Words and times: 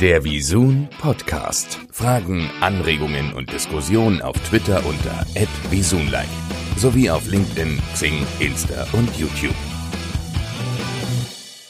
Der 0.00 0.22
Visun 0.22 0.90
Podcast. 1.00 1.80
Fragen, 1.90 2.50
Anregungen 2.60 3.32
und 3.32 3.50
Diskussionen 3.50 4.20
auf 4.20 4.36
Twitter 4.46 4.84
unter 4.84 5.24
@visunlike 5.70 6.28
sowie 6.76 7.08
auf 7.08 7.26
LinkedIn, 7.26 7.78
Xing, 7.94 8.26
Insta 8.38 8.86
und 8.92 9.08
YouTube. 9.16 9.54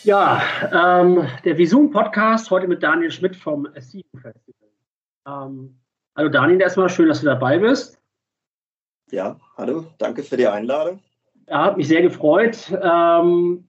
Ja, 0.02 0.42
ähm, 0.72 1.28
der 1.44 1.56
Visun 1.56 1.92
Podcast 1.92 2.50
heute 2.50 2.66
mit 2.66 2.82
Daniel 2.82 3.12
Schmidt 3.12 3.36
vom 3.36 3.68
SEU 3.78 4.02
Festival. 4.20 4.70
Ähm, 5.24 5.78
hallo 6.16 6.28
Daniel, 6.28 6.60
erstmal 6.60 6.88
schön, 6.88 7.06
dass 7.06 7.20
du 7.20 7.26
dabei 7.26 7.60
bist. 7.60 7.96
Ja, 9.12 9.38
hallo, 9.56 9.86
danke 9.98 10.24
für 10.24 10.36
die 10.36 10.48
Einladung. 10.48 10.98
Ja, 11.46 11.66
hat 11.66 11.76
mich 11.76 11.86
sehr 11.86 12.02
gefreut. 12.02 12.72
Ähm, 12.72 13.68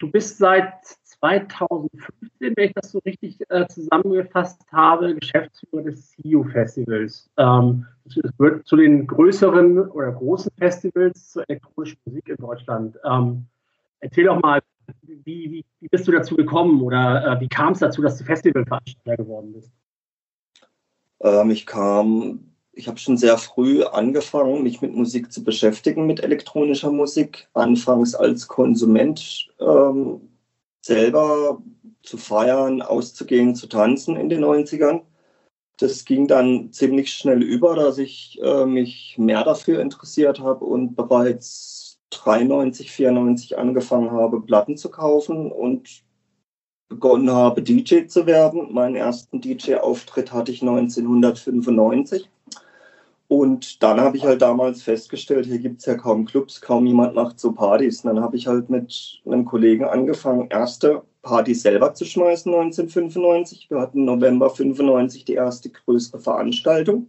du 0.00 0.10
bist 0.10 0.38
seit 0.38 0.72
2015, 1.20 2.56
wenn 2.56 2.64
ich 2.64 2.72
das 2.74 2.90
so 2.90 2.98
richtig 3.00 3.38
äh, 3.50 3.66
zusammengefasst 3.68 4.60
habe, 4.72 5.14
Geschäftsführer 5.14 5.82
des 5.82 6.14
CU 6.16 6.44
Festivals. 6.44 7.30
Ähm, 7.36 7.86
das 8.04 8.36
gehört 8.38 8.66
zu 8.66 8.76
den 8.76 9.06
größeren 9.06 9.78
oder 9.90 10.12
großen 10.12 10.50
Festivals 10.58 11.30
zur 11.30 11.44
elektronischen 11.48 11.98
Musik 12.06 12.28
in 12.28 12.36
Deutschland. 12.36 12.98
Ähm, 13.04 13.46
erzähl 14.00 14.24
doch 14.24 14.40
mal, 14.40 14.60
wie, 15.02 15.22
wie, 15.24 15.64
wie, 15.80 15.88
bist 15.88 16.08
du 16.08 16.12
dazu 16.12 16.34
gekommen 16.34 16.80
oder 16.80 17.36
äh, 17.36 17.40
wie 17.40 17.48
kam 17.48 17.74
es 17.74 17.80
dazu, 17.80 18.02
dass 18.02 18.16
du 18.16 18.24
Festivalveranstalter 18.24 19.22
geworden 19.22 19.52
bist? 19.52 19.70
Ähm, 21.20 21.50
ich 21.50 21.66
kam, 21.66 22.40
ich 22.72 22.88
habe 22.88 22.98
schon 22.98 23.16
sehr 23.16 23.36
früh 23.36 23.84
angefangen, 23.84 24.62
mich 24.62 24.80
mit 24.80 24.94
Musik 24.94 25.30
zu 25.30 25.44
beschäftigen, 25.44 26.06
mit 26.06 26.20
elektronischer 26.20 26.90
Musik. 26.90 27.48
Anfangs 27.52 28.14
als 28.14 28.48
Konsument 28.48 29.48
ähm, 29.60 30.29
selber 30.82 31.62
zu 32.02 32.16
feiern, 32.16 32.82
auszugehen, 32.82 33.54
zu 33.54 33.66
tanzen 33.66 34.16
in 34.16 34.28
den 34.28 34.44
90ern. 34.44 35.02
Das 35.76 36.04
ging 36.04 36.26
dann 36.26 36.72
ziemlich 36.72 37.12
schnell 37.12 37.42
über, 37.42 37.74
dass 37.74 37.98
ich 37.98 38.38
äh, 38.42 38.66
mich 38.66 39.16
mehr 39.18 39.44
dafür 39.44 39.80
interessiert 39.80 40.40
habe 40.40 40.64
und 40.64 40.94
bereits 40.94 41.98
93, 42.10 42.90
94 42.90 43.58
angefangen 43.58 44.10
habe, 44.10 44.40
Platten 44.42 44.76
zu 44.76 44.90
kaufen 44.90 45.50
und 45.50 46.02
begonnen 46.88 47.30
habe, 47.30 47.62
DJ 47.62 48.06
zu 48.06 48.26
werden. 48.26 48.72
Meinen 48.72 48.96
ersten 48.96 49.40
DJ-Auftritt 49.40 50.32
hatte 50.32 50.52
ich 50.52 50.60
1995. 50.60 52.28
Und 53.30 53.80
dann 53.84 54.00
habe 54.00 54.16
ich 54.16 54.24
halt 54.24 54.42
damals 54.42 54.82
festgestellt, 54.82 55.46
hier 55.46 55.60
gibt 55.60 55.78
es 55.78 55.86
ja 55.86 55.94
kaum 55.94 56.24
Clubs, 56.24 56.60
kaum 56.60 56.84
jemand 56.84 57.14
macht 57.14 57.38
so 57.38 57.52
Partys. 57.52 58.04
Und 58.04 58.12
dann 58.12 58.24
habe 58.24 58.36
ich 58.36 58.48
halt 58.48 58.68
mit 58.70 59.22
einem 59.24 59.44
Kollegen 59.44 59.84
angefangen, 59.84 60.48
erste 60.50 61.02
Partys 61.22 61.62
selber 61.62 61.94
zu 61.94 62.04
schmeißen 62.04 62.52
1995. 62.52 63.70
Wir 63.70 63.78
hatten 63.78 64.04
November 64.04 64.50
95 64.50 65.26
die 65.26 65.34
erste 65.34 65.70
größere 65.70 66.18
Veranstaltung. 66.18 67.08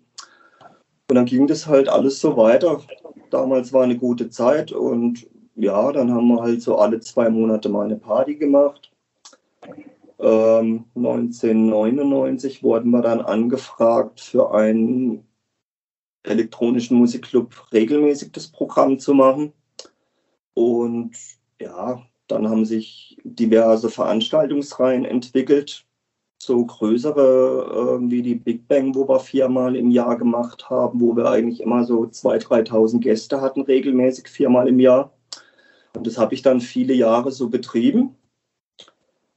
Und 1.09 1.16
dann 1.16 1.25
ging 1.25 1.47
das 1.47 1.66
halt 1.66 1.89
alles 1.89 2.19
so 2.19 2.38
weiter. 2.38 2.81
Damals 3.31 3.73
war 3.73 3.81
eine 3.81 3.97
gute 3.97 4.30
Zeit 4.30 4.72
und 4.72 5.27
ja, 5.55 5.92
dann 5.92 6.14
haben 6.14 6.27
wir 6.27 6.44
halt 6.44 6.61
so 6.61 6.77
alle 6.77 6.99
zwei 6.99 7.31
Monate 7.31 7.67
mal 7.67 7.86
eine 7.86 7.97
Party 7.97 8.36
gemacht. 8.36 8.92
Ähm, 10.19 10.86
1999 10.95 12.61
wurden 12.61 12.92
wir 12.92 13.02
dann 13.02 13.22
angefragt 13.22 14.22
für 14.22 14.53
einen 14.53 15.25
elektronischen 16.23 16.97
Musikclub 16.97 17.72
regelmäßig 17.73 18.31
das 18.31 18.47
Programm 18.47 19.00
zu 19.00 19.14
machen. 19.14 19.53
Und 20.53 21.16
ja, 21.59 22.03
dann 22.27 22.50
haben 22.50 22.66
sich 22.66 23.17
diverse 23.23 23.89
Veranstaltungsreihen 23.89 25.05
entwickelt, 25.05 25.86
so 26.42 26.66
größere 26.66 27.99
äh, 27.99 28.09
wie 28.09 28.22
die 28.22 28.36
Big 28.36 28.67
Bang, 28.67 28.95
wo 28.95 29.08
wir 29.08 29.19
viermal 29.19 29.75
im 29.75 29.92
Jahr 29.92 30.17
gemacht 30.17 30.69
haben, 30.69 30.99
wo 30.99 31.16
wir 31.16 31.30
eigentlich 31.30 31.61
immer 31.61 31.83
so 31.83 32.03
2.000, 32.03 32.70
3.000 32.70 32.99
Gäste 32.99 33.42
hatten, 33.42 33.61
regelmäßig 33.61 34.27
viermal 34.27 34.67
im 34.67 34.80
Jahr. 34.80 35.14
Und 35.93 36.08
das 36.08 36.17
habe 36.17 36.33
ich 36.33 36.42
dann 36.42 36.61
viele 36.61 36.93
Jahre 36.93 37.31
so 37.31 37.49
betrieben. 37.49 38.15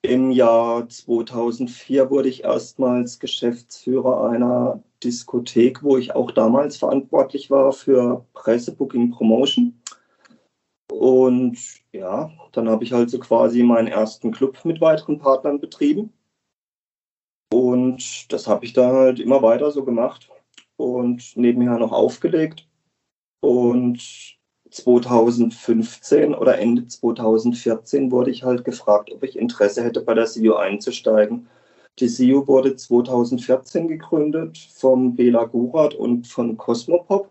Im 0.03 0.31
Jahr 0.31 0.89
2004 0.89 2.11
wurde 2.11 2.29
ich 2.29 2.45
erstmals 2.45 3.19
Geschäftsführer 3.19 4.31
einer 4.31 4.83
Diskothek, 5.05 5.83
wo 5.83 5.97
ich 5.97 6.15
auch 6.15 6.31
damals 6.31 6.77
verantwortlich 6.77 7.51
war 7.51 7.73
für 7.73 8.25
Presse, 8.33 8.75
Booking, 8.75 9.11
Promotion. 9.11 9.81
Und 10.91 11.59
ja, 11.93 12.31
dann 12.53 12.69
habe 12.69 12.85
ich 12.85 12.93
halt 12.93 13.11
so 13.11 13.19
quasi 13.19 13.63
meinen 13.63 13.89
ersten 13.89 14.33
Club 14.33 14.65
mit 14.65 14.81
weiteren 14.81 15.19
Partnern 15.19 15.61
betrieben. 15.61 16.13
Und 17.53 18.33
das 18.33 18.47
habe 18.47 18.65
ich 18.65 18.73
dann 18.73 18.93
halt 18.93 19.21
immer 19.21 19.43
weiter 19.43 19.71
so 19.71 19.85
gemacht 19.85 20.31
und 20.77 21.37
nebenher 21.37 21.79
noch 21.79 21.93
aufgelegt. 21.93 22.69
Und 23.41 24.39
2015 24.71 26.35
oder 26.35 26.59
Ende 26.59 26.87
2014 26.87 28.11
wurde 28.11 28.31
ich 28.31 28.43
halt 28.43 28.65
gefragt, 28.65 29.11
ob 29.13 29.23
ich 29.23 29.39
Interesse 29.39 29.85
hätte, 29.85 30.01
bei 30.01 30.15
der 30.15 30.27
SEO 30.27 30.57
einzusteigen. 30.57 31.49
Die 32.01 32.09
SEO 32.09 32.47
wurde 32.49 32.75
2014 32.75 33.87
gegründet 33.87 34.59
vom 34.75 35.15
Bela 35.15 35.45
Gurat 35.45 35.95
und 35.95 36.27
von 36.27 36.57
Cosmopop. 36.57 37.31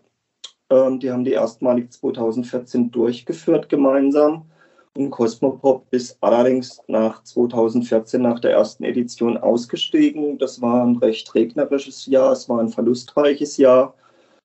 Ähm, 0.70 1.00
die 1.00 1.10
haben 1.10 1.24
die 1.24 1.32
erstmalig 1.32 1.92
2014 1.92 2.90
durchgeführt 2.90 3.68
gemeinsam. 3.68 4.46
Und 4.96 5.10
Cosmopop 5.10 5.86
ist 5.90 6.16
allerdings 6.22 6.80
nach 6.86 7.22
2014, 7.24 8.22
nach 8.22 8.40
der 8.40 8.52
ersten 8.52 8.84
Edition, 8.84 9.36
ausgestiegen. 9.36 10.38
Das 10.38 10.62
war 10.62 10.84
ein 10.84 10.96
recht 10.96 11.34
regnerisches 11.34 12.06
Jahr, 12.06 12.32
es 12.32 12.48
war 12.48 12.60
ein 12.60 12.68
verlustreiches 12.70 13.58
Jahr. 13.58 13.94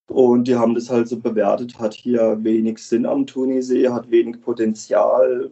Und 0.07 0.47
die 0.47 0.55
haben 0.55 0.75
das 0.75 0.89
halt 0.89 1.07
so 1.07 1.17
bewertet, 1.17 1.79
hat 1.79 1.93
hier 1.93 2.43
wenig 2.43 2.79
Sinn 2.79 3.05
am 3.05 3.27
Tunisee, 3.27 3.89
hat 3.89 4.09
wenig 4.11 4.41
Potenzial, 4.41 5.51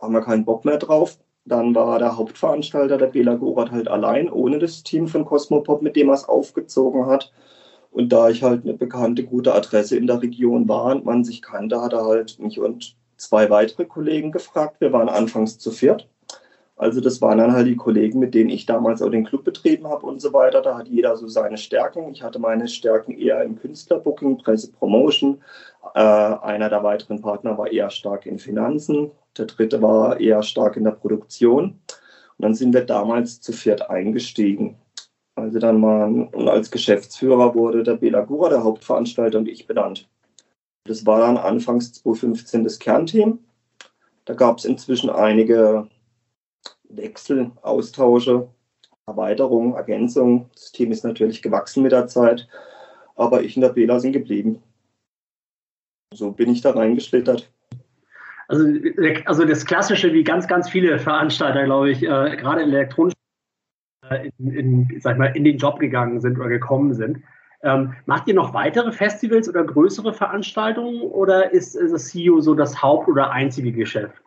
haben 0.00 0.12
wir 0.12 0.20
keinen 0.22 0.44
Bock 0.44 0.64
mehr 0.64 0.78
drauf. 0.78 1.18
Dann 1.44 1.74
war 1.74 1.98
der 1.98 2.16
Hauptveranstalter, 2.16 2.98
der 2.98 3.08
Bela 3.08 3.34
Gorat, 3.34 3.72
halt 3.72 3.88
allein, 3.88 4.30
ohne 4.30 4.58
das 4.58 4.82
Team 4.82 5.08
von 5.08 5.24
Cosmopop, 5.24 5.82
mit 5.82 5.96
dem 5.96 6.08
er 6.08 6.14
es 6.14 6.28
aufgezogen 6.28 7.06
hat. 7.06 7.32
Und 7.90 8.10
da 8.12 8.30
ich 8.30 8.42
halt 8.42 8.64
eine 8.64 8.74
bekannte, 8.74 9.24
gute 9.24 9.54
Adresse 9.54 9.96
in 9.96 10.06
der 10.06 10.22
Region 10.22 10.68
war 10.68 10.94
und 10.94 11.04
man 11.04 11.24
sich 11.24 11.42
kannte, 11.42 11.80
hat 11.82 11.92
er 11.92 12.04
halt 12.04 12.38
mich 12.38 12.58
und 12.58 12.96
zwei 13.16 13.50
weitere 13.50 13.84
Kollegen 13.84 14.32
gefragt. 14.32 14.80
Wir 14.80 14.92
waren 14.92 15.08
anfangs 15.08 15.58
zu 15.58 15.70
viert. 15.70 16.08
Also 16.76 17.00
das 17.00 17.20
waren 17.20 17.38
dann 17.38 17.52
halt 17.52 17.66
die 17.66 17.76
Kollegen, 17.76 18.18
mit 18.18 18.34
denen 18.34 18.50
ich 18.50 18.66
damals 18.66 19.02
auch 19.02 19.10
den 19.10 19.24
Club 19.24 19.44
betrieben 19.44 19.86
habe 19.86 20.06
und 20.06 20.20
so 20.20 20.32
weiter. 20.32 20.62
Da 20.62 20.78
hat 20.78 20.88
jeder 20.88 21.16
so 21.16 21.28
seine 21.28 21.58
Stärken. 21.58 22.10
Ich 22.10 22.22
hatte 22.22 22.38
meine 22.38 22.66
Stärken 22.66 23.12
eher 23.12 23.42
im 23.44 23.56
Künstlerbooking, 23.56 24.38
Presse, 24.38 24.72
Promotion. 24.72 25.40
Äh, 25.94 26.00
einer 26.00 26.68
der 26.68 26.82
weiteren 26.82 27.20
Partner 27.20 27.58
war 27.58 27.70
eher 27.70 27.90
stark 27.90 28.26
in 28.26 28.38
Finanzen. 28.38 29.10
Der 29.36 29.46
dritte 29.46 29.82
war 29.82 30.18
eher 30.20 30.42
stark 30.42 30.76
in 30.76 30.84
der 30.84 30.92
Produktion. 30.92 31.80
Und 32.38 32.38
dann 32.38 32.54
sind 32.54 32.72
wir 32.72 32.84
damals 32.84 33.40
zu 33.40 33.52
viert 33.52 33.90
eingestiegen. 33.90 34.76
Also 35.34 35.58
dann 35.58 35.82
waren, 35.82 36.28
und 36.28 36.48
als 36.48 36.70
Geschäftsführer 36.70 37.54
wurde 37.54 37.82
der 37.82 37.94
Bela 37.94 38.20
Gura, 38.20 38.50
der 38.50 38.64
Hauptveranstalter, 38.64 39.38
und 39.38 39.48
ich 39.48 39.66
benannt. 39.66 40.08
Das 40.84 41.06
war 41.06 41.20
dann 41.20 41.36
anfangs 41.36 41.92
2015 41.94 42.64
das 42.64 42.78
Kernteam. 42.78 43.38
Da 44.24 44.34
gab 44.34 44.58
es 44.58 44.64
inzwischen 44.64 45.10
einige 45.10 45.88
Wechsel, 46.88 47.50
Austausche, 47.62 48.48
Erweiterung, 49.06 49.74
Ergänzung. 49.74 50.50
Das 50.54 50.72
Team 50.72 50.92
ist 50.92 51.04
natürlich 51.04 51.42
gewachsen 51.42 51.82
mit 51.82 51.92
der 51.92 52.06
Zeit, 52.06 52.48
aber 53.16 53.42
ich 53.42 53.56
und 53.56 53.62
der 53.62 53.70
Bela 53.70 53.98
sind 54.00 54.12
geblieben. 54.12 54.62
So 56.14 56.32
bin 56.32 56.50
ich 56.50 56.60
da 56.60 56.70
reingeschlittert. 56.70 57.50
Also, 58.48 58.64
also 59.24 59.44
das 59.44 59.64
Klassische, 59.64 60.12
wie 60.12 60.24
ganz, 60.24 60.46
ganz 60.46 60.68
viele 60.68 60.98
Veranstalter, 60.98 61.64
glaube 61.64 61.90
ich, 61.90 62.02
äh, 62.02 62.36
gerade 62.36 62.62
in 62.62 62.70
der 62.70 62.88
äh, 64.10 64.30
in, 64.38 64.52
in, 64.52 65.00
sag 65.00 65.18
mal, 65.18 65.34
in 65.36 65.44
den 65.44 65.56
Job 65.56 65.78
gegangen 65.78 66.20
sind 66.20 66.38
oder 66.38 66.48
gekommen 66.48 66.94
sind. 66.94 67.22
Ähm, 67.62 67.94
macht 68.06 68.26
ihr 68.26 68.34
noch 68.34 68.52
weitere 68.54 68.90
Festivals 68.90 69.48
oder 69.48 69.64
größere 69.64 70.12
Veranstaltungen 70.12 71.02
oder 71.02 71.52
ist 71.52 71.76
das 71.76 72.06
CEO 72.06 72.40
so 72.40 72.54
das 72.54 72.82
Haupt- 72.82 73.08
oder 73.08 73.30
einzige 73.30 73.72
Geschäft? 73.72 74.20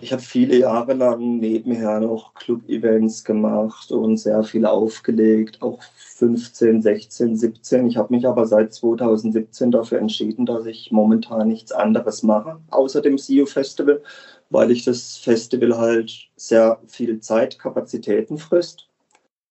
Ich 0.00 0.12
habe 0.12 0.22
viele 0.22 0.58
Jahre 0.58 0.94
lang 0.94 1.38
nebenher 1.38 2.00
noch 2.00 2.34
Club-Events 2.34 3.22
gemacht 3.24 3.92
und 3.92 4.16
sehr 4.16 4.42
viel 4.42 4.66
aufgelegt, 4.66 5.62
auch 5.62 5.80
15, 6.16 6.82
16, 6.82 7.36
17. 7.36 7.86
Ich 7.86 7.96
habe 7.96 8.12
mich 8.12 8.26
aber 8.26 8.46
seit 8.46 8.74
2017 8.74 9.70
dafür 9.70 9.98
entschieden, 9.98 10.46
dass 10.46 10.66
ich 10.66 10.90
momentan 10.90 11.48
nichts 11.48 11.70
anderes 11.70 12.24
mache, 12.24 12.60
außer 12.70 13.02
dem 13.02 13.18
CEO 13.18 13.46
Festival, 13.46 14.02
weil 14.50 14.72
ich 14.72 14.84
das 14.84 15.16
Festival 15.16 15.78
halt 15.78 16.28
sehr 16.36 16.80
viel 16.88 17.20
Zeit, 17.20 17.58
Kapazitäten 17.60 18.36
frisst 18.36 18.88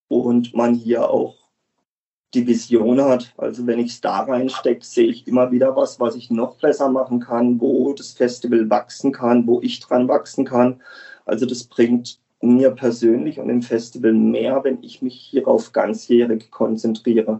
und 0.10 0.54
man 0.54 0.76
hier 0.76 1.10
auch 1.10 1.43
die 2.34 2.48
Vision 2.48 3.02
hat. 3.02 3.34
Also 3.38 3.68
wenn 3.68 3.80
ich 3.80 3.92
es 3.92 4.02
da 4.02 4.22
reinstecke, 4.22 4.84
sehe 4.86 5.08
ich 5.08 5.28
immer 5.28 5.52
wieder 5.52 5.76
was, 5.76 6.00
was 6.00 6.16
ich 6.16 6.32
noch 6.32 6.58
besser 6.58 6.90
machen 6.90 7.20
kann, 7.20 7.60
wo 7.62 7.94
das 7.94 8.12
Festival 8.12 8.70
wachsen 8.70 9.12
kann, 9.12 9.48
wo 9.48 9.62
ich 9.62 9.80
dran 9.80 10.08
wachsen 10.08 10.46
kann. 10.46 10.82
Also 11.26 11.46
das 11.46 11.64
bringt 11.64 12.20
mir 12.42 12.72
persönlich 12.72 13.40
und 13.40 13.50
im 13.50 13.62
Festival 13.62 14.14
mehr, 14.14 14.64
wenn 14.64 14.84
ich 14.84 15.02
mich 15.02 15.16
hierauf 15.16 15.72
ganzjährig 15.72 16.52
konzentriere. 16.52 17.40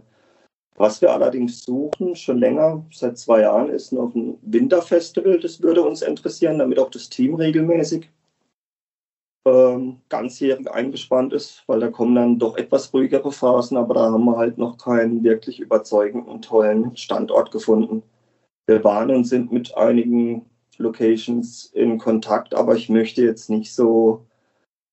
Was 0.76 1.00
wir 1.00 1.12
allerdings 1.12 1.62
suchen, 1.62 2.16
schon 2.16 2.38
länger, 2.38 2.84
seit 2.90 3.18
zwei 3.18 3.42
Jahren, 3.42 3.68
ist 3.68 3.92
noch 3.92 4.12
ein 4.14 4.38
Winterfestival. 4.42 5.38
Das 5.38 5.62
würde 5.62 5.82
uns 5.82 6.02
interessieren, 6.02 6.58
damit 6.58 6.78
auch 6.78 6.90
das 6.90 7.08
Team 7.08 7.34
regelmäßig 7.34 8.08
ähm, 9.44 10.00
ganzjährig 10.08 10.70
eingespannt 10.70 11.32
ist, 11.32 11.64
weil 11.66 11.80
da 11.80 11.90
kommen 11.90 12.14
dann 12.14 12.38
doch 12.38 12.56
etwas 12.56 12.92
ruhigere 12.94 13.32
Phasen, 13.32 13.76
aber 13.76 13.94
da 13.94 14.10
haben 14.12 14.24
wir 14.24 14.36
halt 14.36 14.58
noch 14.58 14.78
keinen 14.78 15.22
wirklich 15.22 15.60
überzeugenden, 15.60 16.40
tollen 16.42 16.96
Standort 16.96 17.50
gefunden. 17.50 18.02
Wir 18.66 18.82
waren 18.84 19.10
und 19.10 19.24
sind 19.24 19.52
mit 19.52 19.76
einigen 19.76 20.46
Locations 20.78 21.66
in 21.74 21.98
Kontakt, 21.98 22.54
aber 22.54 22.74
ich 22.74 22.88
möchte 22.88 23.22
jetzt 23.22 23.50
nicht 23.50 23.74
so 23.74 24.26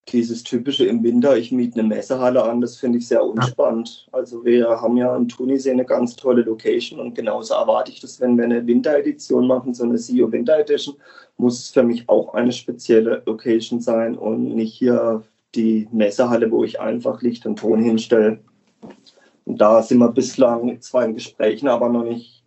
dieses 0.10 0.44
typische 0.44 0.86
im 0.86 1.04
Winter, 1.04 1.38
ich 1.38 1.52
miete 1.52 1.80
eine 1.80 1.88
Messehalle 1.88 2.44
an, 2.44 2.60
das 2.60 2.78
finde 2.78 2.98
ich 2.98 3.08
sehr 3.08 3.24
unspannend. 3.24 4.08
Also 4.12 4.44
wir 4.44 4.68
haben 4.82 4.98
ja 4.98 5.16
in 5.16 5.28
Tunisien 5.28 5.74
eine 5.74 5.86
ganz 5.86 6.16
tolle 6.16 6.42
Location 6.42 7.00
und 7.00 7.16
genauso 7.16 7.54
erwarte 7.54 7.92
ich 7.92 8.02
das, 8.02 8.20
wenn 8.20 8.38
wir 8.38 8.46
eine 8.46 8.66
Winteredition 8.66 9.48
machen, 9.48 9.74
so 9.74 9.84
eine 9.84 9.98
CEO 9.98 10.32
Winter 10.32 10.58
Edition, 10.58 10.96
muss 11.38 11.60
es 11.60 11.70
für 11.70 11.84
mich 11.84 12.10
auch 12.10 12.34
eine 12.34 12.52
spezielle 12.52 13.22
Location 13.26 13.80
sein 13.80 14.18
und 14.18 14.56
nicht 14.56 14.74
hier 14.74 15.24
die 15.56 15.88
Messehalle, 15.92 16.52
wo 16.52 16.64
ich 16.64 16.80
einfach 16.80 17.22
Licht 17.22 17.46
und 17.46 17.60
Ton 17.60 17.82
hinstelle. 17.82 18.40
Und 19.46 19.60
da 19.60 19.82
sind 19.82 20.00
wir 20.00 20.12
bislang 20.12 20.80
zwar 20.82 21.06
in 21.06 21.14
Gesprächen, 21.14 21.68
aber 21.68 21.90
noch 21.90 22.04
nicht 22.04 22.44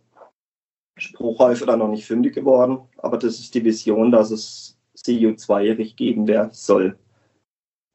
spruchreif 0.97 1.61
oder 1.61 1.77
noch 1.77 1.89
nicht 1.89 2.05
fündig 2.05 2.35
geworden. 2.35 2.79
Aber 2.97 3.17
das 3.17 3.39
ist 3.39 3.53
die 3.53 3.63
Vision, 3.63 4.11
dass 4.11 4.31
es 4.31 4.77
CEO 4.95 5.35
zweijährig 5.35 5.95
geben 5.95 6.27
werden 6.27 6.51
soll. 6.51 6.97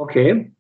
Okay. 0.00 0.50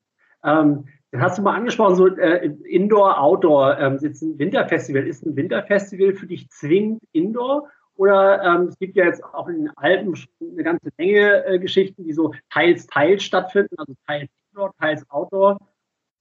Ähm, 0.44 0.84
das 1.12 1.22
hast 1.22 1.38
du 1.38 1.42
mal 1.42 1.56
angesprochen, 1.56 1.96
so 1.96 2.06
äh, 2.08 2.46
Indoor, 2.64 3.18
Outdoor. 3.18 3.78
Ähm, 3.78 3.98
jetzt 4.02 4.20
ein 4.20 4.38
Winterfestival. 4.38 5.06
Ist 5.06 5.24
ein 5.24 5.34
Winterfestival 5.34 6.12
für 6.12 6.26
dich 6.26 6.50
zwingend 6.50 7.02
Indoor? 7.12 7.66
Oder 7.96 8.42
ähm, 8.42 8.68
es 8.68 8.78
gibt 8.78 8.96
ja 8.96 9.06
jetzt 9.06 9.24
auch 9.24 9.48
in 9.48 9.64
den 9.64 9.70
Alpen 9.76 10.14
eine 10.40 10.62
ganze 10.62 10.90
Menge 10.98 11.44
äh, 11.46 11.58
Geschichten, 11.58 12.04
die 12.04 12.12
so 12.12 12.34
teils, 12.50 12.86
teils 12.86 13.22
stattfinden, 13.22 13.74
also 13.78 13.94
teils 14.06 14.30
Indoor, 14.50 14.74
teils 14.78 15.10
Outdoor. 15.10 15.58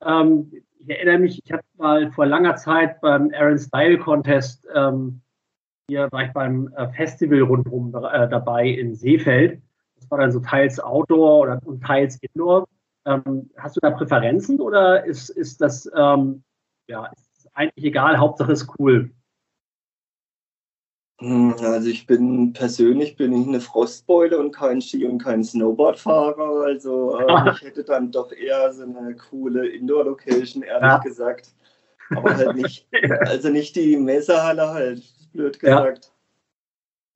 Ähm, 0.02 0.52
ich 0.80 0.90
erinnere 0.90 1.20
mich, 1.20 1.42
ich 1.44 1.52
habe 1.52 1.64
mal 1.78 2.12
vor 2.14 2.26
langer 2.26 2.56
Zeit 2.56 3.02
beim 3.02 3.32
Aaron 3.34 3.60
Style 3.60 3.98
Contest, 3.98 4.66
ähm, 4.74 5.22
hier 5.90 6.08
war 6.12 6.24
ich 6.24 6.32
beim 6.32 6.72
äh, 6.76 6.88
Festival 6.94 7.42
rundherum 7.42 7.94
äh, 7.96 8.30
dabei 8.30 8.68
in 8.68 8.96
Seefeld. 8.96 9.62
Das 9.98 10.10
war 10.10 10.20
dann 10.20 10.32
so 10.32 10.40
teils 10.40 10.80
Outdoor 10.80 11.40
oder, 11.40 11.60
und 11.66 11.84
teils 11.84 12.18
Indoor. 12.22 12.66
Ähm, 13.10 13.50
hast 13.58 13.76
du 13.76 13.80
da 13.82 13.90
Präferenzen 13.92 14.62
oder 14.62 15.04
ist, 15.04 15.30
ist 15.30 15.62
das 15.62 15.90
ähm, 15.96 16.44
ja, 16.88 17.08
ist 17.08 17.50
eigentlich 17.54 17.86
egal, 17.86 18.18
Hauptsache 18.18 18.52
ist 18.52 18.68
cool? 18.78 19.12
Hm, 21.20 21.56
also 21.60 21.90
ich 21.90 22.06
bin 22.06 22.54
persönlich 22.54 23.18
bin 23.18 23.34
ich 23.34 23.48
eine 23.48 23.60
Frostbeule 23.60 24.40
und 24.40 24.52
kein 24.52 24.82
Ski 24.82 25.06
und 25.06 25.18
kein 25.18 25.44
Snowboardfahrer. 25.44 26.66
Also 26.66 27.20
äh, 27.20 27.26
ich 27.52 27.62
hätte 27.62 27.84
dann 27.84 28.12
doch 28.12 28.32
eher 28.32 28.72
so 28.72 28.84
eine 28.84 29.16
coole 29.16 29.68
Indoor-Location, 29.68 30.64
ehrlich 30.64 30.82
ja. 30.82 30.98
gesagt. 31.00 31.54
Aber 32.16 32.36
halt 32.36 32.56
nicht, 32.56 32.88
also 33.22 33.50
nicht 33.50 33.76
die 33.76 33.98
Messerhalle 33.98 34.70
halt, 34.70 35.04
blöd 35.34 35.60
gesagt. 35.60 36.06
Ja 36.06 36.19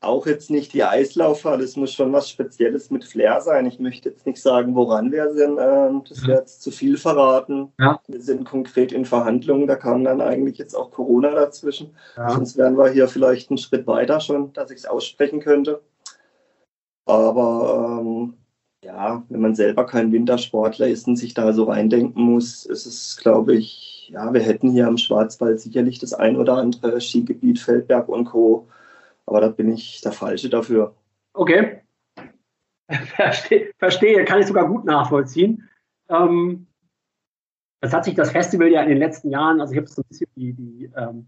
auch 0.03 0.25
jetzt 0.27 0.50
nicht 0.50 0.73
die 0.73 0.83
Eislaufhalle. 0.83 1.63
Es 1.63 1.75
muss 1.75 1.94
schon 1.94 2.13
was 2.13 2.29
Spezielles 2.29 2.89
mit 2.89 3.03
Flair 3.03 3.41
sein. 3.41 3.65
Ich 3.65 3.79
möchte 3.79 4.09
jetzt 4.09 4.25
nicht 4.25 4.41
sagen, 4.41 4.75
woran 4.75 5.11
wir 5.11 5.31
sind. 5.33 5.57
Ähm, 5.59 6.03
das 6.07 6.27
wäre 6.27 6.39
jetzt 6.39 6.61
zu 6.61 6.71
viel 6.71 6.97
verraten. 6.97 7.71
Ja. 7.79 8.00
Wir 8.07 8.21
sind 8.21 8.45
konkret 8.45 8.91
in 8.91 9.05
Verhandlungen. 9.05 9.67
Da 9.67 9.75
kam 9.75 10.03
dann 10.03 10.21
eigentlich 10.21 10.57
jetzt 10.57 10.75
auch 10.75 10.91
Corona 10.91 11.31
dazwischen. 11.31 11.95
Ja. 12.17 12.29
Sonst 12.31 12.57
wären 12.57 12.77
wir 12.77 12.89
hier 12.89 13.07
vielleicht 13.07 13.50
einen 13.50 13.57
Schritt 13.57 13.88
weiter 13.88 14.19
schon, 14.19 14.53
dass 14.53 14.71
ich 14.71 14.79
es 14.79 14.85
aussprechen 14.85 15.39
könnte. 15.39 15.81
Aber 17.05 18.00
ähm, 18.01 18.33
ja, 18.83 19.23
wenn 19.29 19.41
man 19.41 19.55
selber 19.55 19.85
kein 19.85 20.11
Wintersportler 20.11 20.88
ist 20.88 21.07
und 21.07 21.15
sich 21.15 21.33
da 21.33 21.53
so 21.53 21.65
reindenken 21.65 22.21
muss, 22.21 22.65
ist 22.65 22.85
es, 22.85 23.17
glaube 23.17 23.55
ich, 23.55 24.09
ja, 24.11 24.33
wir 24.33 24.41
hätten 24.41 24.71
hier 24.71 24.88
am 24.88 24.97
Schwarzwald 24.97 25.59
sicherlich 25.59 26.00
das 26.00 26.13
ein 26.13 26.35
oder 26.38 26.57
andere 26.57 27.00
Skigebiet, 27.00 27.59
Feldberg 27.59 28.09
und 28.09 28.25
Co 28.25 28.67
aber 29.25 29.42
da 29.42 29.50
bin 29.50 29.72
ich 29.72 30.02
der 30.02 30.12
Falsche 30.12 30.50
dafür. 30.50 30.96
Okay. 31.34 31.81
Verstehe, 33.16 33.72
verstehe. 33.78 34.25
kann 34.25 34.42
ich 34.42 34.48
sogar 34.48 34.68
gut 34.68 34.86
nachvollziehen. 34.86 35.68
Ähm, 36.10 36.68
das 37.81 37.94
hat 37.94 38.06
sich 38.06 38.14
das 38.14 38.31
Festival 38.31 38.68
ja 38.70 38.81
in 38.81 38.90
den 38.90 38.98
letzten 38.98 39.30
Jahren, 39.30 39.60
also 39.60 39.74
ich 39.74 39.78
habe 39.78 39.88
so 39.88 40.02
ein 40.02 40.08
bisschen 40.08 40.28
die, 40.36 40.54
die 40.54 40.92
ähm, 40.96 41.28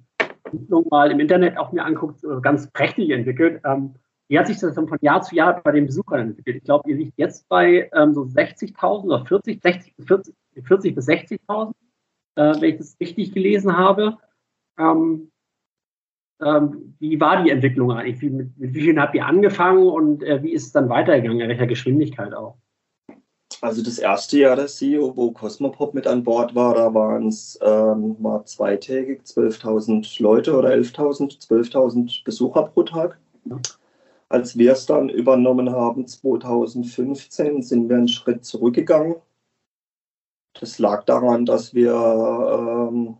mal 0.89 1.11
im 1.11 1.19
Internet 1.19 1.57
auch 1.57 1.71
mir 1.71 1.83
anguckt, 1.83 2.21
ganz 2.41 2.69
prächtig 2.71 3.09
entwickelt. 3.09 3.61
Ähm, 3.65 3.95
wie 4.27 4.39
hat 4.39 4.47
sich 4.47 4.59
das 4.59 4.73
dann 4.73 4.87
von 4.87 4.97
Jahr 5.01 5.21
zu 5.21 5.35
Jahr 5.35 5.61
bei 5.61 5.71
den 5.71 5.85
Besuchern 5.85 6.21
entwickelt? 6.21 6.57
Ich 6.57 6.63
glaube, 6.63 6.89
ihr 6.89 6.95
liegt 6.95 7.17
jetzt 7.17 7.47
bei 7.47 7.89
ähm, 7.93 8.13
so 8.13 8.21
60.000 8.21 9.03
oder 9.03 9.25
40, 9.25 9.61
60 9.61 9.95
bis 9.95 10.05
40, 10.07 10.35
40 10.63 10.95
bis 10.95 11.07
60.000, 11.07 11.73
äh, 12.35 12.61
wenn 12.61 12.63
ich 12.63 12.77
das 12.77 12.97
richtig 12.99 13.33
gelesen 13.33 13.77
habe. 13.77 14.17
Ähm, 14.79 15.31
ähm, 16.41 16.95
wie 16.99 17.19
war 17.19 17.43
die 17.43 17.49
Entwicklung 17.49 17.91
eigentlich? 17.91 18.21
Wie, 18.21 18.29
mit, 18.29 18.57
mit, 18.57 18.73
wie 18.73 18.81
vielen 18.81 18.99
habt 18.99 19.15
ihr 19.15 19.25
angefangen 19.25 19.87
und 19.87 20.23
äh, 20.23 20.43
wie 20.43 20.51
ist 20.51 20.67
es 20.67 20.71
dann 20.71 20.89
weitergegangen? 20.89 21.41
In 21.41 21.49
welcher 21.49 21.67
Geschwindigkeit 21.67 22.33
auch? 22.33 22.57
Also 23.61 23.81
das 23.81 23.99
erste 23.99 24.39
Jahr 24.39 24.55
der 24.55 24.67
CEO, 24.67 25.15
wo 25.15 25.31
Cosmopop 25.31 25.93
mit 25.93 26.07
an 26.07 26.23
Bord 26.23 26.55
war, 26.55 26.75
da 26.75 26.93
waren 26.93 27.27
es 27.27 27.57
ähm, 27.61 28.17
war 28.19 28.43
zweitägig 28.45 29.21
12.000 29.23 30.21
Leute 30.21 30.57
oder 30.57 30.69
11.000, 30.69 31.47
12.000 31.47 32.23
Besucher 32.23 32.63
pro 32.63 32.83
Tag. 32.83 33.19
Ja. 33.45 33.57
Als 34.27 34.57
wir 34.57 34.73
es 34.73 34.85
dann 34.85 35.09
übernommen 35.09 35.71
haben, 35.71 36.07
2015, 36.07 37.61
sind 37.61 37.89
wir 37.89 37.97
einen 37.97 38.07
Schritt 38.07 38.43
zurückgegangen. 38.43 39.15
Das 40.59 40.79
lag 40.79 41.03
daran, 41.05 41.45
dass 41.45 41.73
wir 41.73 41.93
ähm, 41.93 43.17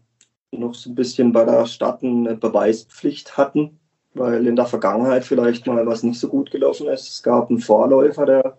noch 0.60 0.74
so 0.74 0.90
ein 0.90 0.96
bisschen 0.96 1.32
bei 1.32 1.46
der 1.46 1.66
Stadt 1.66 2.04
eine 2.04 2.36
Beweispflicht 2.36 3.38
hatten, 3.38 3.80
weil 4.14 4.48
in 4.48 4.56
der 4.56 4.66
Vergangenheit 4.66 5.26
vielleicht 5.26 5.68
mal 5.68 5.86
was 5.86 6.04
nicht 6.04 6.20
so 6.20 6.28
gut 6.28 6.52
gelaufen 6.52 6.88
ist. 6.88 7.10
Es 7.10 7.24
gab 7.24 7.50
einen 7.50 7.60
Vorläufer 7.60 8.26
der 8.26 8.58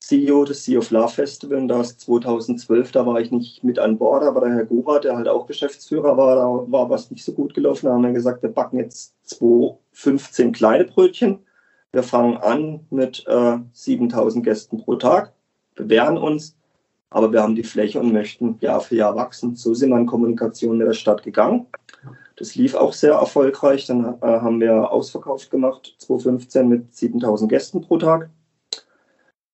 CEO, 0.00 0.44
das 0.44 0.64
Sea 0.64 0.78
of 0.78 0.90
Love 0.90 1.12
Festival, 1.12 1.66
das 1.68 1.96
2012, 1.98 2.90
da 2.90 3.06
war 3.06 3.20
ich 3.20 3.30
nicht 3.30 3.62
mit 3.62 3.78
an 3.78 3.98
Bord, 3.98 4.24
aber 4.24 4.40
der 4.40 4.54
Herr 4.54 4.64
Gura, 4.64 4.98
der 4.98 5.16
halt 5.16 5.28
auch 5.28 5.46
Geschäftsführer 5.46 6.16
war, 6.16 6.36
da 6.36 6.72
war 6.72 6.90
was 6.90 7.10
nicht 7.10 7.24
so 7.24 7.32
gut 7.32 7.54
gelaufen. 7.54 7.86
Da 7.86 7.92
haben 7.92 8.02
wir 8.02 8.12
gesagt, 8.12 8.42
wir 8.42 8.50
backen 8.50 8.78
jetzt 8.78 9.14
15 9.92 10.52
kleine 10.52 10.84
Brötchen. 10.84 11.38
Wir 11.92 12.02
fangen 12.02 12.36
an 12.38 12.80
mit 12.90 13.24
äh, 13.28 13.58
7000 13.72 14.44
Gästen 14.44 14.82
pro 14.82 14.96
Tag, 14.96 15.32
bewähren 15.76 16.18
uns 16.18 16.56
aber 17.12 17.32
wir 17.32 17.42
haben 17.42 17.54
die 17.54 17.64
Fläche 17.64 18.00
und 18.00 18.12
möchten 18.12 18.58
Jahr 18.60 18.80
für 18.80 18.96
Jahr 18.96 19.14
wachsen. 19.14 19.54
So 19.54 19.74
sind 19.74 19.90
wir 19.90 19.98
in 19.98 20.06
Kommunikation 20.06 20.78
mit 20.78 20.86
der 20.86 20.94
Stadt 20.94 21.22
gegangen. 21.22 21.66
Das 22.36 22.54
lief 22.54 22.74
auch 22.74 22.92
sehr 22.92 23.14
erfolgreich. 23.14 23.86
Dann 23.86 24.18
äh, 24.20 24.26
haben 24.26 24.60
wir 24.60 24.90
ausverkauft 24.90 25.50
gemacht, 25.50 25.94
2015 25.98 26.68
mit 26.68 26.94
7000 26.94 27.50
Gästen 27.50 27.80
pro 27.82 27.98
Tag. 27.98 28.30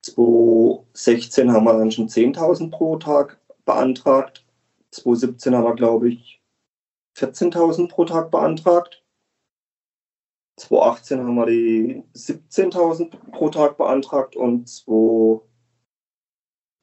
2016 0.03 1.53
haben 1.53 1.65
wir 1.65 1.77
dann 1.77 1.91
schon 1.91 2.09
10.000 2.09 2.71
pro 2.71 2.97
Tag 2.97 3.41
beantragt. 3.65 4.47
2017 4.93 5.55
haben 5.55 5.65
wir, 5.65 5.75
glaube 5.75 6.09
ich, 6.11 6.41
14.000 7.17 7.89
pro 7.89 8.05
Tag 8.05 8.31
beantragt. 8.31 9.03
2018 10.57 11.19
haben 11.21 11.35
wir 11.35 11.47
die 11.47 12.05
17.000 12.15 13.11
pro 13.33 13.49
Tag 13.51 13.77
beantragt 13.77 14.37
und 14.37 14.69
2019 14.69 15.48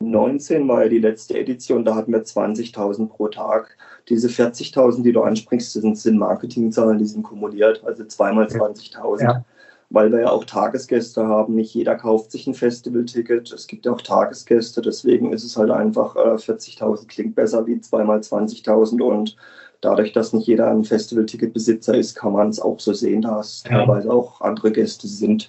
19 0.02 0.68
war 0.68 0.84
ja 0.84 0.90
die 0.90 1.00
letzte 1.00 1.38
Edition, 1.38 1.86
da 1.86 1.96
hatten 1.96 2.12
wir 2.12 2.24
20.000 2.24 3.08
pro 3.08 3.28
Tag. 3.28 3.78
Diese 4.10 4.28
40.000, 4.28 5.04
die 5.04 5.14
du 5.14 5.22
ansprichst, 5.22 5.74
sind, 5.74 5.98
sind 5.98 6.18
Marketingzahlen, 6.18 6.98
die 6.98 7.06
sind 7.06 7.24
kumuliert, 7.24 7.84
also 7.86 8.04
zweimal 8.06 8.46
20.000. 8.46 9.24
Ja. 9.24 9.46
Weil 9.90 10.12
wir 10.12 10.22
ja 10.22 10.32
auch 10.32 10.44
Tagesgäste 10.44 11.28
haben. 11.28 11.56
Nicht 11.56 11.74
jeder 11.74 11.96
kauft 11.96 12.32
sich 12.32 12.48
ein 12.48 12.56
Festivalticket. 12.56 13.52
Es 13.52 13.68
gibt 13.68 13.86
ja 13.86 13.94
auch 13.94 14.02
Tagesgäste. 14.02 14.82
Deswegen 14.82 15.32
ist 15.32 15.44
es 15.44 15.56
halt 15.56 15.70
einfach, 15.70 16.16
äh, 16.16 16.38
40.000 16.38 17.08
klingt 17.08 17.36
besser 17.36 17.66
wie 17.68 17.80
zweimal 17.80 18.20
20.000. 18.20 19.02
Und 19.02 19.38
dadurch, 19.82 20.12
dass 20.12 20.34
nicht 20.34 20.48
jeder 20.48 20.72
ein 20.72 20.84
Festivalticketbesitzer 20.84 21.96
ist, 21.96 22.16
kann 22.16 22.34
man 22.34 22.50
es 22.50 22.60
auch 22.60 22.80
so 22.80 22.94
sehen, 22.94 23.22
dass 23.22 23.64
ja. 23.70 23.78
teilweise 23.78 24.12
auch 24.12 24.42
andere 24.42 24.72
Gäste 24.72 25.08
sind, 25.08 25.48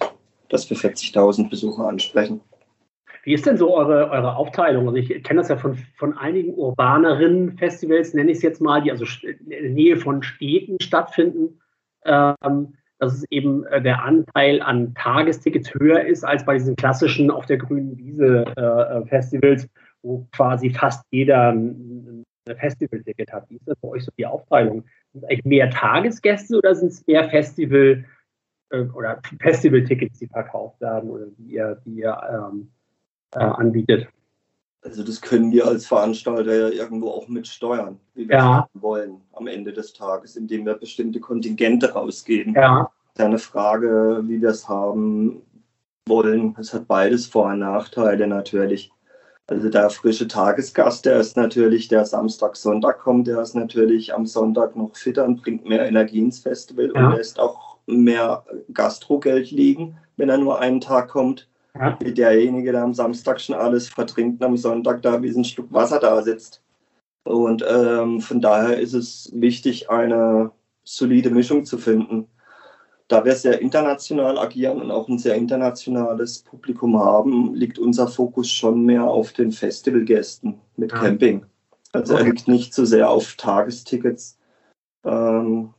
dass 0.49 0.69
wir 0.69 0.77
40.000 0.77 1.49
Besucher 1.49 1.87
ansprechen. 1.87 2.39
Wie 3.27 3.33
ist 3.33 3.45
denn 3.45 3.57
so 3.57 3.75
eure, 3.75 4.09
eure 4.09 4.37
Aufteilung? 4.37 4.87
Also 4.87 4.99
ich 4.99 5.21
kenne 5.21 5.41
das 5.41 5.49
ja 5.49 5.57
von, 5.57 5.77
von 5.97 6.17
einigen 6.17 6.53
urbaneren 6.53 7.57
Festivals, 7.57 8.13
nenne 8.13 8.31
ich 8.31 8.37
es 8.37 8.43
jetzt 8.43 8.61
mal, 8.61 8.81
die 8.81 8.89
also 8.89 9.03
in 9.21 9.49
der 9.49 9.69
Nähe 9.69 9.97
von 9.97 10.23
Städten 10.23 10.79
stattfinden, 10.79 11.59
ähm, 12.05 12.75
dass 12.99 13.15
es 13.15 13.25
eben 13.29 13.65
äh, 13.65 13.81
der 13.81 14.01
Anteil 14.05 14.61
an 14.61 14.93
Tagestickets 14.95 15.73
höher 15.73 16.05
ist 16.05 16.23
als 16.23 16.45
bei 16.45 16.53
diesen 16.53 16.77
klassischen 16.77 17.29
auf 17.29 17.45
der 17.45 17.57
grünen 17.57 17.97
Wiese 17.97 18.45
äh, 18.55 18.61
äh 18.61 19.05
Festivals, 19.07 19.67
wo 20.03 20.25
quasi 20.31 20.69
fast 20.69 21.03
jeder 21.11 21.51
ein, 21.51 22.23
Festival-Ticket 22.47 23.33
hat. 23.33 23.49
Wie 23.49 23.57
ist 23.57 23.67
das 23.67 23.75
bei 23.81 23.89
euch 23.89 24.05
so 24.05 24.11
die 24.17 24.25
Aufteilung? 24.25 24.85
Sind 25.11 25.23
es 25.25 25.29
eigentlich 25.29 25.43
mehr 25.43 25.69
Tagesgäste 25.69 26.57
oder 26.59 26.73
sind 26.73 26.93
es 26.93 27.05
mehr 27.05 27.29
Festival- 27.29 28.05
äh, 28.69 28.83
oder 28.83 29.19
Festival-Tickets, 29.41 30.19
die 30.19 30.27
verkauft 30.27 30.79
werden 30.79 31.09
oder 31.09 31.25
die 31.37 31.55
ihr, 31.55 31.81
die 31.85 31.99
ihr 31.99 32.17
ähm, 32.31 32.69
äh, 33.35 33.39
anbietet? 33.39 34.07
Also 34.83 35.03
das 35.03 35.21
können 35.21 35.51
wir 35.51 35.67
als 35.67 35.85
Veranstalter 35.85 36.55
ja 36.55 36.69
irgendwo 36.69 37.09
auch 37.09 37.27
mitsteuern, 37.27 37.99
wie 38.13 38.29
wir 38.29 38.37
Ja. 38.37 38.67
wollen 38.73 39.21
am 39.33 39.47
Ende 39.47 39.73
des 39.73 39.91
Tages, 39.93 40.35
indem 40.35 40.65
wir 40.65 40.75
bestimmte 40.75 41.19
Kontingente 41.19 41.91
rausgeben. 41.91 42.53
Ja, 42.53 42.89
ist 43.13 43.19
ja 43.19 43.25
eine 43.25 43.39
Frage, 43.39 44.21
wie 44.25 44.41
wir 44.41 44.49
es 44.49 44.69
haben 44.69 45.41
wollen. 46.07 46.55
Es 46.57 46.73
hat 46.73 46.87
beides 46.87 47.25
Vor- 47.25 47.47
und 47.47 47.59
Nachteile 47.59 48.27
natürlich. 48.27 48.91
Also 49.47 49.69
der 49.69 49.89
frische 49.89 50.27
Tagesgast, 50.27 51.05
der 51.05 51.19
ist 51.19 51.37
natürlich, 51.37 51.87
der 51.87 52.05
Samstag, 52.05 52.55
Sonntag 52.55 52.99
kommt, 52.99 53.27
der 53.27 53.41
ist 53.41 53.55
natürlich 53.55 54.13
am 54.13 54.25
Sonntag 54.25 54.75
noch 54.75 54.95
fitter 54.95 55.25
und 55.25 55.41
bringt 55.41 55.65
mehr 55.67 55.85
Energie 55.87 56.19
ins 56.19 56.39
Festival 56.39 56.91
Ja. 56.93 57.07
und 57.09 57.15
lässt 57.15 57.39
auch 57.39 57.77
mehr 57.87 58.43
Gastrogeld 58.73 59.51
liegen, 59.51 59.97
wenn 60.17 60.29
er 60.29 60.37
nur 60.37 60.59
einen 60.59 60.81
Tag 60.81 61.09
kommt. 61.09 61.47
Ja. 61.79 61.97
Wie 62.01 62.13
derjenige, 62.13 62.71
der 62.71 62.83
am 62.83 62.93
Samstag 62.93 63.39
schon 63.39 63.55
alles 63.55 63.87
vertrinkt 63.89 64.41
und 64.41 64.47
am 64.47 64.57
Sonntag 64.57 65.01
da 65.01 65.21
wie 65.21 65.29
ein 65.29 65.43
Stück 65.43 65.71
Wasser 65.71 65.99
da 65.99 66.21
sitzt. 66.21 66.61
Und 67.23 67.63
ähm, 67.67 68.21
von 68.21 68.41
daher 68.41 68.79
ist 68.79 68.93
es 68.93 69.29
wichtig, 69.33 69.89
eine 69.89 70.51
solide 70.83 71.29
Mischung 71.29 71.65
zu 71.65 71.77
finden 71.77 72.27
da 73.07 73.23
wir 73.23 73.35
sehr 73.35 73.61
international 73.61 74.37
agieren 74.37 74.81
und 74.81 74.91
auch 74.91 75.07
ein 75.07 75.17
sehr 75.17 75.35
internationales 75.35 76.39
Publikum 76.39 76.99
haben, 76.99 77.53
liegt 77.55 77.79
unser 77.79 78.07
Fokus 78.07 78.49
schon 78.51 78.83
mehr 78.83 79.05
auf 79.05 79.31
den 79.31 79.51
Festivalgästen 79.51 80.59
mit 80.75 80.91
Ja. 80.91 80.99
Camping. 80.99 81.45
Also 81.93 82.13
er 82.13 82.21
Okay. 82.21 82.29
liegt 82.31 82.47
nicht 82.47 82.73
so 82.73 82.83
sehr 82.83 83.09
auf 83.09 83.35
Tagestickets. 83.35 84.37
Ähm, 85.05 85.73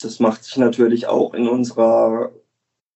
das 0.00 0.20
macht 0.20 0.44
sich 0.44 0.58
natürlich 0.58 1.06
auch 1.06 1.32
in 1.32 1.48
unserer 1.48 2.30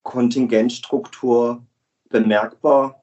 Kontingentstruktur 0.03 1.63
bemerkbar. 2.11 3.03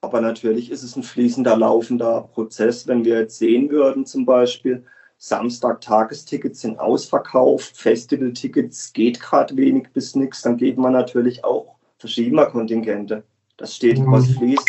Aber 0.00 0.20
natürlich 0.20 0.70
ist 0.70 0.82
es 0.82 0.96
ein 0.96 1.02
fließender, 1.02 1.56
laufender 1.56 2.22
Prozess. 2.32 2.86
Wenn 2.86 3.04
wir 3.04 3.20
jetzt 3.20 3.38
sehen 3.38 3.70
würden, 3.70 4.06
zum 4.06 4.24
Beispiel, 4.26 4.84
Samstag 5.18 5.80
Tagestickets 5.80 6.60
sind 6.60 6.78
ausverkauft, 6.78 7.76
Festivaltickets 7.76 8.92
geht 8.92 9.18
gerade 9.20 9.56
wenig 9.56 9.88
bis 9.92 10.14
nichts, 10.14 10.42
dann 10.42 10.56
geht 10.56 10.78
man 10.78 10.92
natürlich 10.92 11.44
auch 11.44 11.74
verschiedener 11.98 12.46
Kontingente. 12.46 13.24
Das 13.56 13.74
steht, 13.74 13.98
Mhm. 13.98 14.12
was 14.12 14.28
fließt. 14.30 14.68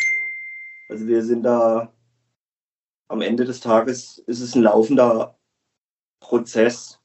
Also 0.90 1.06
wir 1.08 1.24
sind 1.24 1.44
da 1.44 1.94
am 3.10 3.22
Ende 3.22 3.46
des 3.46 3.60
Tages 3.60 4.20
ist 4.26 4.40
es 4.40 4.56
ein 4.56 4.64
laufender 4.64 5.38
Prozess, 6.20 7.00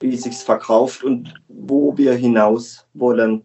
wie 0.00 0.16
sich's 0.16 0.42
verkauft 0.42 1.02
und 1.02 1.34
wo 1.48 1.96
wir 1.96 2.14
hinaus 2.14 2.86
wollen. 2.94 3.44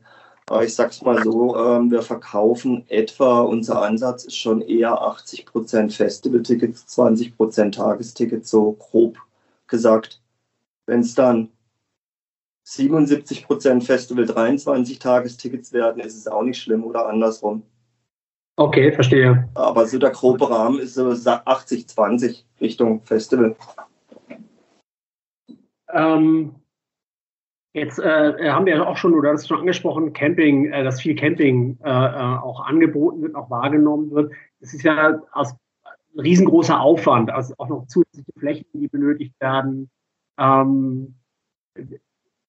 Aber 0.51 0.65
ich 0.65 0.75
sag's 0.75 1.01
mal 1.01 1.23
so, 1.23 1.55
ähm, 1.55 1.91
wir 1.91 2.01
verkaufen 2.01 2.83
etwa, 2.89 3.39
unser 3.39 3.81
Ansatz 3.81 4.25
ist 4.25 4.35
schon 4.35 4.61
eher 4.61 5.01
80% 5.01 5.95
Festivaltickets, 5.95 6.85
20% 6.99 7.71
Tagestickets, 7.71 8.49
so 8.49 8.73
grob 8.73 9.17
gesagt. 9.67 10.21
Wenn 10.87 10.99
es 10.99 11.15
dann 11.15 11.51
77% 12.67 13.81
Festival, 13.81 14.25
23 14.25 14.99
Tagestickets 14.99 15.71
werden, 15.71 16.01
ist 16.01 16.17
es 16.17 16.27
auch 16.27 16.43
nicht 16.43 16.61
schlimm 16.61 16.83
oder 16.83 17.07
andersrum. 17.07 17.63
okay, 18.57 18.91
verstehe. 18.91 19.47
Aber 19.53 19.87
so 19.87 19.99
der 19.99 20.09
grobe 20.09 20.49
Rahmen 20.49 20.79
ist 20.79 20.95
so 20.95 21.11
80-20 21.11 22.43
Richtung 22.59 23.01
Festival. 23.05 23.55
Ähm, 25.93 26.55
jetzt 27.73 27.99
äh, 27.99 28.49
haben 28.49 28.65
wir 28.65 28.75
ja 28.75 28.85
auch 28.85 28.97
schon, 28.97 29.13
oder 29.13 29.31
das 29.31 29.41
ist 29.41 29.47
schon 29.47 29.59
angesprochen, 29.59 30.13
Camping, 30.13 30.71
äh, 30.71 30.83
dass 30.83 31.01
viel 31.01 31.15
Camping 31.15 31.77
äh, 31.83 31.89
äh, 31.89 32.37
auch 32.37 32.65
angeboten 32.65 33.21
wird, 33.21 33.35
auch 33.35 33.49
wahrgenommen 33.49 34.11
wird. 34.11 34.31
Das 34.59 34.73
ist 34.73 34.83
ja 34.83 35.21
aus 35.31 35.53
ein 36.13 36.19
riesengroßer 36.19 36.79
Aufwand, 36.79 37.31
also 37.31 37.53
auch 37.57 37.69
noch 37.69 37.87
zusätzliche 37.87 38.33
Flächen, 38.37 38.65
die 38.73 38.87
benötigt 38.87 39.33
werden. 39.39 39.89
Ähm, 40.37 41.15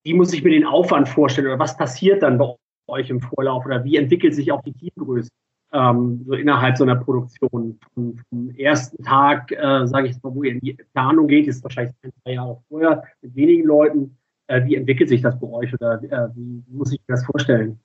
wie 0.05 0.15
muss 0.15 0.33
ich 0.33 0.43
mir 0.43 0.51
den 0.51 0.67
Aufwand 0.67 1.09
vorstellen 1.09 1.47
oder 1.47 1.59
was 1.59 1.77
passiert 1.77 2.23
dann 2.23 2.39
bei 2.39 2.57
euch 2.89 3.09
im 3.11 3.21
Vorlauf 3.21 3.65
oder 3.65 3.85
wie 3.85 3.97
entwickelt 3.97 4.35
sich 4.35 4.51
auch 4.51 4.63
die 4.63 4.73
Teamgröße 4.73 5.31
ähm, 5.73 6.25
so 6.27 6.35
innerhalb 6.35 6.77
so 6.77 6.85
einer 6.85 6.97
Produktion 6.97 7.79
vom, 7.95 8.17
vom 8.29 8.51
ersten 8.57 9.03
Tag, 9.05 9.53
äh, 9.53 9.87
sage 9.87 10.09
ich 10.09 10.23
mal, 10.23 10.35
wo 10.35 10.43
ihr 10.43 10.53
in 10.53 10.61
die 10.61 10.77
Planung 10.93 11.29
geht, 11.29 11.47
ist 11.47 11.63
wahrscheinlich 11.63 11.95
ein, 12.03 12.13
zwei 12.23 12.33
Jahre 12.33 12.63
vorher 12.69 13.05
mit 13.23 13.35
wenigen 13.35 13.65
Leuten. 13.65 14.17
Äh, 14.53 14.67
wie 14.67 14.75
entwickelt 14.75 15.09
sich 15.09 15.23
das 15.23 15.39
bei 15.41 15.47
euch 15.47 15.73
oder 15.73 15.95
äh, 16.03 16.29
wie 16.35 16.63
muss 16.69 16.93
ich 16.93 17.01
mir 17.09 17.15
das 17.15 17.25
vorstellen? 17.25 17.81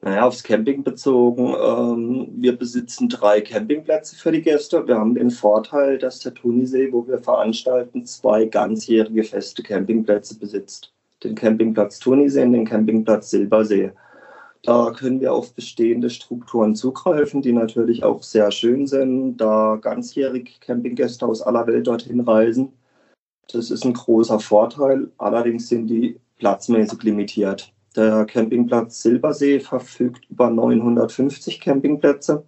Naja, 0.00 0.24
aufs 0.24 0.42
Camping 0.42 0.82
bezogen. 0.82 1.54
Ähm, 1.54 2.28
wir 2.36 2.56
besitzen 2.56 3.10
drei 3.10 3.42
Campingplätze 3.42 4.16
für 4.16 4.32
die 4.32 4.40
Gäste. 4.40 4.86
Wir 4.88 4.96
haben 4.96 5.14
den 5.14 5.30
Vorteil, 5.30 5.98
dass 5.98 6.20
der 6.20 6.32
Tunisee, 6.32 6.90
wo 6.90 7.06
wir 7.06 7.18
veranstalten, 7.18 8.06
zwei 8.06 8.46
ganzjährige 8.46 9.24
feste 9.24 9.62
Campingplätze 9.62 10.38
besitzt. 10.38 10.90
Den 11.22 11.34
Campingplatz 11.34 11.98
Tunisee 11.98 12.44
und 12.44 12.52
den 12.52 12.64
Campingplatz 12.64 13.30
Silbersee. 13.30 13.92
Da 14.62 14.90
können 14.92 15.20
wir 15.20 15.34
auf 15.34 15.52
bestehende 15.54 16.08
Strukturen 16.08 16.74
zugreifen, 16.74 17.42
die 17.42 17.52
natürlich 17.52 18.04
auch 18.04 18.22
sehr 18.22 18.50
schön 18.52 18.86
sind, 18.86 19.36
da 19.36 19.76
ganzjährig 19.76 20.60
Campinggäste 20.60 21.26
aus 21.26 21.42
aller 21.42 21.66
Welt 21.66 21.88
dorthin 21.88 22.20
reisen. 22.20 22.72
Das 23.48 23.70
ist 23.70 23.84
ein 23.84 23.94
großer 23.94 24.40
Vorteil. 24.40 25.10
Allerdings 25.18 25.68
sind 25.68 25.86
die 25.86 26.18
platzmäßig 26.38 27.02
limitiert. 27.02 27.72
Der 27.94 28.24
Campingplatz 28.24 29.02
Silbersee 29.02 29.60
verfügt 29.60 30.24
über 30.30 30.50
950 30.50 31.60
Campingplätze. 31.60 32.44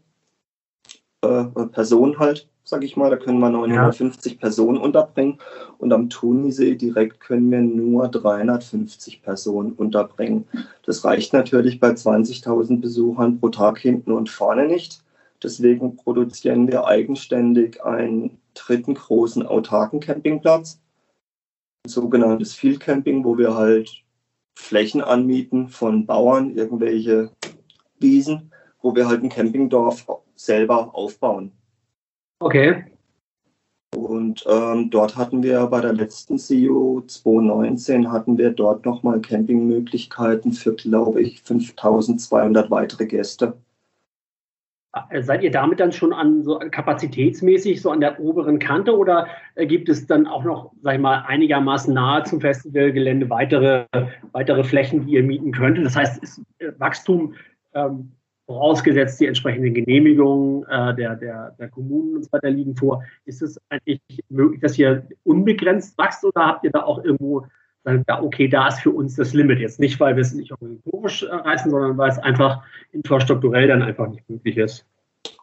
Äh, 1.22 1.44
Personen 1.72 2.18
halt, 2.18 2.48
sag 2.64 2.82
ich 2.82 2.96
mal. 2.96 3.10
Da 3.10 3.16
können 3.16 3.40
wir 3.40 3.50
950 3.50 4.38
Personen 4.38 4.78
unterbringen. 4.78 5.38
Und 5.78 5.92
am 5.92 6.08
Tunisee 6.08 6.76
direkt 6.76 7.20
können 7.20 7.50
wir 7.50 7.60
nur 7.60 8.08
350 8.08 9.22
Personen 9.22 9.72
unterbringen. 9.72 10.46
Das 10.86 11.04
reicht 11.04 11.34
natürlich 11.34 11.78
bei 11.78 11.90
20.000 11.90 12.80
Besuchern 12.80 13.38
pro 13.38 13.50
Tag 13.50 13.78
hinten 13.78 14.12
und 14.12 14.30
vorne 14.30 14.66
nicht. 14.66 15.04
Deswegen 15.42 15.96
produzieren 15.96 16.68
wir 16.68 16.86
eigenständig 16.86 17.84
einen 17.84 18.38
dritten 18.54 18.94
großen 18.94 19.44
autarken 19.44 20.00
Campingplatz, 20.00 20.80
sogenanntes 21.86 22.54
Field 22.54 22.80
Camping, 22.80 23.24
wo 23.24 23.36
wir 23.36 23.54
halt 23.54 24.04
Flächen 24.54 25.00
anmieten 25.00 25.68
von 25.68 26.06
Bauern, 26.06 26.56
irgendwelche 26.56 27.30
Wiesen, 27.98 28.52
wo 28.80 28.94
wir 28.94 29.08
halt 29.08 29.22
ein 29.22 29.28
Campingdorf 29.28 30.06
selber 30.34 30.94
aufbauen. 30.94 31.52
Okay. 32.40 32.84
Und 33.94 34.44
ähm, 34.48 34.90
dort 34.90 35.16
hatten 35.16 35.42
wir 35.42 35.66
bei 35.66 35.80
der 35.80 35.92
letzten 35.92 36.38
CEO 36.38 37.04
2019 37.06 38.10
hatten 38.10 38.36
wir 38.36 38.50
dort 38.50 38.84
nochmal 38.84 39.20
Campingmöglichkeiten 39.20 40.52
für, 40.52 40.74
glaube 40.74 41.22
ich, 41.22 41.42
5200 41.42 42.70
weitere 42.70 43.06
Gäste. 43.06 43.56
Äh, 45.10 45.22
Seid 45.22 45.42
ihr 45.42 45.50
damit 45.50 45.80
dann 45.80 45.92
schon 45.92 46.12
an 46.12 46.42
so 46.42 46.58
kapazitätsmäßig 46.58 47.80
so 47.80 47.90
an 47.90 48.00
der 48.00 48.20
oberen 48.20 48.58
Kante 48.58 48.96
oder 48.96 49.26
äh, 49.54 49.66
gibt 49.66 49.88
es 49.88 50.06
dann 50.06 50.26
auch 50.26 50.44
noch, 50.44 50.72
sag 50.82 50.94
ich 50.94 51.00
mal, 51.00 51.24
einigermaßen 51.26 51.92
nahe 51.92 52.22
zum 52.24 52.40
Festivalgelände 52.40 53.28
weitere, 53.30 53.86
weitere 54.32 54.64
Flächen, 54.64 55.06
die 55.06 55.14
ihr 55.14 55.22
mieten 55.22 55.52
könntet? 55.52 55.84
Das 55.84 55.96
heißt, 55.96 56.22
ist 56.22 56.42
äh, 56.58 56.72
Wachstum 56.78 57.34
ähm, 57.74 58.12
vorausgesetzt 58.46 59.20
die 59.20 59.26
entsprechenden 59.26 59.74
Genehmigungen 59.74 60.64
äh, 60.68 60.94
der, 60.94 61.16
der, 61.16 61.56
der 61.58 61.68
Kommunen 61.68 62.16
und 62.16 62.24
so 62.24 62.32
weiter 62.32 62.50
liegen 62.50 62.76
vor. 62.76 63.02
Ist 63.24 63.42
es 63.42 63.58
eigentlich 63.70 64.00
möglich, 64.28 64.60
dass 64.60 64.78
ihr 64.78 65.06
unbegrenzt 65.24 65.98
wächst 65.98 66.24
oder 66.24 66.46
habt 66.46 66.64
ihr 66.64 66.70
da 66.70 66.82
auch 66.82 67.02
irgendwo 67.02 67.46
sagen, 67.84 68.04
ja, 68.08 68.22
okay, 68.22 68.48
da 68.48 68.68
ist 68.68 68.80
für 68.80 68.90
uns 68.90 69.14
das 69.16 69.34
Limit 69.34 69.60
jetzt 69.60 69.78
nicht, 69.78 70.00
weil 70.00 70.16
wir 70.16 70.22
es 70.22 70.34
nicht 70.34 70.52
organisatorisch 70.52 71.22
äh, 71.22 71.34
reißen, 71.34 71.70
sondern 71.70 71.96
weil 71.96 72.10
es 72.10 72.18
einfach 72.18 72.62
infrastrukturell 72.92 73.68
dann 73.68 73.82
einfach 73.82 74.08
nicht 74.08 74.28
möglich 74.28 74.56
ist. 74.56 74.86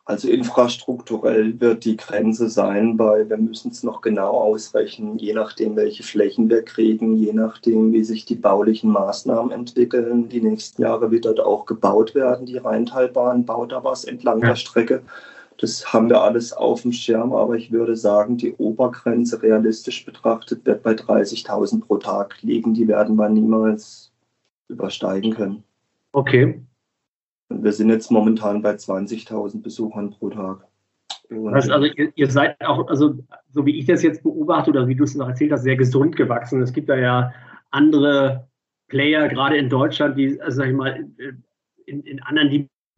Also 0.06 0.28
infrastrukturell 0.30 1.60
wird 1.60 1.86
die 1.86 1.96
Grenze 1.96 2.50
sein, 2.50 3.00
weil 3.00 3.30
wir 3.30 3.38
müssen 3.38 3.72
es 3.72 3.82
noch 3.82 4.02
genau 4.02 4.32
ausrechnen, 4.32 5.18
je 5.18 5.34
nachdem, 5.34 5.76
welche 5.76 6.04
Flächen 6.04 6.50
wir 6.50 6.64
kriegen, 6.64 7.16
je 7.16 7.34
nachdem, 7.34 7.94
wie 7.94 8.04
sich 8.04 8.26
die 8.26 8.36
baulichen 8.36 8.92
Maßnahmen 8.92 9.52
entwickeln. 9.52 10.28
Die 10.28 10.42
nächsten 10.42 10.82
Jahre 10.82 11.12
wird 11.12 11.26
dort 11.26 11.40
auch 11.40 11.66
gebaut 11.66 12.14
werden. 12.14 12.46
Die 12.46 12.58
Rheintalbahn 12.58 13.46
baut 13.46 13.72
da 13.72 13.84
was 13.84 14.04
entlang 14.04 14.40
Ja. 14.42 14.50
der 14.50 14.56
Strecke. 14.56 15.02
Das 15.62 15.94
haben 15.94 16.10
wir 16.10 16.20
alles 16.20 16.54
auf 16.54 16.82
dem 16.82 16.92
Schirm, 16.92 17.34
aber 17.34 17.56
ich 17.56 17.72
würde 17.72 17.96
sagen, 17.96 18.36
die 18.36 18.54
Obergrenze 18.56 19.44
realistisch 19.44 20.04
betrachtet 20.04 20.66
wird 20.66 20.82
bei 20.82 20.94
30.000 20.94 21.86
pro 21.86 21.98
Tag 21.98 22.42
liegen. 22.42 22.74
Die 22.74 22.88
werden 22.88 23.16
wir 23.16 23.30
niemals 23.30 24.12
übersteigen 24.70 25.36
können. 25.36 25.64
Okay. 26.14 26.60
Wir 27.50 27.72
sind 27.74 27.90
jetzt 27.90 28.10
momentan 28.10 28.64
bei 28.64 28.72
20.000 28.72 29.62
Besuchern 29.62 30.10
pro 30.10 30.32
Tag. 30.32 30.66
Heißt 31.30 31.70
also, 31.70 31.86
ihr, 31.86 32.12
ihr, 32.16 32.32
seid 32.32 32.60
auch, 32.62 32.88
also 32.88 33.20
so 33.52 33.64
wie 33.64 33.78
ich 33.78 33.86
das 33.86 34.02
jetzt 34.02 34.24
beobachte 34.24 34.72
oder 34.72 34.88
wie 34.88 34.96
du 34.96 35.04
es 35.04 35.14
noch 35.14 35.28
erzählt 35.28 35.52
hast, 35.52 35.62
sehr 35.62 35.76
gesund 35.76 36.16
gewachsen. 36.16 36.60
Es 36.64 36.74
gibt 36.74 36.90
da 36.90 36.96
ja 36.96 37.32
andere 37.70 38.48
Player, 38.88 39.30
gerade 39.30 39.58
in 39.58 39.70
Deutschland, 39.70 40.18
die, 40.18 40.42
also 40.42 40.58
sag 40.58 40.70
ich 40.70 40.76
mal, 40.76 41.06
in, 41.86 42.02
in 42.02 42.20
anderen 42.24 42.50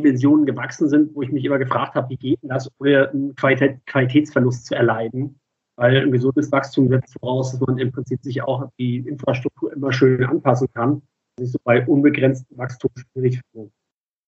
Dimensionen 0.04 0.46
gewachsen 0.46 0.90
sind, 0.90 1.16
wo 1.16 1.22
ich 1.22 1.32
mich 1.32 1.46
immer 1.46 1.58
gefragt 1.58 1.96
habe, 1.96 2.10
wie 2.10 2.18
geht 2.18 2.42
denn 2.42 2.50
das, 2.50 2.70
ohne 2.80 3.10
einen 3.10 3.36
Qualität, 3.36 3.86
Qualitätsverlust 3.86 4.66
zu 4.66 4.76
erleiden? 4.76 5.40
Weil 5.76 6.02
ein 6.02 6.12
gesundes 6.12 6.52
Wachstum 6.52 6.90
setzt 6.90 7.18
voraus, 7.20 7.52
dass 7.52 7.62
man 7.62 7.78
im 7.80 7.92
Prinzip 7.92 8.22
sich 8.22 8.44
auch 8.44 8.70
die 8.78 8.98
Infrastruktur 8.98 9.74
immer 9.74 9.92
schön 9.92 10.24
anpassen 10.24 10.68
kann. 10.74 11.02
Das 11.38 11.48
ist 11.48 11.54
so 11.54 11.60
bei 11.64 11.86
unbegrenztem 11.86 12.58
Wachstum 12.58 12.92
schwierig. 12.96 13.42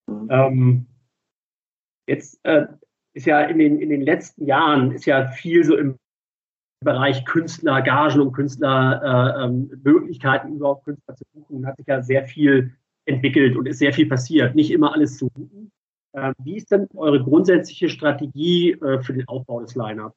Mhm. 0.08 0.28
Ähm, 0.30 0.86
jetzt 2.08 2.40
äh, 2.44 2.66
ist 3.14 3.28
ja 3.28 3.42
in 3.42 3.60
den, 3.60 3.80
in 3.80 3.90
den 3.90 4.02
letzten 4.02 4.46
Jahren 4.46 4.92
ist 4.92 5.06
ja 5.06 5.28
viel 5.28 5.64
so 5.64 5.78
im 5.78 5.98
Bereich 6.84 7.26
Künstler, 7.26 7.82
Gagen 7.82 8.22
und 8.22 8.34
Künstler, 8.34 9.02
äh, 9.38 9.46
ähm, 9.46 9.72
Möglichkeiten 9.84 10.56
überhaupt 10.56 10.86
Künstler 10.86 11.16
zu 11.16 11.24
buchen, 11.34 11.66
hat 11.66 11.78
sich 11.78 11.88
ja 11.88 12.02
sehr 12.02 12.26
viel 12.26 12.76
entwickelt 13.06 13.56
und 13.56 13.68
ist 13.68 13.80
sehr 13.80 13.94
viel 13.94 14.08
passiert. 14.08 14.56
Nicht 14.56 14.72
immer 14.72 14.94
alles 14.94 15.18
zu 15.18 15.30
buchen. 15.30 15.72
Äh, 16.14 16.34
wie 16.44 16.58
ist 16.58 16.72
denn 16.72 16.88
eure 16.96 17.22
grundsätzliche 17.22 17.90
Strategie 17.90 18.72
äh, 18.72 19.02
für 19.02 19.14
den 19.14 19.28
Aufbau 19.28 19.62
des 19.62 19.76
Line-Ups? 19.76 20.16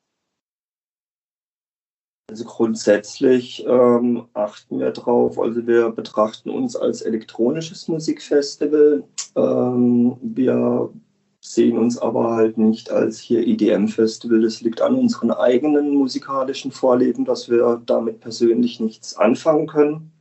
Also 2.30 2.44
grundsätzlich 2.44 3.64
ähm, 3.66 4.26
achten 4.34 4.78
wir 4.78 4.90
drauf. 4.90 5.38
Also 5.38 5.66
wir 5.66 5.90
betrachten 5.90 6.50
uns 6.50 6.76
als 6.76 7.00
elektronisches 7.00 7.88
Musikfestival. 7.88 9.04
Ähm, 9.34 10.18
wir 10.20 10.92
sehen 11.40 11.78
uns 11.78 11.96
aber 11.96 12.32
halt 12.34 12.58
nicht 12.58 12.90
als 12.90 13.18
hier 13.18 13.46
EDM-Festival. 13.46 14.42
Das 14.42 14.60
liegt 14.60 14.82
an 14.82 14.94
unseren 14.94 15.30
eigenen 15.30 15.94
musikalischen 15.94 16.70
Vorleben, 16.70 17.24
dass 17.24 17.48
wir 17.48 17.80
damit 17.86 18.20
persönlich 18.20 18.78
nichts 18.78 19.16
anfangen 19.16 19.66
können. 19.66 20.12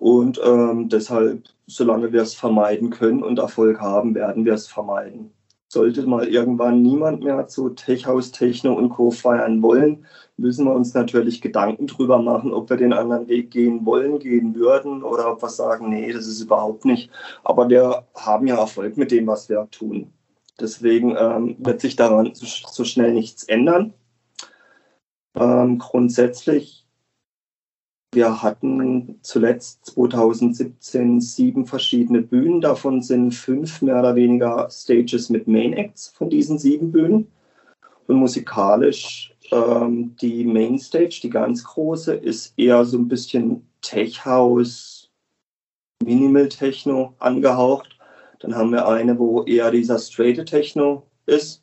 Und 0.00 0.40
ähm, 0.42 0.88
deshalb, 0.88 1.42
solange 1.66 2.10
wir 2.10 2.22
es 2.22 2.34
vermeiden 2.34 2.88
können 2.88 3.22
und 3.22 3.38
Erfolg 3.38 3.82
haben, 3.82 4.14
werden 4.14 4.46
wir 4.46 4.54
es 4.54 4.66
vermeiden. 4.66 5.30
Sollte 5.68 6.06
mal 6.06 6.26
irgendwann 6.26 6.80
niemand 6.80 7.22
mehr 7.22 7.46
zu 7.48 7.68
Tech 7.68 8.06
House, 8.06 8.32
Techno 8.32 8.72
und 8.72 8.88
Co. 8.88 9.10
feiern 9.10 9.62
wollen, 9.62 10.06
müssen 10.38 10.64
wir 10.64 10.74
uns 10.74 10.94
natürlich 10.94 11.42
Gedanken 11.42 11.86
drüber 11.86 12.18
machen, 12.18 12.54
ob 12.54 12.70
wir 12.70 12.78
den 12.78 12.94
anderen 12.94 13.28
Weg 13.28 13.50
gehen 13.50 13.84
wollen, 13.84 14.18
gehen 14.18 14.54
würden 14.54 15.02
oder 15.02 15.30
ob 15.30 15.42
wir 15.42 15.50
sagen, 15.50 15.90
nee, 15.90 16.10
das 16.10 16.26
ist 16.26 16.40
überhaupt 16.40 16.86
nicht. 16.86 17.10
Aber 17.44 17.68
wir 17.68 18.06
haben 18.14 18.46
ja 18.46 18.58
Erfolg 18.58 18.96
mit 18.96 19.10
dem, 19.10 19.26
was 19.26 19.50
wir 19.50 19.68
tun. 19.70 20.10
Deswegen 20.58 21.14
ähm, 21.14 21.56
wird 21.58 21.82
sich 21.82 21.94
daran 21.94 22.34
so, 22.34 22.46
so 22.46 22.84
schnell 22.84 23.12
nichts 23.12 23.44
ändern. 23.44 23.92
Ähm, 25.34 25.76
grundsätzlich, 25.76 26.86
wir 28.12 28.42
hatten 28.42 29.20
zuletzt 29.22 29.86
2017 29.86 31.20
sieben 31.20 31.64
verschiedene 31.64 32.22
Bühnen. 32.22 32.60
Davon 32.60 33.02
sind 33.02 33.32
fünf 33.32 33.82
mehr 33.82 34.00
oder 34.00 34.16
weniger 34.16 34.68
Stages 34.68 35.30
mit 35.30 35.46
Main 35.46 35.74
Acts 35.74 36.08
von 36.08 36.28
diesen 36.28 36.58
sieben 36.58 36.90
Bühnen. 36.90 37.28
Und 38.08 38.16
musikalisch 38.16 39.32
ähm, 39.52 40.16
die 40.20 40.44
Mainstage, 40.44 41.20
die 41.22 41.30
ganz 41.30 41.62
große, 41.62 42.14
ist 42.14 42.52
eher 42.56 42.84
so 42.84 42.98
ein 42.98 43.06
bisschen 43.06 43.64
Tech 43.80 44.24
House, 44.24 45.08
Minimal 46.02 46.48
Techno 46.48 47.14
angehaucht. 47.20 47.96
Dann 48.40 48.56
haben 48.56 48.72
wir 48.72 48.88
eine, 48.88 49.18
wo 49.18 49.44
eher 49.44 49.70
dieser 49.70 49.98
straight 49.98 50.44
Techno 50.46 51.06
ist. 51.26 51.62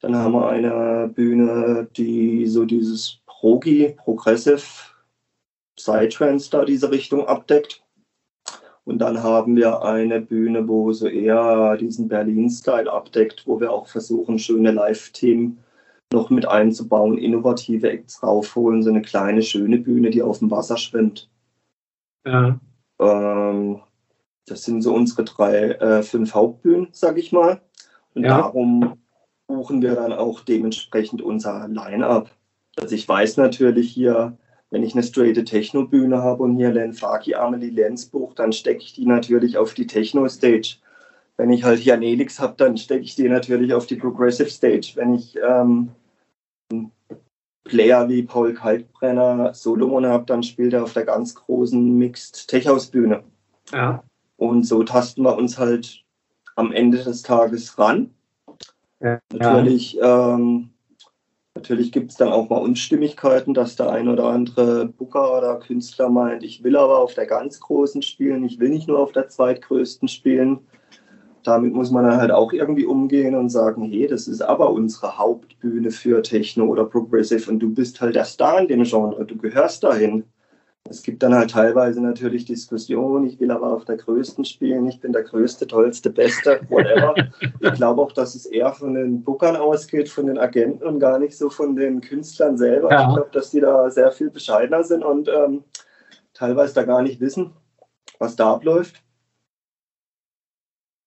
Dann 0.00 0.16
haben 0.16 0.32
wir 0.32 0.48
eine 0.48 1.08
Bühne, 1.14 1.88
die 1.96 2.46
so 2.46 2.66
dieses 2.66 3.20
Progi, 3.24 3.94
Progressive 3.96 4.91
Psytrance 5.76 6.50
da 6.50 6.64
diese 6.64 6.90
Richtung 6.90 7.26
abdeckt. 7.26 7.82
Und 8.84 8.98
dann 8.98 9.22
haben 9.22 9.54
wir 9.56 9.82
eine 9.82 10.20
Bühne, 10.20 10.66
wo 10.66 10.92
so 10.92 11.06
eher 11.06 11.76
diesen 11.76 12.08
Berlin-Style 12.08 12.92
abdeckt, 12.92 13.46
wo 13.46 13.60
wir 13.60 13.72
auch 13.72 13.86
versuchen, 13.86 14.38
schöne 14.38 14.72
Live-Themen 14.72 15.58
noch 16.12 16.30
mit 16.30 16.46
einzubauen, 16.46 17.16
innovative 17.16 17.90
Acts 17.90 18.22
raufholen, 18.22 18.82
so 18.82 18.90
eine 18.90 19.02
kleine, 19.02 19.42
schöne 19.42 19.78
Bühne, 19.78 20.10
die 20.10 20.22
auf 20.22 20.40
dem 20.40 20.50
Wasser 20.50 20.76
schwimmt. 20.76 21.30
Ja. 22.26 22.58
Ähm, 23.00 23.80
das 24.46 24.64
sind 24.64 24.82
so 24.82 24.94
unsere 24.94 25.24
drei, 25.24 25.70
äh, 25.70 26.02
fünf 26.02 26.34
Hauptbühnen, 26.34 26.88
sag 26.92 27.18
ich 27.18 27.32
mal. 27.32 27.60
Und 28.14 28.24
ja. 28.24 28.38
darum 28.38 28.98
buchen 29.46 29.80
wir 29.80 29.94
dann 29.94 30.12
auch 30.12 30.40
dementsprechend 30.40 31.22
unser 31.22 31.68
Line-Up. 31.68 32.30
Also 32.76 32.94
ich 32.94 33.08
weiß 33.08 33.36
natürlich 33.36 33.90
hier, 33.90 34.36
wenn 34.72 34.82
ich 34.82 34.94
eine 34.94 35.02
straight 35.02 35.44
Techno-Bühne 35.44 36.22
habe 36.22 36.42
und 36.42 36.56
hier 36.56 36.72
Len 36.72 36.94
Faki, 36.94 37.34
Amelie 37.34 37.68
Lenz 37.68 38.06
bucht, 38.06 38.38
dann 38.38 38.54
stecke 38.54 38.80
ich 38.80 38.94
die 38.94 39.04
natürlich 39.04 39.58
auf 39.58 39.74
die 39.74 39.86
Techno-Stage. 39.86 40.76
Wenn 41.36 41.50
ich 41.50 41.62
halt 41.62 41.78
hier 41.78 41.98
Nelix 41.98 42.40
habe, 42.40 42.54
dann 42.56 42.78
stecke 42.78 43.04
ich 43.04 43.14
die 43.14 43.28
natürlich 43.28 43.74
auf 43.74 43.86
die 43.86 43.96
Progressive 43.96 44.48
Stage. 44.48 44.92
Wenn 44.94 45.14
ich 45.14 45.38
ähm, 45.46 45.90
Player 47.64 48.08
wie 48.08 48.22
Paul 48.22 48.54
Kalkbrenner, 48.54 49.52
Solomon 49.52 50.06
habe, 50.06 50.24
dann 50.24 50.42
spielt 50.42 50.72
er 50.72 50.84
auf 50.84 50.94
der 50.94 51.04
ganz 51.04 51.34
großen 51.34 51.98
Mixed 51.98 52.48
Tech 52.48 52.66
House 52.66 52.86
Bühne. 52.86 53.24
Ja. 53.72 54.02
Und 54.38 54.64
so 54.64 54.82
tasten 54.84 55.22
wir 55.22 55.36
uns 55.36 55.58
halt 55.58 56.02
am 56.56 56.72
Ende 56.72 56.96
des 56.96 57.20
Tages 57.20 57.78
ran. 57.78 58.14
Ja. 59.00 59.20
Natürlich, 59.34 59.98
ähm, 60.00 60.70
natürlich 61.54 61.92
gibt 61.92 62.10
es 62.10 62.16
dann 62.16 62.32
auch 62.32 62.48
mal 62.48 62.58
Unstimmigkeiten, 62.58 63.54
dass 63.54 63.76
der 63.76 63.90
ein 63.90 64.08
oder 64.08 64.24
andere 64.26 64.86
Booker 64.86 65.38
oder 65.38 65.58
Künstler 65.58 66.08
meint, 66.08 66.42
ich 66.42 66.64
will 66.64 66.76
aber 66.76 66.98
auf 66.98 67.14
der 67.14 67.26
ganz 67.26 67.60
großen 67.60 68.02
spielen, 68.02 68.44
ich 68.44 68.58
will 68.58 68.70
nicht 68.70 68.88
nur 68.88 68.98
auf 68.98 69.12
der 69.12 69.28
zweitgrößten 69.28 70.08
spielen 70.08 70.60
damit 71.42 71.72
muss 71.72 71.90
man 71.90 72.04
dann 72.04 72.18
halt 72.18 72.30
auch 72.30 72.52
irgendwie 72.52 72.84
umgehen 72.84 73.34
und 73.34 73.48
sagen, 73.48 73.82
hey, 73.82 74.06
das 74.06 74.28
ist 74.28 74.42
aber 74.42 74.70
unsere 74.70 75.18
Hauptbühne 75.18 75.90
für 75.90 76.22
Techno 76.22 76.66
oder 76.66 76.84
Progressive 76.84 77.50
und 77.50 77.58
du 77.58 77.68
bist 77.70 78.00
halt 78.00 78.14
der 78.14 78.24
Star 78.24 78.60
in 78.60 78.68
dem 78.68 78.84
Genre, 78.84 79.24
du 79.24 79.36
gehörst 79.36 79.82
dahin. 79.82 80.24
Es 80.88 81.02
gibt 81.02 81.22
dann 81.22 81.34
halt 81.34 81.52
teilweise 81.52 82.02
natürlich 82.02 82.44
Diskussionen, 82.44 83.26
ich 83.26 83.38
will 83.38 83.50
aber 83.50 83.72
auf 83.72 83.84
der 83.84 83.96
Größten 83.96 84.44
spielen, 84.44 84.86
ich 84.88 85.00
bin 85.00 85.12
der 85.12 85.22
Größte, 85.22 85.66
Tollste, 85.66 86.10
Beste, 86.10 86.60
whatever. 86.68 87.14
ich 87.60 87.72
glaube 87.74 88.02
auch, 88.02 88.12
dass 88.12 88.34
es 88.34 88.46
eher 88.46 88.72
von 88.72 88.94
den 88.94 89.22
Bookern 89.22 89.56
ausgeht, 89.56 90.08
von 90.08 90.26
den 90.26 90.38
Agenten 90.38 90.84
und 90.84 90.98
gar 90.98 91.18
nicht 91.18 91.36
so 91.36 91.50
von 91.50 91.76
den 91.76 92.00
Künstlern 92.00 92.58
selber. 92.58 92.90
Ja. 92.90 93.08
Ich 93.08 93.14
glaube, 93.14 93.30
dass 93.32 93.50
die 93.50 93.60
da 93.60 93.90
sehr 93.90 94.10
viel 94.10 94.30
bescheidener 94.30 94.82
sind 94.82 95.04
und 95.04 95.28
ähm, 95.28 95.64
teilweise 96.34 96.74
da 96.74 96.82
gar 96.82 97.02
nicht 97.02 97.20
wissen, 97.20 97.52
was 98.18 98.34
da 98.34 98.52
abläuft. 98.52 99.02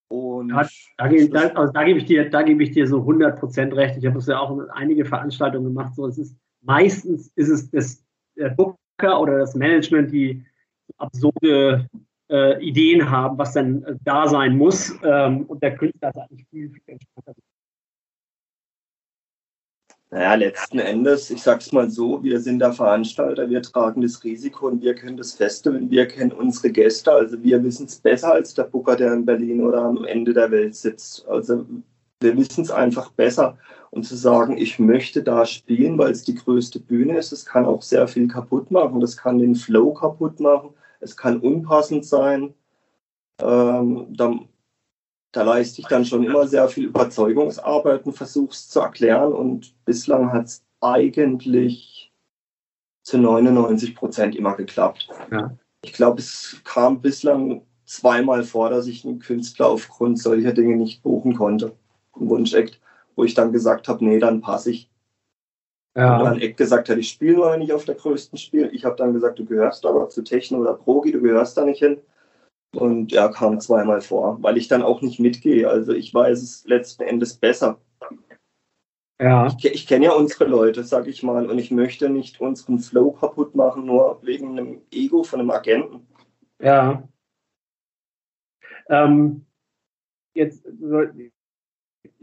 Und 0.07 0.49
da, 0.49 0.67
da, 0.97 1.09
da, 1.09 1.47
also 1.49 1.73
da, 1.73 1.83
gebe 1.83 1.99
ich 1.99 2.05
dir, 2.05 2.29
da 2.29 2.43
gebe 2.43 2.63
ich 2.63 2.71
dir 2.71 2.88
so 2.88 2.99
100% 2.99 3.75
recht. 3.75 3.97
Ich 3.97 4.05
habe 4.05 4.19
es 4.19 4.27
ja 4.27 4.39
auch 4.39 4.57
in 4.57 4.69
einige 4.69 5.03
Veranstaltungen 5.03 5.65
gemacht. 5.65 5.95
So, 5.95 6.07
es 6.07 6.17
ist, 6.17 6.38
meistens 6.61 7.31
ist 7.35 7.49
es 7.49 7.69
das, 7.69 8.03
der 8.38 8.49
Booker 8.49 8.77
oder 9.03 9.39
das 9.39 9.55
Management, 9.55 10.12
die 10.12 10.43
absurde 10.97 11.89
äh, 12.29 12.63
Ideen 12.63 13.10
haben, 13.10 13.38
was 13.38 13.53
dann 13.53 13.84
äh, 13.84 13.95
da 14.03 14.27
sein 14.27 14.58
muss. 14.58 14.93
Ähm, 15.03 15.45
und 15.45 15.62
der 15.62 15.75
Künstler 15.75 16.10
ist 16.10 16.17
eigentlich 16.17 16.47
viel, 16.49 16.69
viel 16.69 16.81
entspannter. 16.88 17.34
Naja, 20.12 20.36
letzten 20.36 20.79
Endes, 20.79 21.29
ich 21.29 21.41
sag's 21.41 21.71
mal 21.73 21.89
so, 21.89 22.23
wir 22.23 22.39
sind 22.39 22.60
der 22.60 22.71
Veranstalter, 22.71 23.49
wir 23.49 23.62
tragen 23.62 24.01
das 24.01 24.23
Risiko 24.23 24.67
und 24.67 24.81
wir 24.81 24.93
kennen 24.93 25.17
das 25.17 25.34
Festival, 25.34 25.89
wir 25.89 26.08
kennen 26.08 26.31
unsere 26.31 26.71
Gäste, 26.71 27.12
also 27.12 27.43
wir 27.43 27.62
wissen 27.63 27.88
es 27.88 27.97
besser 27.97 28.31
als 28.31 28.53
der 28.53 28.63
Booker, 28.63 28.95
der 28.95 29.13
in 29.13 29.25
Berlin 29.25 29.62
oder 29.62 29.81
am 29.81 30.05
Ende 30.05 30.34
der 30.34 30.51
Welt 30.51 30.75
sitzt. 30.75 31.27
Also 31.27 31.65
wir 32.25 32.38
wissen 32.38 32.63
es 32.63 32.71
einfach 32.71 33.11
besser. 33.11 33.57
Und 33.91 34.03
zu 34.03 34.17
sagen, 34.17 34.57
ich 34.57 34.77
möchte 34.77 35.23
da 35.23 35.45
spielen, 35.45 35.97
weil 35.97 36.11
es 36.11 36.23
die 36.23 36.35
größte 36.35 36.81
Bühne 36.81 37.17
ist, 37.17 37.31
es 37.31 37.45
kann 37.45 37.65
auch 37.65 37.81
sehr 37.81 38.09
viel 38.09 38.27
kaputt 38.27 38.69
machen. 38.69 38.99
Das 38.99 39.15
kann 39.15 39.38
den 39.38 39.55
Flow 39.55 39.93
kaputt 39.93 40.41
machen, 40.41 40.71
es 40.99 41.15
kann 41.15 41.39
unpassend 41.39 42.05
sein. 42.05 42.53
Ähm, 43.41 44.07
dann 44.09 44.49
da 45.35 45.43
leiste 45.43 45.81
ich 45.81 45.88
dann 45.88 46.05
schon 46.05 46.23
immer 46.23 46.47
sehr 46.47 46.69
viel 46.69 46.85
Überzeugungsarbeit 46.85 48.05
und 48.05 48.13
versuche 48.13 48.51
es 48.51 48.69
zu 48.69 48.79
erklären. 48.79 49.33
Und 49.33 49.75
bislang 49.83 50.31
hat 50.31 50.45
es 50.45 50.63
eigentlich 50.79 52.13
zu 53.03 53.17
99 53.17 53.95
Prozent 53.95 54.35
immer 54.35 54.55
geklappt. 54.55 55.09
Ja. 55.31 55.53
Ich 55.83 55.91
glaube, 55.91 56.19
es 56.19 56.61
kam 56.63 57.01
bislang 57.01 57.63
zweimal 57.85 58.43
vor, 58.43 58.69
dass 58.69 58.88
ich 58.88 59.05
einen 59.05 59.19
Künstler 59.19 59.67
aufgrund 59.67 60.19
solcher 60.19 60.53
Dinge 60.53 60.77
nicht 60.77 61.03
buchen 61.03 61.35
konnte. 61.35 61.73
Ein 62.15 62.30
Wunschekt, 62.30 62.80
wo 63.15 63.23
ich 63.23 63.34
dann 63.34 63.51
gesagt 63.51 63.88
habe, 63.88 64.04
nee, 64.06 64.19
dann 64.19 64.41
passe 64.41 64.71
ich. 64.71 64.89
Ja. 65.95 66.17
Und 66.17 66.25
dann 66.25 66.41
Eck 66.41 66.58
gesagt 66.58 66.89
hat, 66.89 66.97
ich 66.97 67.10
spiele 67.10 67.36
nur, 67.36 67.51
wenn 67.51 67.62
ich 67.62 67.71
auf 67.71 67.86
der 67.86 67.95
größten 67.95 68.38
spiele. 68.38 68.69
Ich 68.71 68.84
habe 68.84 68.97
dann 68.97 69.13
gesagt, 69.13 69.39
du 69.39 69.45
gehörst 69.45 69.86
aber 69.86 70.10
zu 70.10 70.23
Techno 70.23 70.60
oder 70.60 70.73
Progi, 70.73 71.12
du 71.12 71.21
gehörst 71.21 71.58
da 71.58 71.63
nicht 71.63 71.80
hin. 71.80 72.01
Und 72.75 73.13
ja, 73.13 73.30
kam 73.30 73.62
zweimal 73.62 74.01
vor, 74.01 74.38
weil 74.41 74.58
ich 74.58 74.67
dann 74.67 74.84
auch 74.84 75.01
nicht 75.01 75.19
mitgehe. 75.19 75.69
Also 75.69 75.93
ich 75.93 76.13
weiß 76.13 76.41
es 76.41 76.65
letzten 76.65 77.04
Endes 77.04 77.36
besser. 77.36 77.80
Ja. 79.21 79.47
Ich, 79.47 79.65
ich 79.65 79.88
kenne 79.88 80.06
ja 80.06 80.12
unsere 80.12 80.45
Leute, 80.45 80.84
sag 80.84 81.08
ich 81.08 81.23
mal, 81.23 81.49
und 81.49 81.58
ich 81.58 81.71
möchte 81.71 82.10
nicht 82.10 82.41
unseren 82.41 82.80
Flow 82.80 83.12
kaputt 83.12 83.56
machen, 83.56 83.86
nur 83.86 84.19
wegen 84.23 84.60
einem 84.60 84.82
Ego 84.91 85.23
von 85.23 85.39
einem 85.39 85.51
Agenten. 85.51 86.06
Ja. 86.62 87.08
Ähm, 88.89 89.45
jetzt, 90.34 90.65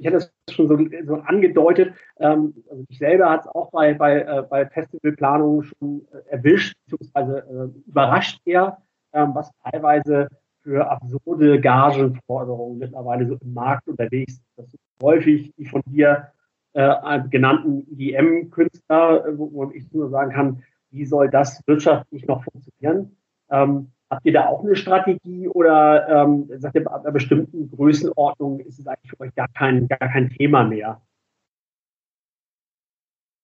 ich 0.03 0.07
hatte 0.09 0.17
es 0.17 0.55
schon 0.55 0.67
so, 0.69 0.77
so 1.07 1.15
angedeutet, 1.23 1.95
ähm, 2.19 2.55
also 2.69 2.85
ich 2.89 2.99
selber 2.99 3.31
hat 3.31 3.43
es 3.43 3.47
auch 3.47 3.71
bei, 3.71 3.95
bei, 3.95 4.21
äh, 4.21 4.43
bei 4.49 4.67
Festivalplanungen 4.67 5.63
schon 5.63 6.03
äh, 6.13 6.31
erwischt, 6.31 6.75
beziehungsweise 6.85 7.39
äh, 7.39 7.89
überrascht 7.89 8.41
eher, 8.45 8.79
ähm, 9.13 9.31
was 9.35 9.51
teilweise 9.63 10.29
für 10.63 10.91
absurde 10.91 11.61
Gagenforderungen 11.61 12.79
mittlerweile 12.79 13.27
so 13.27 13.37
im 13.41 13.55
Markt 13.55 13.87
unterwegs 13.89 14.35
sind. 14.35 14.47
Das 14.57 14.71
sind 14.71 14.81
häufig 15.01 15.53
die 15.57 15.67
von 15.67 15.83
dir 15.87 16.33
äh, 16.73 17.21
genannten 17.31 17.87
EDM-Künstler, 17.93 19.27
äh, 19.27 19.39
wo, 19.39 19.53
wo, 19.53 19.71
ich 19.71 19.93
nur 19.93 20.09
sagen 20.11 20.33
kann, 20.33 20.63
wie 20.91 21.05
soll 21.05 21.31
das 21.31 21.63
wirtschaftlich 21.67 22.27
noch 22.27 22.43
funktionieren? 22.45 23.17
Ähm, 23.51 23.93
habt 24.13 24.27
ihr 24.27 24.33
da 24.35 24.47
auch 24.47 24.63
eine 24.63 24.77
Strategie 24.77 25.49
oder 25.49 26.07
ähm, 26.09 26.49
sagt 26.59 26.75
ihr, 26.75 26.87
ab 26.87 27.03
einer 27.03 27.13
bestimmten 27.13 27.71
Größenordnung 27.71 28.61
ist 28.61 28.79
es 28.79 28.87
eigentlich 28.87 29.11
für 29.11 29.21
euch 29.21 29.35
gar 29.35 29.49
kein, 29.49 29.89
gar 29.89 29.99
kein 29.99 30.29
Thema 30.29 30.65
mehr? 30.65 31.01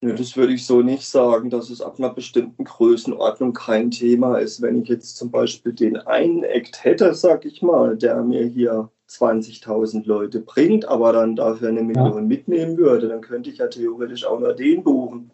Ja, 0.04 0.12
das 0.12 0.36
würde 0.36 0.52
ich 0.52 0.66
so 0.66 0.82
nicht 0.82 1.08
sagen, 1.08 1.48
dass 1.48 1.70
es 1.70 1.80
ab 1.80 1.98
einer 1.98 2.10
bestimmten 2.10 2.64
Größenordnung 2.64 3.54
kein 3.54 3.90
Thema 3.90 4.36
ist. 4.36 4.60
Wenn 4.60 4.82
ich 4.82 4.88
jetzt 4.88 5.16
zum 5.16 5.30
Beispiel 5.30 5.72
den 5.72 5.96
einen 5.96 6.44
Act 6.44 6.84
hätte, 6.84 7.14
sag 7.14 7.46
ich 7.46 7.62
mal, 7.62 7.96
der 7.96 8.22
mir 8.22 8.44
hier 8.44 8.90
20.000 9.08 10.06
Leute 10.06 10.40
bringt, 10.40 10.86
aber 10.86 11.14
dann 11.14 11.34
dafür 11.34 11.70
eine 11.70 11.82
Million 11.82 12.14
ja. 12.14 12.20
mitnehmen 12.20 12.76
würde, 12.76 13.08
dann 13.08 13.22
könnte 13.22 13.48
ich 13.48 13.58
ja 13.58 13.68
theoretisch 13.68 14.26
auch 14.26 14.38
nur 14.38 14.52
den 14.52 14.84
buchen. 14.84 15.30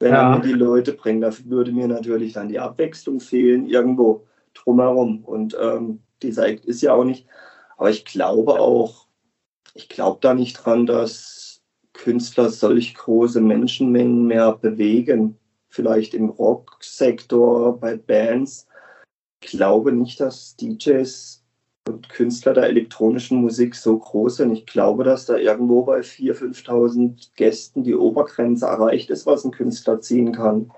Wenn 0.00 0.12
ja. 0.12 0.32
er 0.32 0.38
mir 0.38 0.42
die 0.42 0.52
Leute 0.52 0.94
bringt, 0.94 1.22
dafür 1.22 1.50
würde 1.50 1.72
mir 1.72 1.88
natürlich 1.88 2.32
dann 2.32 2.48
die 2.48 2.58
Abwechslung 2.58 3.20
fehlen 3.20 3.66
irgendwo 3.66 4.26
drumherum. 4.56 5.24
Und 5.24 5.56
ähm, 5.60 6.02
dieser 6.22 6.46
Act 6.46 6.64
ist 6.64 6.82
ja 6.82 6.94
auch 6.94 7.04
nicht, 7.04 7.26
aber 7.76 7.90
ich 7.90 8.04
glaube 8.04 8.60
auch, 8.60 9.06
ich 9.74 9.88
glaube 9.88 10.18
da 10.20 10.34
nicht 10.34 10.54
dran, 10.54 10.86
dass 10.86 11.62
Künstler 11.92 12.50
solch 12.50 12.94
große 12.94 13.40
Menschenmengen 13.40 14.26
mehr 14.26 14.52
bewegen. 14.52 15.38
Vielleicht 15.68 16.14
im 16.14 16.30
Rocksektor, 16.30 17.78
bei 17.78 17.96
Bands. 17.96 18.66
Ich 19.42 19.50
glaube 19.50 19.92
nicht, 19.92 20.20
dass 20.20 20.56
DJs 20.56 21.42
und 21.88 22.08
Künstler 22.08 22.54
der 22.54 22.64
elektronischen 22.64 23.40
Musik 23.40 23.74
so 23.74 23.98
groß 23.98 24.36
sind. 24.36 24.52
Ich 24.52 24.66
glaube, 24.66 25.04
dass 25.04 25.26
da 25.26 25.36
irgendwo 25.36 25.84
bei 25.84 26.00
4.000, 26.00 26.66
5.000 26.66 27.28
Gästen 27.36 27.84
die 27.84 27.94
Obergrenze 27.94 28.66
erreicht 28.66 29.10
ist, 29.10 29.26
was 29.26 29.44
ein 29.44 29.52
Künstler 29.52 30.00
ziehen 30.00 30.32
kann. 30.32 30.72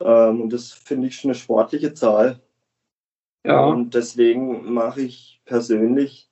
Ähm, 0.00 0.42
und 0.42 0.52
das 0.52 0.72
finde 0.72 1.08
ich 1.08 1.16
schon 1.16 1.30
eine 1.30 1.38
sportliche 1.38 1.94
Zahl. 1.94 2.40
Ja. 3.44 3.64
Und 3.64 3.94
deswegen 3.94 4.72
mache 4.72 5.02
ich 5.02 5.40
persönlich, 5.44 6.30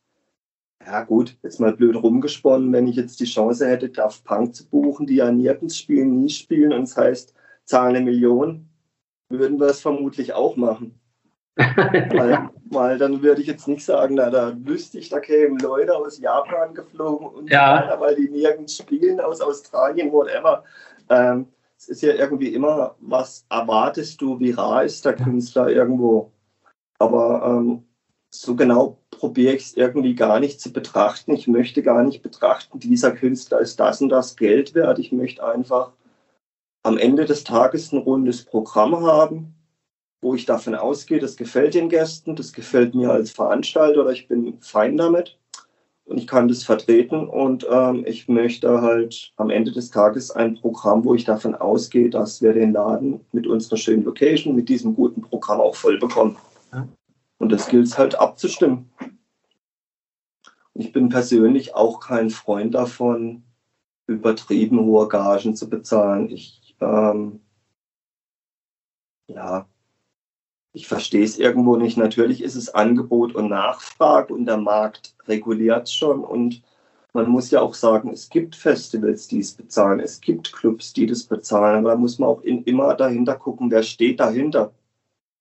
ja 0.84 1.02
gut, 1.02 1.36
jetzt 1.42 1.60
mal 1.60 1.72
blöd 1.72 1.96
rumgesponnen, 1.96 2.72
wenn 2.72 2.86
ich 2.86 2.96
jetzt 2.96 3.20
die 3.20 3.24
Chance 3.24 3.68
hätte, 3.68 3.88
Daft 3.88 4.24
Punk 4.24 4.54
zu 4.54 4.68
buchen, 4.68 5.06
die 5.06 5.16
ja 5.16 5.30
nirgends 5.30 5.76
spielen, 5.76 6.22
nie 6.22 6.30
spielen 6.30 6.72
und 6.72 6.82
das 6.82 6.96
heißt, 6.96 7.34
zahlen 7.64 7.96
eine 7.96 8.04
Million, 8.04 8.68
würden 9.28 9.58
wir 9.58 9.66
es 9.66 9.80
vermutlich 9.80 10.32
auch 10.32 10.56
machen 10.56 11.00
weil, 11.56 12.48
weil, 12.70 12.98
dann 12.98 13.22
würde 13.22 13.40
ich 13.40 13.46
jetzt 13.46 13.68
nicht 13.68 13.84
sagen, 13.84 14.14
na, 14.14 14.30
da 14.30 14.54
wüsste 14.64 14.98
ich, 14.98 15.08
da 15.08 15.20
kämen 15.20 15.58
Leute 15.58 15.94
aus 15.94 16.18
Japan 16.18 16.74
geflogen 16.74 17.26
und 17.26 17.50
ja. 17.50 17.76
weiter, 17.76 18.00
weil 18.00 18.14
die 18.14 18.30
nirgends 18.30 18.76
spielen, 18.76 19.20
aus 19.20 19.40
Australien, 19.40 20.12
whatever. 20.12 20.64
Ähm, 21.08 21.46
es 21.76 21.88
ist 21.88 22.02
ja 22.02 22.14
irgendwie 22.14 22.54
immer, 22.54 22.94
was 23.00 23.44
erwartest 23.50 24.20
du, 24.20 24.38
wie 24.38 24.52
rar 24.52 24.84
ist 24.84 25.04
der 25.04 25.14
Künstler 25.14 25.68
irgendwo. 25.68 26.30
Aber 27.00 27.42
ähm, 27.44 27.82
so 28.30 28.54
genau 28.54 28.98
probiere 29.10 29.54
ich 29.54 29.64
es 29.64 29.76
irgendwie 29.76 30.14
gar 30.14 30.38
nicht 30.38 30.60
zu 30.60 30.72
betrachten. 30.72 31.32
Ich 31.32 31.48
möchte 31.48 31.82
gar 31.82 32.04
nicht 32.04 32.22
betrachten, 32.22 32.78
dieser 32.78 33.10
Künstler 33.10 33.58
ist 33.58 33.80
das 33.80 34.00
und 34.00 34.10
das 34.10 34.36
Geld 34.36 34.74
wert. 34.74 35.00
Ich 35.00 35.10
möchte 35.10 35.44
einfach 35.44 35.92
am 36.84 36.96
Ende 36.96 37.24
des 37.24 37.42
Tages 37.42 37.90
ein 37.90 37.98
rundes 37.98 38.44
Programm 38.44 39.04
haben 39.04 39.54
wo 40.22 40.34
ich 40.34 40.44
davon 40.44 40.74
ausgehe, 40.74 41.18
das 41.18 41.36
gefällt 41.36 41.74
den 41.74 41.88
Gästen, 41.88 42.36
das 42.36 42.52
gefällt 42.52 42.94
mir 42.94 43.10
als 43.10 43.30
Veranstalter 43.30 44.02
oder 44.02 44.12
ich 44.12 44.28
bin 44.28 44.58
fein 44.60 44.96
damit 44.96 45.38
und 46.04 46.18
ich 46.18 46.26
kann 46.26 46.48
das 46.48 46.62
vertreten 46.62 47.26
und 47.26 47.66
ähm, 47.70 48.04
ich 48.06 48.28
möchte 48.28 48.82
halt 48.82 49.32
am 49.36 49.50
Ende 49.50 49.72
des 49.72 49.90
Tages 49.90 50.30
ein 50.30 50.56
Programm, 50.56 51.04
wo 51.04 51.14
ich 51.14 51.24
davon 51.24 51.54
ausgehe, 51.54 52.10
dass 52.10 52.42
wir 52.42 52.52
den 52.52 52.72
Laden 52.72 53.20
mit 53.32 53.46
unserer 53.46 53.78
schönen 53.78 54.04
Location, 54.04 54.54
mit 54.54 54.68
diesem 54.68 54.94
guten 54.94 55.22
Programm 55.22 55.60
auch 55.60 55.74
voll 55.74 55.98
bekommen. 55.98 56.36
Und 57.38 57.52
das 57.52 57.68
gilt 57.68 57.86
es 57.86 57.98
halt 57.98 58.16
abzustimmen. 58.16 58.90
Ich 60.74 60.92
bin 60.92 61.08
persönlich 61.08 61.74
auch 61.74 62.00
kein 62.00 62.30
Freund 62.30 62.74
davon, 62.74 63.42
übertrieben 64.06 64.80
hohe 64.80 65.08
Gagen 65.08 65.56
zu 65.56 65.68
bezahlen. 65.68 66.30
Ich, 66.30 66.76
ähm, 66.80 67.40
ja, 69.26 69.66
ich 70.72 70.86
verstehe 70.86 71.24
es 71.24 71.38
irgendwo 71.38 71.76
nicht. 71.76 71.96
Natürlich 71.96 72.42
ist 72.42 72.54
es 72.54 72.74
Angebot 72.74 73.34
und 73.34 73.48
Nachfrage 73.48 74.32
und 74.32 74.46
der 74.46 74.56
Markt 74.56 75.14
reguliert 75.26 75.90
schon. 75.90 76.22
Und 76.24 76.62
man 77.12 77.28
muss 77.28 77.50
ja 77.50 77.60
auch 77.60 77.74
sagen, 77.74 78.10
es 78.10 78.28
gibt 78.28 78.54
Festivals, 78.54 79.26
die 79.26 79.40
es 79.40 79.52
bezahlen. 79.52 79.98
Es 80.00 80.20
gibt 80.20 80.52
Clubs, 80.52 80.92
die 80.92 81.06
das 81.06 81.24
bezahlen. 81.24 81.78
Aber 81.78 81.90
da 81.90 81.96
muss 81.96 82.18
man 82.18 82.28
auch 82.28 82.42
in, 82.42 82.62
immer 82.64 82.94
dahinter 82.94 83.36
gucken, 83.36 83.70
wer 83.70 83.82
steht 83.82 84.20
dahinter. 84.20 84.72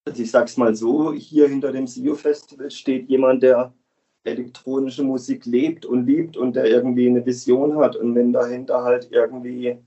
Also 0.04 0.22
ich 0.22 0.30
sage 0.30 0.46
es 0.46 0.56
mal 0.56 0.74
so, 0.74 1.12
hier 1.12 1.48
hinter 1.48 1.72
dem 1.72 1.86
SIO 1.86 2.14
Festival 2.14 2.70
steht 2.70 3.08
jemand, 3.08 3.42
der 3.42 3.72
elektronische 4.24 5.02
Musik 5.02 5.46
lebt 5.46 5.86
und 5.86 6.06
liebt 6.06 6.36
und 6.36 6.54
der 6.56 6.66
irgendwie 6.66 7.08
eine 7.08 7.24
Vision 7.24 7.78
hat. 7.78 7.96
Und 7.96 8.14
wenn 8.14 8.32
dahinter 8.32 8.82
halt 8.82 9.08
irgendwie 9.10 9.78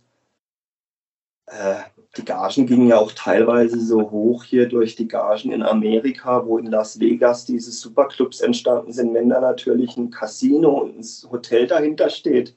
äh, 1.47 1.75
die 2.17 2.25
Gagen 2.25 2.67
gingen 2.67 2.87
ja 2.87 2.97
auch 2.97 3.11
teilweise 3.11 3.79
so 3.79 4.11
hoch 4.11 4.43
hier 4.43 4.67
durch 4.69 4.95
die 4.95 5.07
Gagen 5.07 5.51
in 5.51 5.63
Amerika, 5.63 6.45
wo 6.45 6.57
in 6.57 6.67
Las 6.67 6.99
Vegas 6.99 7.45
diese 7.45 7.71
Superclubs 7.71 8.41
entstanden 8.41 8.93
sind, 8.93 9.13
wenn 9.13 9.29
da 9.29 9.41
natürlich 9.41 9.97
ein 9.97 10.11
Casino 10.11 10.81
und 10.81 10.99
ein 10.99 11.31
Hotel 11.31 11.67
dahinter 11.67 12.09
steht, 12.09 12.55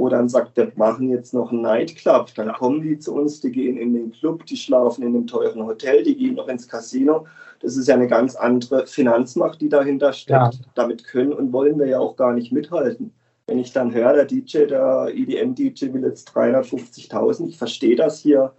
wo 0.00 0.08
dann 0.08 0.30
sagt, 0.30 0.56
wir 0.56 0.72
machen 0.76 1.10
jetzt 1.10 1.34
noch 1.34 1.52
einen 1.52 1.60
Nightclub, 1.60 2.34
dann 2.34 2.54
kommen 2.54 2.80
die 2.80 2.98
zu 2.98 3.14
uns, 3.14 3.42
die 3.42 3.52
gehen 3.52 3.76
in 3.76 3.92
den 3.92 4.10
Club, 4.12 4.46
die 4.46 4.56
schlafen 4.56 5.02
in 5.02 5.14
einem 5.14 5.26
teuren 5.26 5.66
Hotel, 5.66 6.02
die 6.02 6.16
gehen 6.16 6.36
noch 6.36 6.48
ins 6.48 6.66
Casino. 6.66 7.26
Das 7.60 7.76
ist 7.76 7.86
ja 7.86 7.96
eine 7.96 8.08
ganz 8.08 8.34
andere 8.34 8.86
Finanzmacht, 8.86 9.60
die 9.60 9.68
dahinter 9.68 10.14
steckt. 10.14 10.54
Ja. 10.54 10.60
Damit 10.74 11.04
können 11.04 11.34
und 11.34 11.52
wollen 11.52 11.78
wir 11.78 11.86
ja 11.86 11.98
auch 11.98 12.16
gar 12.16 12.32
nicht 12.32 12.50
mithalten. 12.50 13.12
Wenn 13.46 13.58
ich 13.58 13.74
dann 13.74 13.92
höre, 13.92 14.14
der 14.14 14.24
DJ, 14.24 14.64
der 14.64 15.08
EDM-DJ 15.12 15.92
will 15.92 16.04
jetzt 16.04 16.30
350.000, 16.30 17.48
ich 17.48 17.58
verstehe 17.58 17.96
das 17.96 18.20
hier 18.20 18.54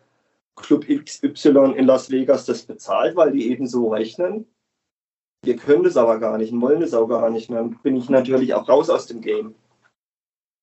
Club 0.55 0.85
XY 0.87 1.73
in 1.75 1.87
Las 1.87 2.11
Vegas 2.11 2.45
das 2.45 2.61
bezahlt, 2.61 3.15
weil 3.15 3.31
die 3.31 3.49
eben 3.49 3.65
so 3.65 3.89
rechnen. 3.89 4.45
Wir 5.43 5.55
können 5.55 5.85
das 5.85 5.97
aber 5.97 6.19
gar 6.19 6.37
nicht 6.37 6.53
und 6.53 6.61
wollen 6.61 6.81
das 6.81 6.93
auch 6.93 7.07
gar 7.07 7.31
nicht. 7.31 7.49
Dann 7.49 7.79
bin 7.81 7.95
ich 7.95 8.11
natürlich 8.11 8.53
auch 8.53 8.69
raus 8.69 8.91
aus 8.91 9.07
dem 9.07 9.21
Game. 9.21 9.55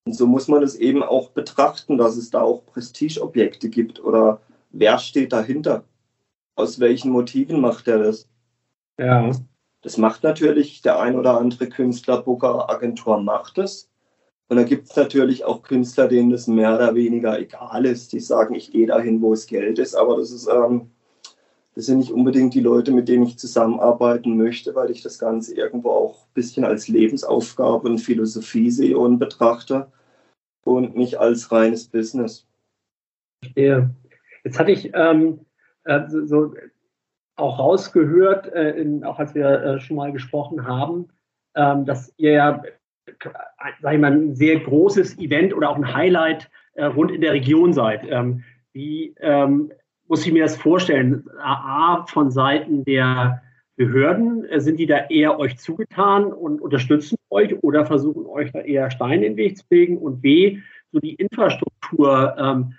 Und 0.09 0.15
so 0.15 0.27
muss 0.27 0.49
man 0.49 0.63
es 0.63 0.75
eben 0.75 1.03
auch 1.03 1.29
betrachten, 1.33 1.99
dass 1.99 2.17
es 2.17 2.31
da 2.31 2.41
auch 2.41 2.65
Prestigeobjekte 2.65 3.69
gibt 3.69 4.03
oder 4.03 4.41
wer 4.71 4.97
steht 4.97 5.35
dahinter? 5.35 5.85
Aus 6.57 6.81
welchen 6.81 7.11
Motiven 7.11 7.61
macht 7.61 7.89
er 7.89 7.99
das? 7.99 8.27
Ja. 8.99 9.31
Das 9.83 9.99
macht 9.99 10.23
natürlich 10.23 10.81
der 10.81 10.99
ein 10.99 11.19
oder 11.19 11.39
andere 11.39 11.69
Künstler, 11.69 12.23
Booker, 12.23 12.71
Agentur 12.71 13.21
macht 13.21 13.59
es. 13.59 13.91
Und 14.49 14.57
da 14.57 14.63
gibt 14.63 14.89
es 14.89 14.97
natürlich 14.97 15.45
auch 15.45 15.61
Künstler, 15.63 16.09
denen 16.09 16.31
das 16.31 16.47
mehr 16.47 16.75
oder 16.75 16.95
weniger 16.95 17.39
egal 17.39 17.85
ist. 17.85 18.15
Die 18.15 18.21
sagen, 18.21 18.55
ich 18.55 18.73
gehe 18.73 18.87
dahin, 18.87 19.21
wo 19.21 19.35
es 19.35 19.47
Geld 19.47 19.79
ist. 19.79 19.95
Aber 19.95 20.17
das 20.17 20.31
ist, 20.31 20.49
ähm, 20.49 20.91
das 21.79 21.87
sind 21.87 21.99
nicht 21.99 22.11
unbedingt 22.11 22.55
die 22.55 22.61
Leute, 22.61 22.91
mit 22.91 23.09
denen 23.09 23.23
ich 23.23 23.39
zusammenarbeiten 23.39 24.37
möchte, 24.37 24.75
weil 24.75 24.91
ich 24.91 25.01
das 25.01 25.17
Ganze 25.17 25.55
irgendwo 25.55 25.91
auch 25.91 26.25
ein 26.27 26.35
bisschen 26.35 26.65
als 26.65 26.89
Lebensaufgabe 26.89 27.89
und 27.89 27.99
Philosophie 27.99 28.69
sehe 28.73 28.99
und 28.99 29.21
betrachte 29.21 29.87
und 30.65 30.97
nicht 30.97 31.21
als 31.21 31.53
reines 31.53 31.87
Business. 31.87 32.49
Ja. 33.55 33.89
Jetzt 34.43 34.59
hatte 34.59 34.73
ich 34.73 34.91
ähm, 34.93 35.39
äh, 35.85 36.01
so 36.09 36.53
auch 37.37 37.61
rausgehört, 37.61 38.53
äh, 38.53 38.71
in, 38.71 39.05
auch 39.05 39.21
als 39.21 39.37
wir 39.37 39.47
äh, 39.49 39.81
schon 39.81 39.99
mal 39.99 40.11
gesprochen 40.11 40.67
haben, 40.67 41.11
ähm, 41.55 41.87
dass 41.87 42.13
ihr 42.17 42.33
ja 42.33 42.63
sag 43.81 43.95
ich 43.95 44.01
mal, 44.01 44.11
ein 44.11 44.35
sehr 44.35 44.59
großes 44.59 45.17
Event 45.19 45.55
oder 45.55 45.71
auch 45.71 45.77
ein 45.77 45.95
Highlight 45.95 46.51
äh, 46.73 46.87
rund 46.87 47.13
in 47.13 47.21
der 47.21 47.35
Region 47.35 47.73
seid. 47.73 48.03
Ähm, 48.11 48.43
wie 48.73 49.15
ähm, 49.21 49.71
muss 50.09 50.27
ich 50.27 50.33
mir 50.33 50.43
das 50.43 50.57
vorstellen? 50.57 51.29
A, 51.39 52.05
von 52.07 52.31
Seiten 52.31 52.85
der 52.85 53.43
Behörden, 53.77 54.45
äh, 54.47 54.61
sind 54.61 54.79
die 54.79 54.87
da 54.87 55.07
eher 55.07 55.39
euch 55.39 55.59
zugetan 55.59 56.33
und 56.33 56.61
unterstützen 56.61 57.17
euch 57.31 57.63
oder 57.63 57.87
versuchen 57.87 58.27
euch 58.27 58.51
da 58.53 58.61
eher 58.61 58.91
Steine 58.91 59.27
in 59.27 59.33
den 59.33 59.37
Weg 59.37 59.57
zu 59.57 59.65
legen? 59.71 59.99
Und 59.99 60.21
B, 60.21 60.59
so 60.91 60.99
die 60.99 61.15
Infrastruktur 61.15 62.35
ähm, 62.39 62.75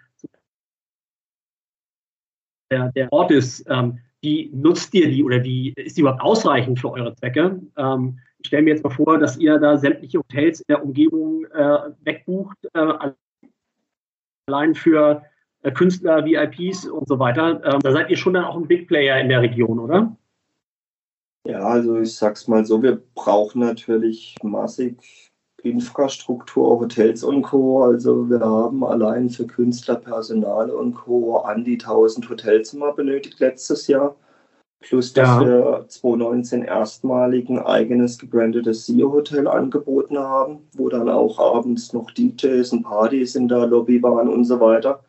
der, 2.71 2.91
der 2.91 3.11
Ort 3.13 3.31
ist, 3.31 3.65
ähm, 3.69 3.99
wie 4.21 4.51
nutzt 4.53 4.93
ihr 4.93 5.09
die 5.09 5.23
oder 5.23 5.43
wie 5.43 5.69
ist 5.73 5.97
die 5.97 6.01
überhaupt 6.01 6.21
ausreichend 6.21 6.79
für 6.79 6.91
eure 6.91 7.15
Zwecke? 7.15 7.61
Ähm, 7.77 8.19
ich 8.39 8.47
stelle 8.47 8.63
mir 8.63 8.71
jetzt 8.71 8.83
mal 8.83 8.89
vor, 8.89 9.17
dass 9.17 9.37
ihr 9.37 9.57
da 9.59 9.77
sämtliche 9.77 10.19
Hotels 10.19 10.61
in 10.61 10.65
der 10.69 10.83
Umgebung 10.83 11.45
äh, 11.45 11.77
wegbucht, 12.03 12.57
äh, 12.73 13.11
allein 14.47 14.75
für 14.75 15.23
Künstler, 15.73 16.25
VIPs 16.25 16.87
und 16.87 17.07
so 17.07 17.19
weiter. 17.19 17.61
Ähm, 17.65 17.79
da 17.81 17.91
seid 17.91 18.09
ihr 18.09 18.17
schon 18.17 18.33
dann 18.33 18.45
auch 18.45 18.55
ein 18.55 18.67
Big 18.67 18.87
Player 18.87 19.19
in 19.19 19.29
der 19.29 19.41
Region, 19.41 19.79
oder? 19.79 20.15
Ja, 21.45 21.59
also 21.61 21.99
ich 21.99 22.15
sag's 22.15 22.47
mal 22.47 22.65
so, 22.65 22.81
wir 22.81 23.01
brauchen 23.15 23.61
natürlich 23.61 24.35
massig 24.43 25.31
Infrastruktur, 25.63 26.79
Hotels 26.79 27.23
und 27.23 27.41
Co. 27.41 27.83
Also 27.83 28.29
wir 28.29 28.39
haben 28.39 28.83
allein 28.83 29.29
für 29.29 29.45
Künstler, 29.45 29.95
Personal 29.95 30.69
und 30.69 30.93
Co. 30.95 31.37
an 31.37 31.63
die 31.63 31.77
1000 31.77 32.29
Hotelzimmer 32.29 32.93
benötigt 32.93 33.39
letztes 33.39 33.87
Jahr. 33.87 34.15
Plus, 34.81 35.11
dass 35.11 35.27
ja. 35.27 35.41
wir 35.41 35.85
2019 35.89 36.63
erstmalig 36.63 37.49
ein 37.49 37.59
eigenes 37.59 38.17
gebrandetes 38.17 38.85
SEO-Hotel 38.85 39.45
angeboten 39.45 40.17
haben, 40.17 40.59
wo 40.77 40.87
dann 40.87 41.09
auch 41.09 41.37
abends 41.37 41.91
noch 41.91 42.11
DJs 42.11 42.71
und 42.71 42.83
Partys 42.83 43.35
in 43.35 43.49
der 43.49 43.67
Lobby 43.67 44.01
waren 44.01 44.29
und 44.29 44.45
so 44.45 44.61
weiter. 44.61 45.03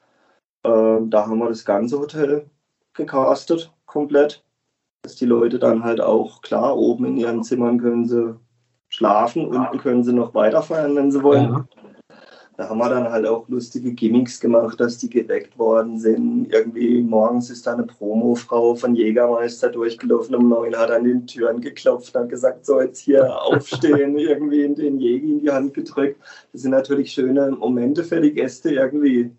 Ähm, 0.64 1.10
da 1.10 1.26
haben 1.26 1.38
wir 1.38 1.48
das 1.48 1.64
ganze 1.64 1.98
Hotel 1.98 2.46
gecastet, 2.94 3.72
komplett. 3.86 4.44
Dass 5.02 5.16
die 5.16 5.26
Leute 5.26 5.58
dann 5.58 5.82
halt 5.82 6.00
auch, 6.00 6.42
klar, 6.42 6.76
oben 6.76 7.06
in 7.06 7.16
ihren 7.16 7.42
Zimmern 7.42 7.78
können 7.78 8.06
sie 8.06 8.38
schlafen, 8.88 9.46
unten 9.46 9.78
können 9.78 10.04
sie 10.04 10.12
noch 10.12 10.34
weiterfeiern, 10.34 10.94
wenn 10.96 11.10
sie 11.10 11.22
wollen. 11.22 11.50
Ja. 11.50 11.66
Da 12.60 12.68
haben 12.68 12.76
wir 12.76 12.90
dann 12.90 13.10
halt 13.10 13.24
auch 13.24 13.48
lustige 13.48 13.94
Gimmicks 13.94 14.38
gemacht, 14.38 14.78
dass 14.78 14.98
die 14.98 15.08
geweckt 15.08 15.58
worden 15.58 15.98
sind. 15.98 16.52
Irgendwie 16.52 17.00
morgens 17.00 17.48
ist 17.48 17.66
da 17.66 17.72
eine 17.72 17.84
Promofrau 17.84 18.74
von 18.74 18.94
Jägermeister 18.94 19.70
durchgelaufen 19.70 20.34
um 20.34 20.50
neun, 20.50 20.76
hat 20.76 20.90
an 20.90 21.04
den 21.04 21.26
Türen 21.26 21.62
geklopft 21.62 22.14
und 22.14 22.24
hat 22.24 22.28
gesagt, 22.28 22.66
so 22.66 22.78
jetzt 22.82 22.98
hier 22.98 23.34
aufstehen, 23.42 24.18
irgendwie 24.18 24.64
in 24.64 24.74
den 24.74 24.98
Jägi 24.98 25.32
in 25.32 25.40
die 25.40 25.50
Hand 25.50 25.72
gedrückt. 25.72 26.20
Das 26.52 26.60
sind 26.60 26.72
natürlich 26.72 27.12
schöne 27.12 27.50
Momente 27.50 28.04
für 28.04 28.20
die 28.20 28.34
Gäste 28.34 28.74
irgendwie. 28.74 29.30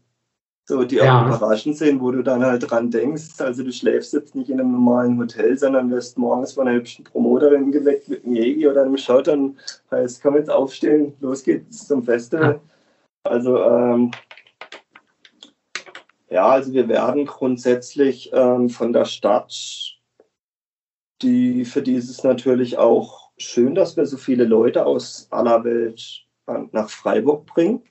So, 0.71 0.85
die 0.85 0.95
ja. 0.95 1.21
auch 1.21 1.27
überraschend 1.27 1.75
sind, 1.75 1.99
wo 1.99 2.11
du 2.11 2.23
dann 2.23 2.45
halt 2.45 2.71
dran 2.71 2.89
denkst. 2.89 3.41
Also 3.41 3.61
du 3.61 3.73
schläfst 3.73 4.13
jetzt 4.13 4.35
nicht 4.35 4.49
in 4.49 4.57
einem 4.57 4.71
normalen 4.71 5.19
Hotel, 5.19 5.57
sondern 5.57 5.91
wirst 5.91 6.17
morgens 6.17 6.53
von 6.53 6.65
einer 6.65 6.77
hübschen 6.77 7.03
Promoterin 7.03 7.73
geweckt 7.73 8.07
mit 8.07 8.23
einem 8.23 8.35
Jägi 8.35 8.69
oder 8.69 8.83
einem 8.83 8.95
Shot 8.95 9.27
und 9.27 9.57
heißt, 9.91 10.23
komm 10.23 10.37
jetzt 10.37 10.49
aufstehen, 10.49 11.13
los 11.19 11.43
geht's 11.43 11.89
zum 11.89 12.03
Festival. 12.03 12.53
Ja. 12.53 12.61
Also 13.29 13.61
ähm, 13.61 14.11
ja, 16.29 16.47
also 16.47 16.71
wir 16.71 16.87
werden 16.87 17.25
grundsätzlich 17.25 18.31
ähm, 18.31 18.69
von 18.69 18.93
der 18.93 19.03
Stadt, 19.03 19.53
die 21.21 21.65
für 21.65 21.81
dieses 21.81 22.23
natürlich 22.23 22.77
auch 22.77 23.31
schön, 23.37 23.75
dass 23.75 23.97
wir 23.97 24.05
so 24.05 24.15
viele 24.15 24.45
Leute 24.45 24.85
aus 24.85 25.27
aller 25.31 25.65
Welt 25.65 26.25
nach 26.71 26.89
Freiburg 26.89 27.45
bringen. 27.45 27.83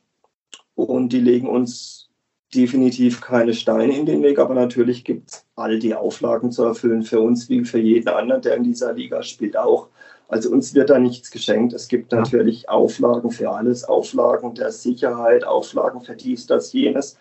Und 0.75 1.11
die 1.11 1.21
legen 1.21 1.47
uns 1.47 2.10
definitiv 2.55 3.21
keine 3.21 3.55
Steine 3.55 3.97
in 3.97 4.07
den 4.07 4.23
Weg, 4.23 4.39
aber 4.39 4.55
natürlich 4.55 5.05
gibt 5.05 5.31
es 5.31 5.47
all 5.55 5.79
die 5.79 5.95
Auflagen 5.95 6.51
zu 6.51 6.65
erfüllen 6.65 7.03
für 7.03 7.21
uns 7.21 7.49
wie 7.49 7.65
für 7.65 7.79
jeden 7.79 8.09
anderen, 8.09 8.43
der 8.43 8.57
in 8.57 8.65
dieser 8.65 8.93
Liga 8.93 9.23
spielt, 9.23 9.57
auch. 9.57 9.89
Also 10.29 10.51
uns 10.51 10.75
wird 10.75 10.91
da 10.91 10.99
nichts 10.99 11.31
geschenkt. 11.31 11.73
Es 11.73 11.89
gibt 11.89 12.13
natürlich 12.13 12.69
Auflagen 12.69 13.31
für 13.33 13.51
alles, 13.51 13.85
Auflagen 13.85 14.55
der 14.55 14.71
Sicherheit, 14.71 15.45
Auflagen 15.45 16.03
für 16.03 16.15
dies, 16.15 16.47
das, 16.47 16.73
jenes. 16.73 17.19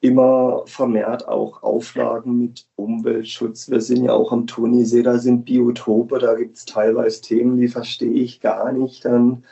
Immer 0.00 0.62
vermehrt 0.66 1.26
auch 1.26 1.62
Auflagen 1.62 2.38
mit 2.38 2.66
Umweltschutz. 2.76 3.70
Wir 3.70 3.80
sind 3.80 4.04
ja 4.04 4.12
auch 4.12 4.30
am 4.30 4.46
Tunisee, 4.46 5.02
da 5.02 5.18
sind 5.18 5.46
Biotope, 5.46 6.18
da 6.18 6.34
gibt 6.34 6.56
es 6.58 6.66
teilweise 6.66 7.22
Themen, 7.22 7.56
die 7.56 7.68
verstehe 7.68 8.12
ich 8.12 8.40
gar 8.40 8.72
nicht. 8.72 9.06
Dann 9.06 9.44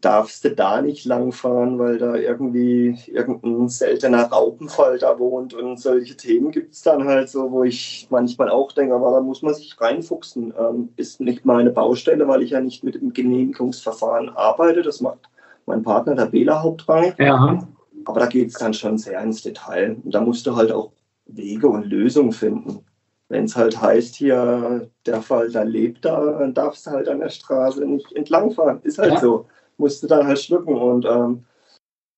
darfst 0.00 0.44
du 0.44 0.54
da 0.54 0.80
nicht 0.80 1.04
langfahren, 1.04 1.78
weil 1.78 1.98
da 1.98 2.14
irgendwie 2.14 2.96
irgendein 3.06 3.68
seltener 3.68 4.24
Raupenfall 4.24 4.98
da 4.98 5.18
wohnt 5.18 5.54
und 5.54 5.78
solche 5.80 6.16
Themen 6.16 6.50
gibt 6.50 6.74
es 6.74 6.82
dann 6.82 7.04
halt 7.04 7.28
so, 7.28 7.50
wo 7.50 7.64
ich 7.64 8.06
manchmal 8.10 8.48
auch 8.48 8.70
denke, 8.72 8.94
aber 8.94 9.10
da 9.10 9.20
muss 9.20 9.42
man 9.42 9.54
sich 9.54 9.80
reinfuchsen. 9.80 10.54
Ähm, 10.58 10.90
ist 10.96 11.20
nicht 11.20 11.44
meine 11.44 11.70
Baustelle, 11.70 12.28
weil 12.28 12.42
ich 12.42 12.50
ja 12.50 12.60
nicht 12.60 12.84
mit 12.84 12.94
dem 12.94 13.12
Genehmigungsverfahren 13.12 14.28
arbeite. 14.30 14.82
Das 14.82 15.00
macht 15.00 15.28
mein 15.66 15.82
Partner, 15.82 16.14
der 16.14 16.26
Bela 16.26 16.62
Hauptrang. 16.62 17.14
Ja. 17.18 17.66
Aber 18.04 18.20
da 18.20 18.26
geht 18.26 18.48
es 18.48 18.54
dann 18.54 18.74
schon 18.74 18.98
sehr 18.98 19.20
ins 19.20 19.42
Detail. 19.42 19.96
Und 20.04 20.14
da 20.14 20.20
musst 20.20 20.46
du 20.46 20.54
halt 20.54 20.70
auch 20.70 20.92
Wege 21.26 21.68
und 21.68 21.86
Lösungen 21.86 22.32
finden. 22.32 22.84
Wenn 23.28 23.44
es 23.44 23.56
halt 23.56 23.80
heißt, 23.80 24.14
hier 24.14 24.88
der 25.04 25.20
Fall, 25.20 25.50
da 25.50 25.62
lebt 25.62 26.04
da, 26.04 26.38
dann 26.38 26.54
darfst 26.54 26.86
du 26.86 26.92
halt 26.92 27.08
an 27.08 27.20
der 27.20 27.28
Straße 27.28 27.84
nicht 27.84 28.10
entlangfahren. 28.12 28.80
Ist 28.82 28.98
halt 28.98 29.14
ja. 29.14 29.20
so 29.20 29.46
musste 29.78 30.06
dann 30.06 30.26
halt 30.26 30.40
schlucken. 30.40 30.76
Und 30.76 31.04
ähm, 31.06 31.44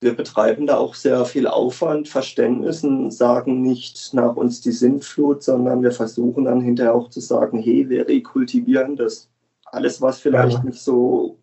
wir 0.01 0.15
betreiben 0.15 0.67
da 0.67 0.79
auch 0.79 0.95
sehr 0.95 1.25
viel 1.27 1.47
Aufwand, 1.47 2.09
Verständnis 2.09 2.83
und 2.83 3.11
sagen 3.11 3.61
nicht 3.61 4.15
nach 4.15 4.35
uns 4.35 4.61
die 4.61 4.73
Sintflut, 4.73 5.43
sondern 5.43 5.83
wir 5.83 5.93
versuchen 5.93 6.47
dann 6.47 6.61
hinterher 6.61 6.95
auch 6.95 7.11
zu 7.11 7.21
sagen, 7.21 7.59
hey, 7.59 7.89
wir 7.89 8.09
rekultivieren 8.09 8.97
das. 8.97 9.29
Alles, 9.67 10.01
was 10.01 10.19
vielleicht 10.19 10.59
ja. 10.59 10.65
nicht 10.65 10.81
so, 10.81 11.39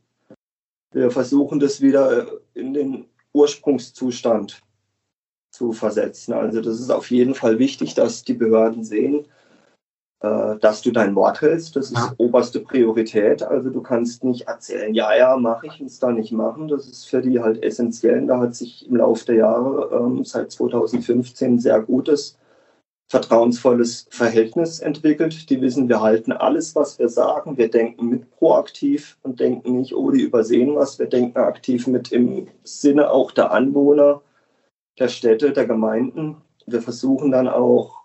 wir 0.92 1.12
versuchen 1.12 1.60
das 1.60 1.82
wieder 1.82 2.28
in 2.56 2.74
den 2.74 3.06
Ursprungszustand 3.34 4.62
zu 5.52 5.72
versetzen. 5.72 6.34
Also 6.34 6.62
das 6.62 6.80
ist 6.80 6.92
auf 6.92 7.10
jeden 7.12 7.36
Fall 7.36 7.60
wichtig, 7.60 7.94
dass 7.94 8.24
die 8.24 8.34
Behörden 8.34 8.84
sehen, 8.84 9.28
äh, 10.22 10.58
dass 10.58 10.82
du 10.82 10.92
dein 10.92 11.16
Wort 11.16 11.42
hältst. 11.42 11.76
Das 11.76 11.92
ist 11.92 11.98
ja. 11.98 12.14
oberste 12.18 12.60
Priorität. 12.60 13.44
Also 13.44 13.70
du 13.70 13.82
kannst 13.82 14.24
nicht 14.24 14.48
erzählen, 14.48 14.94
ja, 14.94 15.16
ja, 15.16 15.38
mache 15.38 15.68
ich 15.68 15.80
es 15.80 16.00
da 16.00 16.12
nicht 16.12 16.32
machen. 16.32 16.68
Das 16.68 16.88
ist 16.88 17.08
für 17.08 17.22
die 17.22 17.40
halt 17.40 17.64
essentiell. 17.64 18.26
Da 18.26 18.40
hat 18.40 18.56
sich 18.56 18.88
im 18.88 18.96
Laufe 18.96 19.26
der 19.26 19.36
Jahre 19.36 19.90
ähm, 19.96 20.24
seit 20.26 20.52
2015 20.52 21.54
ein 21.54 21.60
sehr 21.60 21.82
gutes, 21.82 22.38
vertrauensvolles 23.10 24.08
Verhältnis 24.10 24.80
entwickelt. 24.80 25.50
Die 25.50 25.62
wissen, 25.62 25.88
wir 25.88 26.02
halten 26.02 26.32
alles, 26.32 26.76
was 26.76 26.98
wir 26.98 27.10
sagen. 27.10 27.58
Wir 27.58 27.70
denken 27.70 28.10
mit 28.10 28.30
proaktiv 28.32 29.18
und 29.22 29.40
denken 29.40 29.78
nicht, 29.78 29.96
oh, 29.96 30.10
die 30.10 30.24
übersehen 30.24 30.76
was. 30.76 30.98
Wir 30.98 31.08
denken 31.08 31.38
aktiv 31.38 31.86
mit 31.86 32.12
im 32.12 32.48
Sinne 32.64 33.12
auch 33.12 33.32
der 33.32 33.52
Anwohner, 33.52 34.22
der 35.00 35.10
Städte, 35.10 35.52
der 35.52 35.68
Gemeinden. 35.68 36.38
Wir 36.66 36.82
versuchen 36.82 37.32
dann 37.32 37.48
auch 37.48 37.97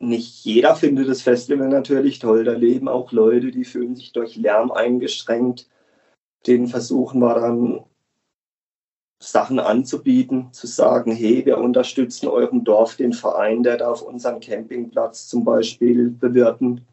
nicht 0.00 0.44
jeder 0.44 0.74
findet 0.74 1.08
das 1.08 1.22
Festival 1.22 1.68
natürlich 1.68 2.18
toll. 2.18 2.44
Da 2.44 2.52
leben 2.52 2.88
auch 2.88 3.12
Leute, 3.12 3.50
die 3.50 3.64
fühlen 3.64 3.94
sich 3.94 4.12
durch 4.12 4.36
Lärm 4.36 4.72
eingeschränkt. 4.72 5.68
Denen 6.46 6.68
versuchen 6.68 7.20
wir 7.20 7.34
dann 7.34 7.84
Sachen 9.22 9.58
anzubieten, 9.58 10.50
zu 10.52 10.66
sagen, 10.66 11.12
hey, 11.12 11.44
wir 11.44 11.58
unterstützen 11.58 12.28
eurem 12.28 12.64
Dorf 12.64 12.96
den 12.96 13.12
Verein, 13.12 13.62
der 13.62 13.76
darf 13.76 14.00
unseren 14.00 14.40
Campingplatz 14.40 15.28
zum 15.28 15.44
Beispiel 15.44 16.08
bewirten. 16.08 16.86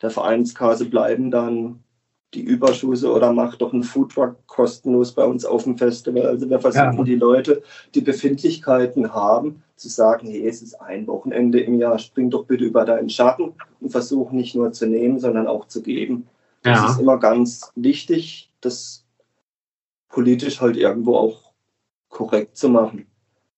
Der 0.00 0.10
Vereinskasse 0.10 0.86
bleiben 0.86 1.30
dann 1.30 1.84
die 2.34 2.42
Überschüsse 2.42 3.10
oder 3.12 3.32
macht 3.32 3.62
doch 3.62 3.72
einen 3.72 3.82
Foodtruck 3.82 4.36
kostenlos 4.46 5.12
bei 5.12 5.24
uns 5.24 5.44
auf 5.44 5.64
dem 5.64 5.78
Festival. 5.78 6.26
Also 6.26 6.48
wir 6.48 6.60
versuchen 6.60 6.98
ja. 6.98 7.04
die 7.04 7.14
Leute, 7.14 7.62
die 7.94 8.02
Befindlichkeiten 8.02 9.14
haben, 9.14 9.62
zu 9.76 9.88
sagen, 9.88 10.28
hey, 10.28 10.46
es 10.46 10.60
ist 10.60 10.74
ein 10.74 11.06
Wochenende 11.06 11.60
im 11.60 11.78
Jahr, 11.78 11.98
spring 11.98 12.30
doch 12.30 12.44
bitte 12.44 12.64
über 12.64 12.84
deinen 12.84 13.08
Schatten 13.08 13.54
und 13.80 13.90
versuchen 13.90 14.36
nicht 14.36 14.54
nur 14.54 14.72
zu 14.72 14.86
nehmen, 14.86 15.18
sondern 15.18 15.46
auch 15.46 15.66
zu 15.68 15.82
geben. 15.82 16.26
Das 16.62 16.78
ja. 16.78 16.90
ist 16.90 17.00
immer 17.00 17.18
ganz 17.18 17.72
wichtig, 17.76 18.50
das 18.60 19.04
politisch 20.08 20.60
halt 20.60 20.76
irgendwo 20.76 21.16
auch 21.16 21.52
korrekt 22.08 22.56
zu 22.56 22.68
machen. 22.68 23.06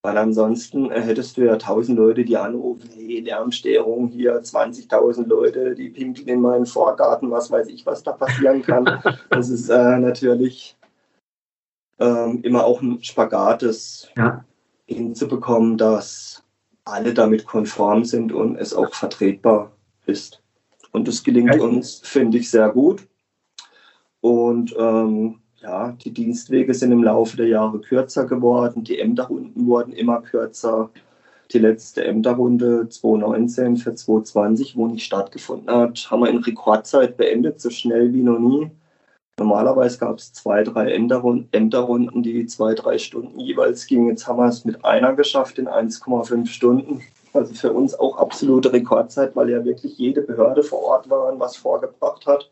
Weil 0.03 0.17
ansonsten 0.17 0.91
äh, 0.91 1.01
hättest 1.01 1.37
du 1.37 1.43
ja 1.43 1.57
tausend 1.57 1.99
Leute, 1.99 2.25
die 2.25 2.37
anrufen, 2.37 2.89
hey, 2.95 3.21
Lärmstörung 3.21 4.09
hier, 4.09 4.41
20.000 4.41 5.27
Leute, 5.27 5.75
die 5.75 5.91
pinkeln 5.91 6.29
in 6.29 6.41
meinen 6.41 6.65
Vorgarten, 6.65 7.31
was 7.31 7.51
weiß 7.51 7.69
ich, 7.69 7.85
was 7.85 8.03
da 8.03 8.13
passieren 8.13 8.63
kann. 8.63 9.03
das 9.31 9.51
ist 9.51 9.69
äh, 9.69 9.99
natürlich 9.99 10.77
ähm, 11.99 12.41
immer 12.43 12.65
auch 12.65 12.81
ein 12.81 13.03
Spagat, 13.05 13.63
das 13.63 14.09
ja. 14.17 14.43
hinzubekommen, 14.87 15.77
dass 15.77 16.43
alle 16.85 17.13
damit 17.13 17.45
konform 17.45 18.05
sind 18.07 18.33
und 18.33 18.57
es 18.57 18.73
auch 18.73 18.95
vertretbar 18.95 19.71
ist. 20.07 20.43
Und 20.93 21.09
das 21.09 21.23
gelingt 21.23 21.61
uns, 21.61 22.01
finde 22.03 22.39
ich, 22.39 22.51
sehr 22.51 22.71
gut. 22.71 23.07
Und 24.23 24.75
ähm, 24.79 25.41
ja, 25.63 25.93
die 25.93 26.13
Dienstwege 26.13 26.75
sind 26.75 26.93
im 26.93 27.05
Laufe 27.05 27.37
der 27.37 27.49
Jahre 27.49 27.81
kürzer 27.81 28.25
geworden, 28.27 28.85
die 28.85 28.99
Ämterrunden 28.99 29.67
wurden 29.67 29.93
immer 29.93 30.23
kürzer. 30.23 30.91
Die 31.53 31.59
letzte 31.59 32.05
Ämterrunde 32.05 32.89
2019 32.89 33.77
für 33.77 33.95
2020, 33.95 34.77
wo 34.77 34.87
nicht 34.87 35.05
stattgefunden 35.05 35.75
hat, 35.75 36.11
haben 36.11 36.21
wir 36.21 36.31
in 36.31 36.39
Rekordzeit 36.39 37.17
beendet, 37.17 37.61
so 37.61 37.71
schnell 37.71 38.13
wie 38.13 38.23
noch 38.23 38.39
nie. 38.39 38.71
Normalerweise 39.39 39.99
gab 39.99 40.19
es 40.19 40.33
zwei, 40.33 40.63
drei 40.63 40.93
Ämterrunden, 40.93 42.23
die 42.23 42.47
zwei, 42.47 42.75
drei 42.75 42.99
Stunden 42.99 43.41
jeweils 43.41 43.87
gingen. 43.87 44.09
Jetzt 44.09 44.29
haben 44.29 44.39
wir 44.39 44.49
es 44.49 44.65
mit 44.65 44.85
einer 44.85 45.15
geschafft 45.15 45.59
in 45.59 45.67
1,5 45.67 46.47
Stunden. 46.47 47.01
Also 47.33 47.55
für 47.55 47.73
uns 47.73 47.95
auch 47.99 48.19
absolute 48.19 48.73
Rekordzeit, 48.73 49.35
weil 49.37 49.51
ja 49.51 49.65
wirklich 49.65 49.97
jede 49.97 50.21
Behörde 50.21 50.63
vor 50.63 50.83
Ort 50.83 51.09
war 51.09 51.33
und 51.33 51.41
was 51.41 51.57
vorgebracht 51.57 52.27
hat. 52.27 52.51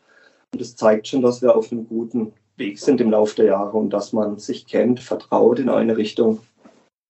Und 0.51 0.61
das 0.61 0.75
zeigt 0.75 1.07
schon, 1.07 1.21
dass 1.21 1.41
wir 1.41 1.55
auf 1.55 1.71
einem 1.71 1.87
guten 1.87 2.33
Weg 2.59 2.79
sind 2.79 3.01
im 3.01 3.11
Laufe 3.11 3.35
der 3.37 3.45
Jahre 3.45 3.77
und 3.77 3.91
dass 3.91 4.13
man 4.13 4.37
sich 4.37 4.67
kennt, 4.67 4.99
vertraut, 4.99 5.59
in 5.59 5.69
eine 5.69 5.97
Richtung 5.97 6.39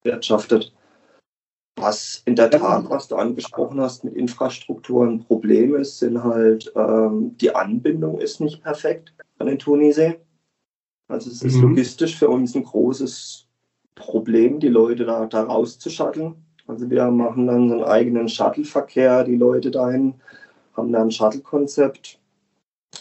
wirtschaftet. 0.04 0.74
Was 1.76 2.22
in 2.26 2.36
der 2.36 2.52
Tat, 2.52 2.90
was 2.90 3.08
du 3.08 3.16
angesprochen 3.16 3.80
hast 3.80 4.04
mit 4.04 4.14
Infrastruktur 4.16 5.06
ein 5.06 5.24
Problem 5.24 5.76
ist, 5.76 6.00
sind 6.00 6.24
halt, 6.24 6.72
ähm, 6.76 7.38
die 7.38 7.56
Anbindung 7.56 8.20
ist 8.20 8.42
nicht 8.42 8.62
perfekt 8.62 9.14
an 9.38 9.48
den 9.48 9.60
Tunisee. 9.60 10.20
Also 11.08 11.30
es 11.30 11.42
ist 11.42 11.56
mhm. 11.56 11.70
logistisch 11.70 12.18
für 12.18 12.30
uns 12.30 12.54
ein 12.56 12.64
großes 12.64 13.48
Problem, 13.96 14.60
die 14.60 14.68
Leute 14.68 15.06
da, 15.06 15.26
da 15.26 15.44
rauszuschatteln. 15.44 16.36
Also 16.68 16.90
wir 16.90 17.10
machen 17.10 17.48
dann 17.48 17.72
einen 17.72 17.84
eigenen 17.84 18.30
Shuttle-Verkehr, 18.30 19.24
die 19.24 19.36
Leute 19.36 19.72
dahin 19.72 20.16
haben 20.76 20.92
da 20.92 21.02
ein 21.02 21.12
Shuttle-Konzept. 21.12 22.19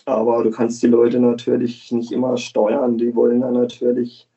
Aber 0.08 0.42
du 0.42 0.50
kannst 0.50 0.82
die 0.82 0.88
Leute 0.88 1.20
natürlich 1.20 1.92
nicht 1.92 2.12
immer 2.12 2.36
steuern. 2.36 2.98
Die 2.98 3.14
wollen 3.14 3.40
dann 3.40 3.54
natürlich 3.54 4.28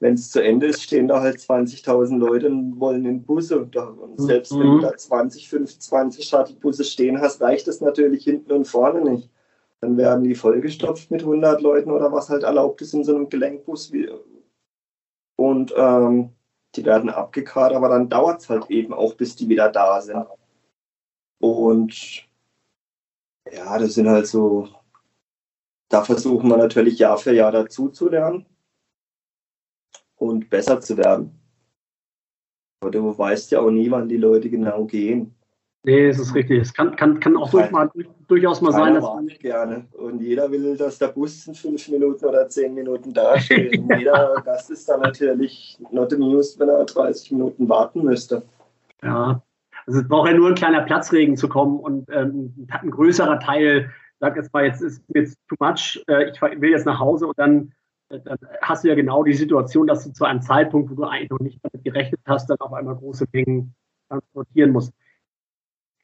wenn 0.00 0.14
es 0.14 0.30
zu 0.30 0.42
Ende 0.42 0.66
ist, 0.66 0.82
stehen 0.82 1.08
da 1.08 1.20
halt 1.20 1.38
20.000 1.38 2.18
Leute 2.18 2.48
und 2.48 2.78
wollen 2.78 3.04
in 3.04 3.22
Busse. 3.24 3.58
Und, 3.58 3.76
und 3.76 4.20
selbst 4.20 4.52
mhm. 4.52 4.60
wenn 4.60 4.70
du 4.70 4.78
da 4.80 4.96
20, 4.96 5.48
25 5.48 6.28
Shuttlebusse 6.28 6.84
stehen 6.84 7.20
hast, 7.20 7.40
reicht 7.40 7.66
das 7.66 7.80
natürlich 7.80 8.24
hinten 8.24 8.52
und 8.52 8.66
vorne 8.66 9.00
nicht. 9.10 9.28
Dann 9.80 9.96
werden 9.96 10.24
die 10.24 10.34
vollgestopft 10.34 11.10
mit 11.10 11.22
100 11.22 11.60
Leuten 11.60 11.90
oder 11.90 12.12
was 12.12 12.28
halt 12.28 12.44
erlaubt 12.44 12.80
ist 12.80 12.94
in 12.94 13.04
so 13.04 13.14
einem 13.14 13.28
Gelenkbus. 13.28 13.92
Und 15.36 15.74
ähm, 15.76 16.30
die 16.74 16.84
werden 16.84 17.10
abgekarrt, 17.10 17.72
aber 17.72 17.88
dann 17.88 18.08
dauert 18.08 18.40
es 18.40 18.48
halt 18.48 18.70
eben 18.70 18.92
auch, 18.92 19.14
bis 19.14 19.34
die 19.36 19.48
wieder 19.48 19.68
da 19.68 20.00
sind. 20.00 20.26
Und 21.40 22.24
ja, 23.52 23.78
das 23.78 23.94
sind 23.94 24.08
halt 24.08 24.26
so, 24.26 24.68
da 25.88 26.02
versuchen 26.02 26.48
wir 26.48 26.56
natürlich 26.56 26.98
Jahr 26.98 27.18
für 27.18 27.32
Jahr 27.32 27.52
dazu 27.52 27.88
zu 27.88 28.08
lernen 28.08 28.46
und 30.16 30.50
besser 30.50 30.80
zu 30.80 30.96
werden. 30.96 31.38
Aber 32.80 32.90
du 32.90 33.18
weißt 33.18 33.50
ja 33.50 33.60
auch 33.60 33.70
nie, 33.70 33.90
wann 33.90 34.08
die 34.08 34.16
Leute 34.16 34.50
genau 34.50 34.84
gehen. 34.84 35.34
Nee, 35.84 36.08
das 36.08 36.18
ist 36.18 36.34
richtig. 36.34 36.60
Es 36.60 36.74
kann, 36.74 36.94
kann, 36.96 37.18
kann 37.18 37.36
auch 37.36 37.50
durch 37.50 37.70
mal, 37.70 37.90
durchaus 38.26 38.60
mal 38.60 38.72
sein, 38.72 38.94
dass. 38.94 39.04
Man 39.04 39.28
gerne. 39.40 39.86
Und 39.92 40.20
jeder 40.20 40.50
will, 40.50 40.76
dass 40.76 40.98
der 40.98 41.08
Bus 41.08 41.46
in 41.46 41.54
fünf 41.54 41.88
Minuten 41.88 42.24
oder 42.24 42.48
zehn 42.48 42.74
Minuten 42.74 43.12
da 43.14 43.38
steht. 43.38 43.78
Und 43.78 43.96
jeder 43.96 44.34
Gast 44.44 44.70
ist 44.70 44.88
dann 44.88 45.00
natürlich 45.00 45.78
not 45.90 46.12
amused, 46.12 46.58
wenn 46.58 46.68
er 46.68 46.84
30 46.84 47.32
Minuten 47.32 47.68
warten 47.68 48.02
müsste. 48.02 48.42
Ja, 49.02 49.40
also 49.86 50.00
es 50.00 50.08
braucht 50.08 50.28
ja 50.28 50.36
nur 50.36 50.48
ein 50.48 50.54
kleiner 50.56 50.82
Platzregen 50.82 51.36
zu 51.36 51.48
kommen 51.48 51.78
und 51.80 52.08
ähm, 52.12 52.68
ein 52.68 52.90
größerer 52.90 53.40
Teil 53.40 53.90
sagt 54.20 54.36
jetzt 54.36 54.52
mal, 54.52 54.64
jetzt 54.64 54.82
ist 54.82 55.02
jetzt 55.14 55.38
too 55.48 55.56
much, 55.60 56.02
äh, 56.08 56.30
ich 56.30 56.40
will 56.40 56.70
jetzt 56.70 56.86
nach 56.86 56.98
Hause 56.98 57.26
und 57.26 57.38
dann 57.38 57.72
dann 58.08 58.38
hast 58.62 58.84
du 58.84 58.88
ja 58.88 58.94
genau 58.94 59.22
die 59.22 59.34
Situation, 59.34 59.86
dass 59.86 60.04
du 60.04 60.12
zu 60.12 60.24
einem 60.24 60.40
Zeitpunkt, 60.40 60.90
wo 60.90 60.94
du 60.94 61.04
eigentlich 61.04 61.30
noch 61.30 61.40
nicht 61.40 61.60
damit 61.62 61.84
gerechnet 61.84 62.20
hast, 62.26 62.48
dann 62.48 62.58
auf 62.58 62.72
einmal 62.72 62.96
große 62.96 63.26
Mengen 63.32 63.74
transportieren 64.08 64.70
musst. 64.70 64.92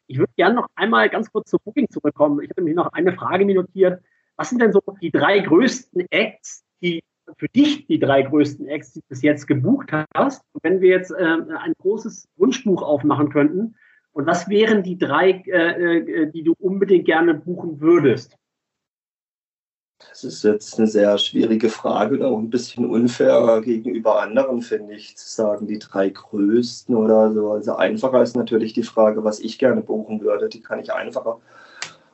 Ich 0.06 0.18
würde 0.18 0.32
gerne 0.36 0.56
noch 0.56 0.66
einmal 0.74 1.08
ganz 1.08 1.30
kurz 1.32 1.50
zu 1.50 1.58
Booking 1.64 1.88
zurückkommen. 1.88 2.42
Ich 2.42 2.50
habe 2.50 2.60
nämlich 2.60 2.76
noch 2.76 2.92
eine 2.92 3.14
Frage 3.14 3.46
notiert. 3.46 4.02
Was 4.36 4.50
sind 4.50 4.60
denn 4.60 4.72
so 4.72 4.82
die 5.00 5.10
drei 5.10 5.40
größten 5.40 6.06
Acts, 6.10 6.64
die 6.82 7.02
für 7.38 7.48
dich 7.48 7.86
die 7.86 7.98
drei 7.98 8.22
größten 8.22 8.66
Acts, 8.68 8.92
die 8.92 9.00
du 9.00 9.06
bis 9.08 9.22
jetzt 9.22 9.46
gebucht 9.46 9.90
hast? 10.14 10.44
Und 10.52 10.62
wenn 10.62 10.82
wir 10.82 10.90
jetzt 10.90 11.10
äh, 11.10 11.24
ein 11.24 11.72
großes 11.78 12.28
Wunschbuch 12.36 12.82
aufmachen 12.82 13.30
könnten, 13.30 13.76
und 14.14 14.26
was 14.26 14.48
wären 14.48 14.82
die 14.82 14.96
drei, 14.96 15.42
äh, 15.46 15.98
äh 15.98 16.30
die 16.30 16.42
du 16.42 16.54
unbedingt 16.58 17.04
gerne 17.04 17.34
buchen 17.34 17.80
würdest? 17.80 18.36
Das 20.08 20.22
ist 20.22 20.44
jetzt 20.44 20.78
eine 20.78 20.86
sehr 20.86 21.18
schwierige 21.18 21.68
Frage 21.68 22.14
und 22.16 22.22
auch 22.22 22.38
ein 22.38 22.50
bisschen 22.50 22.88
unfair 22.88 23.60
gegenüber 23.62 24.20
anderen, 24.20 24.62
finde 24.62 24.94
ich, 24.94 25.16
zu 25.16 25.28
sagen, 25.28 25.66
die 25.66 25.78
drei 25.78 26.10
größten 26.10 26.94
oder 26.94 27.32
so. 27.32 27.52
Also 27.52 27.76
einfacher 27.76 28.22
ist 28.22 28.36
natürlich 28.36 28.72
die 28.72 28.82
Frage, 28.82 29.24
was 29.24 29.40
ich 29.40 29.58
gerne 29.58 29.82
buchen 29.82 30.20
würde. 30.20 30.48
Die 30.48 30.60
kann 30.60 30.78
ich 30.78 30.92
einfacher. 30.92 31.40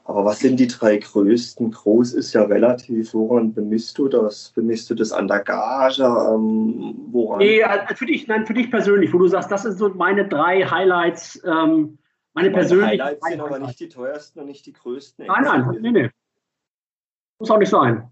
Aber 0.04 0.24
was 0.24 0.40
sind 0.40 0.58
die 0.58 0.66
drei 0.66 0.96
größten? 0.96 1.70
Groß 1.70 2.14
ist 2.14 2.32
ja 2.32 2.42
relativ. 2.42 3.14
Woran 3.14 3.54
bemisst 3.54 3.96
du 3.98 4.08
das? 4.08 4.50
Bemisst 4.50 4.90
du 4.90 4.94
das 4.94 5.12
an 5.12 5.28
der 5.28 5.40
Gage? 5.40 6.02
Ähm, 6.02 6.96
woran? 7.12 7.38
Nee, 7.38 7.62
also 7.62 7.94
für 7.94 8.06
dich, 8.06 8.26
nein, 8.26 8.46
für 8.46 8.54
dich 8.54 8.70
persönlich, 8.70 9.12
wo 9.12 9.18
du 9.18 9.28
sagst, 9.28 9.50
das 9.52 9.62
sind 9.62 9.78
so 9.78 9.88
meine 9.90 10.26
drei 10.26 10.62
Highlights. 10.62 11.40
Ähm, 11.44 11.98
meine, 12.32 12.50
meine 12.50 12.50
persönlichen 12.50 12.90
Highlights 12.90 13.26
sind 13.28 13.40
aber 13.40 13.58
nicht 13.58 13.80
die 13.80 13.88
teuersten 13.88 14.40
und 14.40 14.46
nicht 14.46 14.66
die 14.66 14.72
größten. 14.72 15.26
Nein, 15.26 15.44
nein, 15.44 15.78
nee, 15.80 15.90
nee. 15.90 16.10
Muss 17.38 17.50
auch 17.50 17.58
nicht 17.58 17.70
sein. 17.70 18.10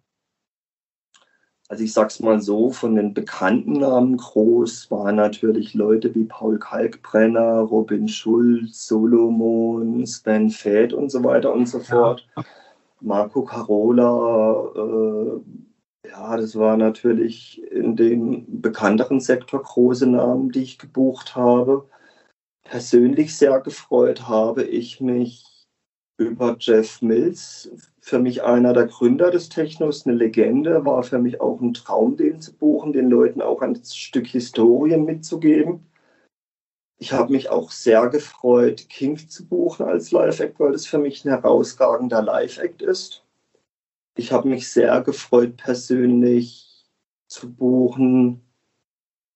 Also 1.70 1.84
ich 1.84 1.92
sag's 1.92 2.20
mal 2.20 2.40
so, 2.40 2.70
von 2.70 2.94
den 2.94 3.12
bekannten 3.12 3.74
Namen 3.74 4.16
groß 4.16 4.90
waren 4.90 5.16
natürlich 5.16 5.74
Leute 5.74 6.14
wie 6.14 6.24
Paul 6.24 6.58
Kalkbrenner, 6.58 7.60
Robin 7.60 8.08
Schulz, 8.08 8.86
Solomon, 8.86 10.06
Sven 10.06 10.48
Fett 10.48 10.94
und 10.94 11.10
so 11.10 11.22
weiter 11.22 11.52
und 11.52 11.66
so 11.66 11.80
fort. 11.80 12.26
Ja. 12.36 12.44
Marco 13.00 13.42
Carola, 13.42 14.72
äh, 14.74 16.08
ja, 16.08 16.36
das 16.38 16.56
war 16.56 16.76
natürlich 16.78 17.62
in 17.70 17.96
dem 17.96 18.60
bekannteren 18.62 19.20
Sektor 19.20 19.62
große 19.62 20.06
Namen, 20.06 20.50
die 20.50 20.62
ich 20.62 20.78
gebucht 20.78 21.36
habe. 21.36 21.86
Persönlich 22.64 23.36
sehr 23.36 23.60
gefreut 23.60 24.26
habe 24.26 24.64
ich 24.64 25.00
mich 25.00 25.44
über 26.16 26.56
Jeff 26.58 27.02
Mills, 27.02 27.70
für 28.08 28.18
mich 28.18 28.42
einer 28.42 28.72
der 28.72 28.86
Gründer 28.86 29.30
des 29.30 29.50
Technos, 29.50 30.06
eine 30.06 30.16
Legende, 30.16 30.84
war 30.86 31.02
für 31.02 31.18
mich 31.18 31.42
auch 31.42 31.60
ein 31.60 31.74
Traum, 31.74 32.16
den 32.16 32.40
zu 32.40 32.54
buchen, 32.54 32.94
den 32.94 33.10
Leuten 33.10 33.42
auch 33.42 33.60
ein 33.60 33.78
Stück 33.84 34.26
Historie 34.28 34.96
mitzugeben. 34.96 35.86
Ich 36.96 37.12
habe 37.12 37.32
mich 37.32 37.50
auch 37.50 37.70
sehr 37.70 38.08
gefreut, 38.08 38.88
King 38.88 39.18
zu 39.28 39.46
buchen 39.46 39.84
als 39.84 40.10
Live-Act, 40.10 40.58
weil 40.58 40.72
das 40.72 40.86
für 40.86 40.98
mich 40.98 41.24
ein 41.24 41.28
herausragender 41.28 42.22
Live-Act 42.22 42.80
ist. 42.80 43.24
Ich 44.16 44.32
habe 44.32 44.48
mich 44.48 44.70
sehr 44.70 45.02
gefreut, 45.02 45.58
persönlich 45.58 46.86
zu 47.28 47.52
buchen 47.52 48.40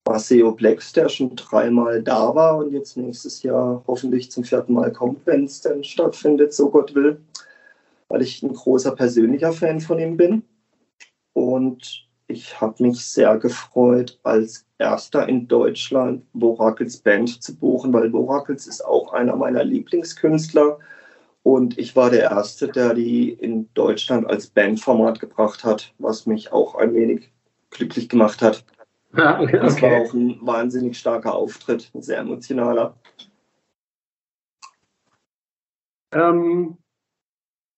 Maceo 0.09 0.53
Blacks, 0.53 0.93
der 0.95 1.09
schon 1.09 1.37
dreimal 1.37 2.03
da 2.03 2.35
war 2.35 2.57
und 2.57 2.73
jetzt 2.73 2.97
nächstes 2.97 3.43
Jahr 3.43 3.85
hoffentlich 3.87 4.33
zum 4.33 4.45
vierten 4.45 4.73
Mal 4.73 4.93
kommt, 4.93 5.25
wenn 5.27 5.45
es 5.45 5.61
denn 5.61 5.85
stattfindet, 5.85 6.55
so 6.55 6.71
Gott 6.71 6.95
will, 6.95 7.21
weil 8.13 8.21
ich 8.21 8.43
ein 8.43 8.53
großer 8.53 8.95
persönlicher 8.95 9.53
Fan 9.53 9.81
von 9.81 9.99
ihm 9.99 10.19
bin. 10.19 10.43
Und 11.33 12.07
ich 12.27 12.61
habe 12.61 12.83
mich 12.83 13.07
sehr 13.07 13.39
gefreut, 13.39 14.21
als 14.23 14.67
erster 14.79 15.27
in 15.31 15.49
Deutschland 15.49 16.27
Voracles 16.39 16.99
Band 16.99 17.43
zu 17.43 17.57
buchen, 17.57 17.91
weil 17.95 18.11
Voracles 18.11 18.67
ist 18.67 18.85
auch 18.85 19.15
einer 19.15 19.35
meiner 19.35 19.65
Lieblingskünstler. 19.65 20.79
Und 21.43 21.79
ich 21.79 21.97
war 21.97 22.11
der 22.11 22.31
Erste, 22.31 22.69
der 22.69 22.93
die 22.93 23.31
in 23.33 23.73
Deutschland 23.73 24.27
als 24.29 24.49
Bandformat 24.49 25.19
gebracht 25.19 25.65
hat, 25.65 25.95
was 25.97 26.27
mich 26.27 26.53
auch 26.53 26.75
ein 26.75 26.93
wenig 26.93 27.33
glücklich 27.71 28.11
gemacht 28.11 28.43
hat. 28.43 28.63
Ja, 29.17 29.41
okay, 29.41 29.59
das 29.59 29.81
war 29.81 30.03
auch 30.03 30.13
ein 30.13 30.39
wahnsinnig 30.43 30.99
starker 30.99 31.35
Auftritt, 31.35 31.91
ein 31.95 32.03
sehr 32.03 32.19
emotionaler. 32.19 32.95
Ähm, 36.13 36.77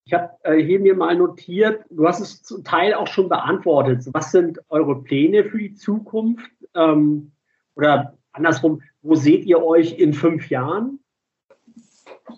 ich 0.07 0.13
habe 0.13 0.31
äh, 0.43 0.63
hier 0.63 0.81
mir 0.81 0.95
mal 0.95 1.17
notiert, 1.17 1.85
du 1.91 2.07
hast 2.07 2.21
es 2.21 2.43
zum 2.43 2.63
Teil 2.63 2.93
auch 2.95 3.07
schon 3.07 3.29
beantwortet. 3.29 4.07
Was 4.13 4.33
sind 4.33 4.61
eure 4.69 5.03
Pläne 5.03 5.45
für 5.45 5.59
die 5.59 5.75
Zukunft? 5.75 6.51
Ähm, 6.75 7.33
oder 7.75 8.19
andersrum, 8.33 8.83
wo 9.03 9.15
seht 9.15 9.47
ihr 9.47 9.63
euch 9.63 9.99
in 9.99 10.13
fünf 10.13 10.51
Jahren? 10.51 11.01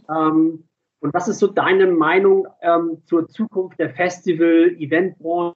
Ähm, 0.09 0.65
und 1.01 1.13
was 1.15 1.29
ist 1.29 1.41
so 1.41 1.49
deine 1.49 1.87
Meinung 1.89 2.47
ähm, 2.63 3.03
zur 3.07 3.29
Zukunft 3.29 3.79
der 3.79 3.91
Festival-Eventbranche 3.91 5.55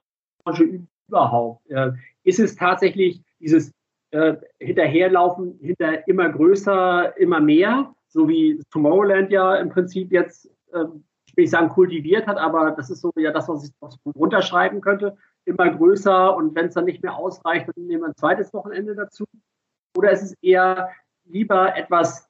überhaupt? 1.07 1.69
Äh, 1.69 1.91
ist 2.23 2.39
es 2.39 2.55
tatsächlich 2.55 3.21
dieses 3.39 3.73
äh, 4.11 4.35
Hinterherlaufen 4.59 5.57
hinter 5.61 6.07
immer 6.07 6.29
größer, 6.29 7.17
immer 7.17 7.39
mehr, 7.39 7.93
so 8.07 8.27
wie 8.27 8.61
Tomorrowland 8.71 9.31
ja 9.31 9.55
im 9.55 9.69
Prinzip 9.69 10.11
jetzt, 10.11 10.47
äh, 10.73 10.85
ich 11.31 11.37
will 11.37 11.43
nicht 11.43 11.51
sagen 11.51 11.69
kultiviert 11.69 12.27
hat, 12.27 12.37
aber 12.37 12.71
das 12.71 12.89
ist 12.89 13.01
so 13.01 13.11
ja 13.15 13.31
das, 13.31 13.47
was 13.47 13.63
ich 13.63 14.15
runterschreiben 14.15 14.81
könnte, 14.81 15.17
immer 15.45 15.69
größer 15.69 16.35
und 16.35 16.53
wenn 16.55 16.67
es 16.67 16.73
dann 16.73 16.85
nicht 16.85 17.01
mehr 17.01 17.15
ausreicht, 17.15 17.67
dann 17.67 17.85
nehmen 17.85 18.01
wir 18.01 18.09
ein 18.09 18.15
zweites 18.15 18.53
Wochenende 18.53 18.95
dazu. 18.95 19.25
Oder 19.97 20.11
ist 20.11 20.23
es 20.23 20.33
eher 20.41 20.89
lieber 21.25 21.75
etwas, 21.77 22.29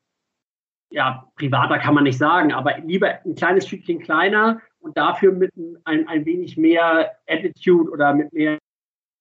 ja, 0.91 1.28
privater 1.36 1.80
kann 1.80 1.95
man 1.95 2.04
nicht 2.04 2.18
sagen, 2.18 2.54
aber 2.54 2.78
lieber 2.80 3.20
ein 3.26 3.36
kleines 3.36 3.68
Stückchen 3.68 3.99
kleiner 3.99 4.62
und 4.80 4.97
dafür 4.97 5.32
mit 5.32 5.52
ein, 5.86 6.08
ein 6.08 6.26
wenig 6.26 6.58
mehr 6.58 7.12
Attitude 7.28 7.89
oder 7.89 8.14
mit 8.14 8.32
mehr, 8.34 8.60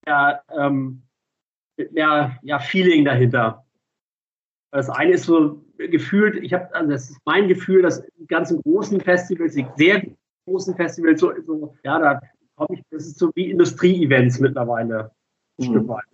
ähm, 0.07 1.03
mit 1.77 1.93
mehr 1.93 2.39
ja, 2.43 2.59
Feeling 2.59 3.05
dahinter. 3.05 3.65
Das 4.73 4.89
eine 4.89 5.13
ist 5.13 5.25
so 5.25 5.61
gefühlt, 5.79 6.43
ich 6.43 6.53
habe, 6.53 6.73
also 6.75 6.91
das 6.91 7.11
ist 7.11 7.19
mein 7.25 7.49
Gefühl, 7.49 7.83
dass 7.83 8.05
die 8.19 8.27
ganzen 8.27 8.63
großen 8.63 9.01
Festivals, 9.01 9.55
die 9.55 9.67
sehr 9.77 10.03
großen 10.47 10.77
Festivals, 10.77 11.21
so, 11.21 11.33
so 11.45 11.75
ja, 11.85 11.99
da 11.99 12.21
komme 12.57 12.79
ich, 12.79 12.85
das 12.91 13.07
ist 13.07 13.19
so 13.19 13.31
wie 13.35 13.51
Industrie-Events 13.51 14.39
mittlerweile 14.39 15.11
ein 15.59 15.67
mhm. 15.67 15.73
Stück 15.73 15.89
weit. 15.89 16.05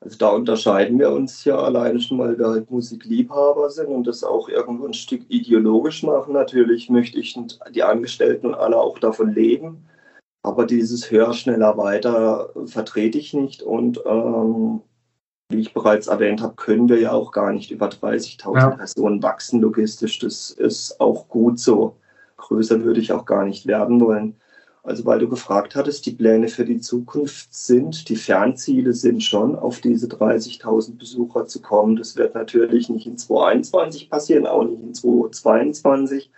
Also 0.00 0.18
da 0.18 0.30
unterscheiden 0.30 0.98
wir 0.98 1.12
uns 1.12 1.44
ja 1.44 1.56
alleine 1.56 2.00
schon, 2.00 2.18
weil 2.18 2.36
wir 2.36 2.48
halt 2.48 2.70
Musikliebhaber 2.70 3.70
sind 3.70 3.86
und 3.86 4.04
das 4.04 4.24
auch 4.24 4.48
irgendwo 4.48 4.86
ein 4.86 4.94
Stück 4.94 5.22
ideologisch 5.28 6.02
machen. 6.02 6.32
Natürlich 6.32 6.90
möchte 6.90 7.20
ich 7.20 7.38
die 7.70 7.82
Angestellten 7.84 8.48
und 8.48 8.54
alle 8.54 8.78
auch 8.78 8.98
davon 8.98 9.32
leben, 9.32 9.84
aber 10.42 10.66
dieses 10.66 11.08
höher, 11.08 11.32
schneller, 11.34 11.76
weiter 11.76 12.52
vertrete 12.66 13.18
ich 13.18 13.32
nicht 13.32 13.62
und 13.62 14.00
ähm, 14.04 14.80
wie 15.52 15.60
ich 15.60 15.74
bereits 15.74 16.06
erwähnt 16.06 16.42
habe, 16.42 16.54
können 16.54 16.88
wir 16.88 16.98
ja 16.98 17.12
auch 17.12 17.32
gar 17.32 17.52
nicht 17.52 17.70
über 17.70 17.88
30.000 17.88 18.58
ja. 18.58 18.70
Personen 18.70 19.22
wachsen 19.22 19.60
logistisch. 19.60 20.18
Das 20.18 20.50
ist 20.50 21.00
auch 21.00 21.28
gut 21.28 21.58
so. 21.58 21.96
Größer 22.36 22.82
würde 22.82 23.00
ich 23.00 23.12
auch 23.12 23.24
gar 23.24 23.44
nicht 23.44 23.66
werden 23.66 24.00
wollen. 24.00 24.36
Also 24.84 25.06
weil 25.06 25.20
du 25.20 25.28
gefragt 25.28 25.76
hattest, 25.76 26.06
die 26.06 26.12
Pläne 26.12 26.48
für 26.48 26.64
die 26.64 26.80
Zukunft 26.80 27.54
sind, 27.54 28.08
die 28.08 28.16
Fernziele 28.16 28.92
sind 28.94 29.22
schon, 29.22 29.54
auf 29.54 29.80
diese 29.80 30.08
30.000 30.08 30.98
Besucher 30.98 31.46
zu 31.46 31.62
kommen. 31.62 31.94
Das 31.94 32.16
wird 32.16 32.34
natürlich 32.34 32.88
nicht 32.88 33.06
in 33.06 33.16
2021 33.16 34.10
passieren, 34.10 34.46
auch 34.46 34.64
nicht 34.64 34.82
in 34.82 34.92
2022. 34.92 36.32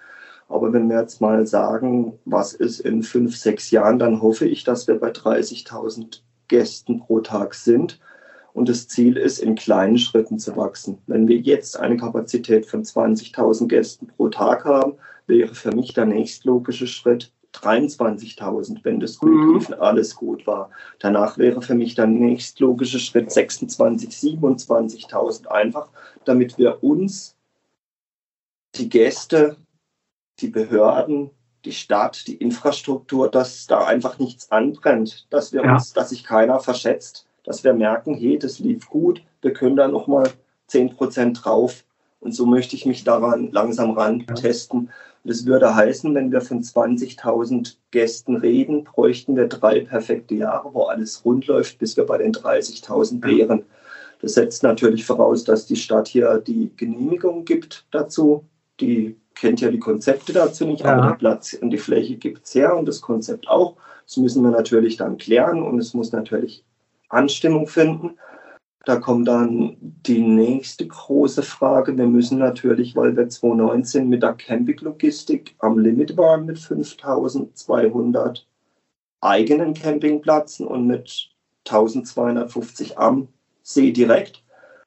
Aber 0.49 0.75
wenn 0.75 0.91
wir 0.91 1.01
jetzt 1.01 1.23
mal 1.23 1.47
sagen, 1.47 2.19
was 2.27 2.53
ist 2.53 2.81
in 2.81 3.03
fünf, 3.03 3.35
sechs 3.35 3.71
Jahren, 3.71 3.99
dann 3.99 4.21
hoffe 4.21 4.47
ich, 4.47 4.63
dass 4.63 4.87
wir 4.87 5.01
bei 5.01 5.11
30.000 5.11 6.21
Gästen 6.49 7.01
pro 7.01 7.21
Tag 7.21 7.55
sind. 7.55 7.99
Und 8.55 8.69
das 8.69 8.87
Ziel 8.89 9.17
ist, 9.17 9.41
in 9.41 9.57
kleinen 9.57 9.99
Schritten 9.99 10.39
zu 10.39 10.57
wachsen. 10.57 10.99
Wenn 11.07 11.27
wir 11.27 11.39
jetzt 11.39 11.79
eine 11.79 11.97
Kapazität 11.97 12.67
von 12.67 12.85
20.000 12.85 13.67
Gästen 13.67 14.07
pro 14.07 14.29
Tag 14.29 14.65
haben, 14.65 14.95
wäre 15.27 15.55
für 15.55 15.73
mich 15.73 15.93
der 15.93 16.07
nächstlogische 16.07 16.87
Schritt 16.87 17.33
23.000, 17.53 18.79
wenn 18.85 19.01
das 19.01 19.19
gut 19.19 19.31
mhm. 19.31 19.55
lief 19.55 19.69
und 19.69 19.81
alles 19.81 20.15
gut 20.15 20.47
war. 20.47 20.71
Danach 21.01 21.37
wäre 21.37 21.63
für 21.63 21.75
mich 21.75 21.97
der 21.97 22.07
nächstlogische 22.07 23.01
Schritt 23.01 23.31
26.000, 23.31 24.09
27.000 24.09 25.47
einfach, 25.49 25.91
damit 26.25 26.57
wir 26.57 26.83
uns, 26.83 27.37
die 28.77 28.89
Gäste, 28.89 29.57
die 30.41 30.49
Behörden, 30.49 31.31
die 31.65 31.73
Stadt, 31.73 32.27
die 32.27 32.37
Infrastruktur, 32.37 33.31
dass 33.31 33.67
da 33.67 33.85
einfach 33.85 34.19
nichts 34.19 34.51
anbrennt, 34.51 35.27
dass 35.31 35.53
wir 35.53 35.65
ja. 35.65 35.75
uns, 35.75 35.93
dass 35.93 36.11
sich 36.11 36.25
keiner 36.25 36.61
verschätzt, 36.61 37.27
dass 37.45 37.63
wir 37.63 37.75
merken, 37.75 38.15
hey, 38.15 38.39
das 38.39 38.59
lief 38.59 38.89
gut, 38.89 39.23
wir 39.43 39.53
können 39.53 39.77
da 39.77 39.87
nochmal 39.89 40.31
10% 40.71 41.43
drauf. 41.43 41.85
Und 42.21 42.35
so 42.35 42.47
möchte 42.47 42.75
ich 42.75 42.87
mich 42.87 43.05
daran 43.05 43.53
langsam 43.53 43.91
ran 43.93 44.27
testen. 44.27 44.91
Das 45.25 45.47
würde 45.47 45.75
heißen, 45.75 46.15
wenn 46.15 46.33
wir 46.33 46.41
von 46.41 46.63
20.000 46.63 47.77
Gästen 47.91 48.37
reden, 48.37 48.85
bräuchten 48.85 49.37
wir 49.37 49.47
drei 49.47 49.81
perfekte 49.81 50.35
Jahre, 50.35 50.73
wo 50.73 50.85
alles 50.85 51.25
rund 51.25 51.47
läuft, 51.47 51.79
bis 51.79 51.97
wir 51.97 52.05
bei 52.05 52.19
den 52.19 52.33
30.000 52.33 53.25
wären. 53.25 53.65
Das 54.21 54.35
setzt 54.35 54.63
natürlich 54.63 55.05
voraus, 55.05 55.45
dass 55.45 55.67
die 55.67 55.77
Stadt 55.77 56.09
hier 56.09 56.39
die 56.39 56.71
Genehmigung 56.77 57.45
gibt 57.45 57.87
dazu. 57.91 58.45
Die 58.81 59.17
kennt 59.35 59.61
ja 59.61 59.71
die 59.71 59.79
Konzepte 59.79 60.33
dazu 60.33 60.67
nicht, 60.67 60.83
ja. 60.83 60.95
aber 60.95 61.09
der 61.09 61.17
Platz 61.17 61.55
und 61.55 61.71
die 61.71 61.79
Fläche 61.79 62.17
gibt 62.17 62.47
es 62.47 62.55
her 62.55 62.77
und 62.77 62.87
das 62.87 63.01
Konzept 63.01 63.49
auch. 63.49 63.77
Das 64.07 64.17
müssen 64.17 64.43
wir 64.43 64.51
natürlich 64.51 64.97
dann 64.97 65.19
klären 65.19 65.63
und 65.63 65.79
es 65.79 65.93
muss 65.95 66.13
natürlich 66.13 66.65
Anstimmung 67.15 67.67
finden. 67.67 68.19
Da 68.85 68.97
kommt 68.97 69.29
dann 69.29 69.77
die 69.81 70.21
nächste 70.21 70.87
große 70.87 71.43
Frage. 71.43 71.97
Wir 71.97 72.07
müssen 72.07 72.39
natürlich, 72.39 72.95
weil 72.95 73.17
wir 73.17 73.29
2019 73.29 74.09
mit 74.09 74.23
der 74.23 74.35
Campinglogistik 74.35 75.55
am 75.59 75.79
Limit 75.79 76.17
waren 76.19 76.45
mit 76.45 76.59
5200 76.59 78.47
eigenen 79.23 79.73
Campingplätzen 79.73 80.67
und 80.67 80.87
mit 80.87 81.31
1250 81.67 82.99
am 82.99 83.29
See 83.63 83.91
direkt. 83.91 84.45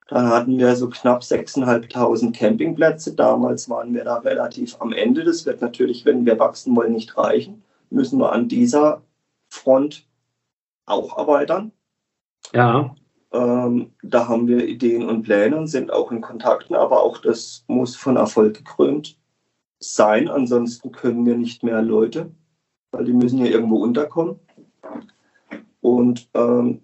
Da 0.07 0.27
hatten 0.27 0.57
wir 0.57 0.75
so 0.75 0.89
knapp 0.89 1.21
6.500 1.21 2.37
Campingplätze. 2.37 3.13
Damals 3.13 3.69
waren 3.69 3.93
wir 3.93 4.05
da 4.05 4.17
relativ 4.17 4.79
am 4.79 4.93
Ende. 4.93 5.23
Das 5.23 5.45
wird 5.45 5.61
natürlich, 5.61 6.05
wenn 6.05 6.25
wir 6.25 6.39
wachsen 6.39 6.75
wollen, 6.75 6.93
nicht 6.93 7.17
reichen. 7.17 7.63
Müssen 7.89 8.19
wir 8.19 8.31
an 8.31 8.47
dieser 8.47 9.01
Front 9.49 10.05
auch 10.85 11.17
erweitern. 11.17 11.71
Ja. 12.53 12.95
Ähm, 13.31 13.91
da 14.03 14.27
haben 14.27 14.47
wir 14.47 14.67
Ideen 14.67 15.07
und 15.07 15.23
Pläne 15.23 15.57
und 15.57 15.67
sind 15.67 15.91
auch 15.91 16.11
in 16.11 16.21
Kontakten, 16.21 16.75
aber 16.75 17.03
auch 17.03 17.17
das 17.17 17.65
muss 17.67 17.95
von 17.95 18.15
Erfolg 18.15 18.55
gekrönt 18.55 19.17
sein. 19.79 20.29
Ansonsten 20.29 20.91
können 20.91 21.25
wir 21.25 21.37
nicht 21.37 21.63
mehr 21.63 21.81
Leute, 21.81 22.31
weil 22.91 23.05
die 23.05 23.13
müssen 23.13 23.39
ja 23.39 23.47
irgendwo 23.47 23.77
unterkommen. 23.83 24.39
Und 25.81 26.29
ähm, 26.33 26.81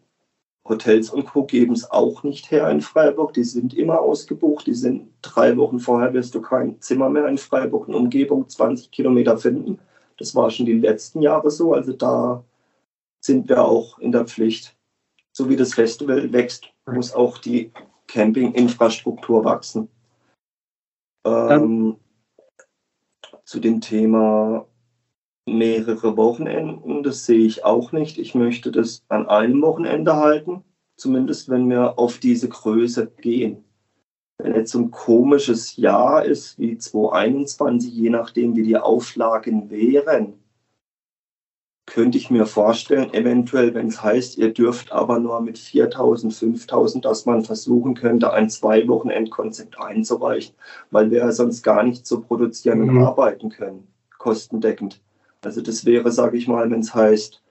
Hotels 0.66 1.10
und 1.10 1.26
Co. 1.26 1.44
geben 1.44 1.74
es 1.74 1.90
auch 1.92 2.24
nicht 2.24 2.50
her 2.52 2.70
in 2.70 2.82
Freiburg. 2.82 3.34
Die 3.34 3.44
sind 3.44 3.74
immer 3.74 4.00
ausgebucht. 4.00 4.66
Die 4.66 4.74
sind 4.74 5.10
drei 5.22 5.58
Wochen 5.58 5.80
vorher, 5.80 6.14
wirst 6.14 6.36
du 6.36 6.42
kein 6.42 6.80
Zimmer 6.82 7.10
mehr 7.10 7.28
in 7.28 7.38
Freiburg 7.38 7.88
in 7.88 7.96
Umgebung 7.96 8.48
20 8.48 8.92
Kilometer 8.92 9.38
finden. 9.38 9.80
Das 10.18 10.36
war 10.36 10.50
schon 10.50 10.66
die 10.66 10.74
letzten 10.74 11.22
Jahre 11.22 11.52
so. 11.52 11.74
Also 11.74 11.94
da 11.94 12.44
sind 13.20 13.50
wir 13.50 13.66
auch 13.66 14.00
in 14.00 14.12
der 14.12 14.26
Pflicht 14.26 14.73
so 15.34 15.50
wie 15.50 15.56
das 15.56 15.74
Festival 15.74 16.32
wächst, 16.32 16.70
muss 16.86 17.14
auch 17.14 17.40
die 17.40 17.72
Campinginfrastruktur 18.08 19.44
wachsen. 19.44 19.90
Ähm, 21.26 21.98
zu 23.46 23.60
dem 23.60 23.82
Thema 23.82 24.68
mehrere 25.46 26.16
Wochenenden, 26.16 27.04
das 27.04 27.26
sehe 27.26 27.46
ich 27.46 27.66
auch 27.66 27.92
nicht. 27.92 28.18
Ich 28.18 28.36
möchte 28.36 28.72
das 28.72 29.04
an 29.10 29.28
einem 29.28 29.62
Wochenende 29.62 30.16
halten, 30.16 30.64
zumindest 30.96 31.50
wenn 31.50 31.70
wir 31.70 31.98
auf 31.98 32.20
diese 32.20 32.48
Größe 32.48 33.08
gehen. 33.08 33.64
Wenn 34.38 34.56
jetzt 34.56 34.72
so 34.72 34.80
ein 34.80 34.92
komisches 34.92 35.78
Jahr 35.78 36.26
ist 36.26 36.60
wie 36.60 36.78
2021, 36.78 37.94
je 37.94 38.10
nachdem 38.10 38.56
wie 38.56 38.64
die 38.64 38.78
Auflagen 38.78 39.70
wären, 39.70 40.43
könnte 41.94 42.18
ich 42.18 42.32
mir 42.32 42.48
vorstellen, 42.48 43.14
eventuell, 43.14 43.76
wenn 43.76 43.86
es 43.86 44.02
heißt, 44.02 44.40
ihr 44.40 44.52
dürft 44.52 44.92
aber 44.92 45.20
nur 45.20 45.42
mit 45.42 45.60
4000, 45.60 46.34
5000, 46.34 47.06
dass 47.06 47.28
man 47.28 47.44
versuchen 47.44 47.94
könnte, 47.94 48.34
ein 48.34 48.50
Zwei-Wochen-Endkonzept 48.50 49.80
einzureichen, 49.80 50.56
weil 50.90 51.12
wir 51.12 51.20
ja 51.20 51.32
sonst 51.32 51.62
gar 51.62 51.84
nicht 51.84 52.08
so 52.08 52.22
produzieren 52.22 52.80
mhm. 52.80 52.98
und 52.98 53.04
arbeiten 53.04 53.50
können, 53.50 53.88
kostendeckend. 54.18 55.02
Also 55.44 55.62
das 55.62 55.86
wäre, 55.86 56.12
sage 56.12 56.36
ich 56.36 56.48
mal, 56.48 56.72
wenn 56.72 56.80
es 56.80 56.96
heißt, 56.96 57.43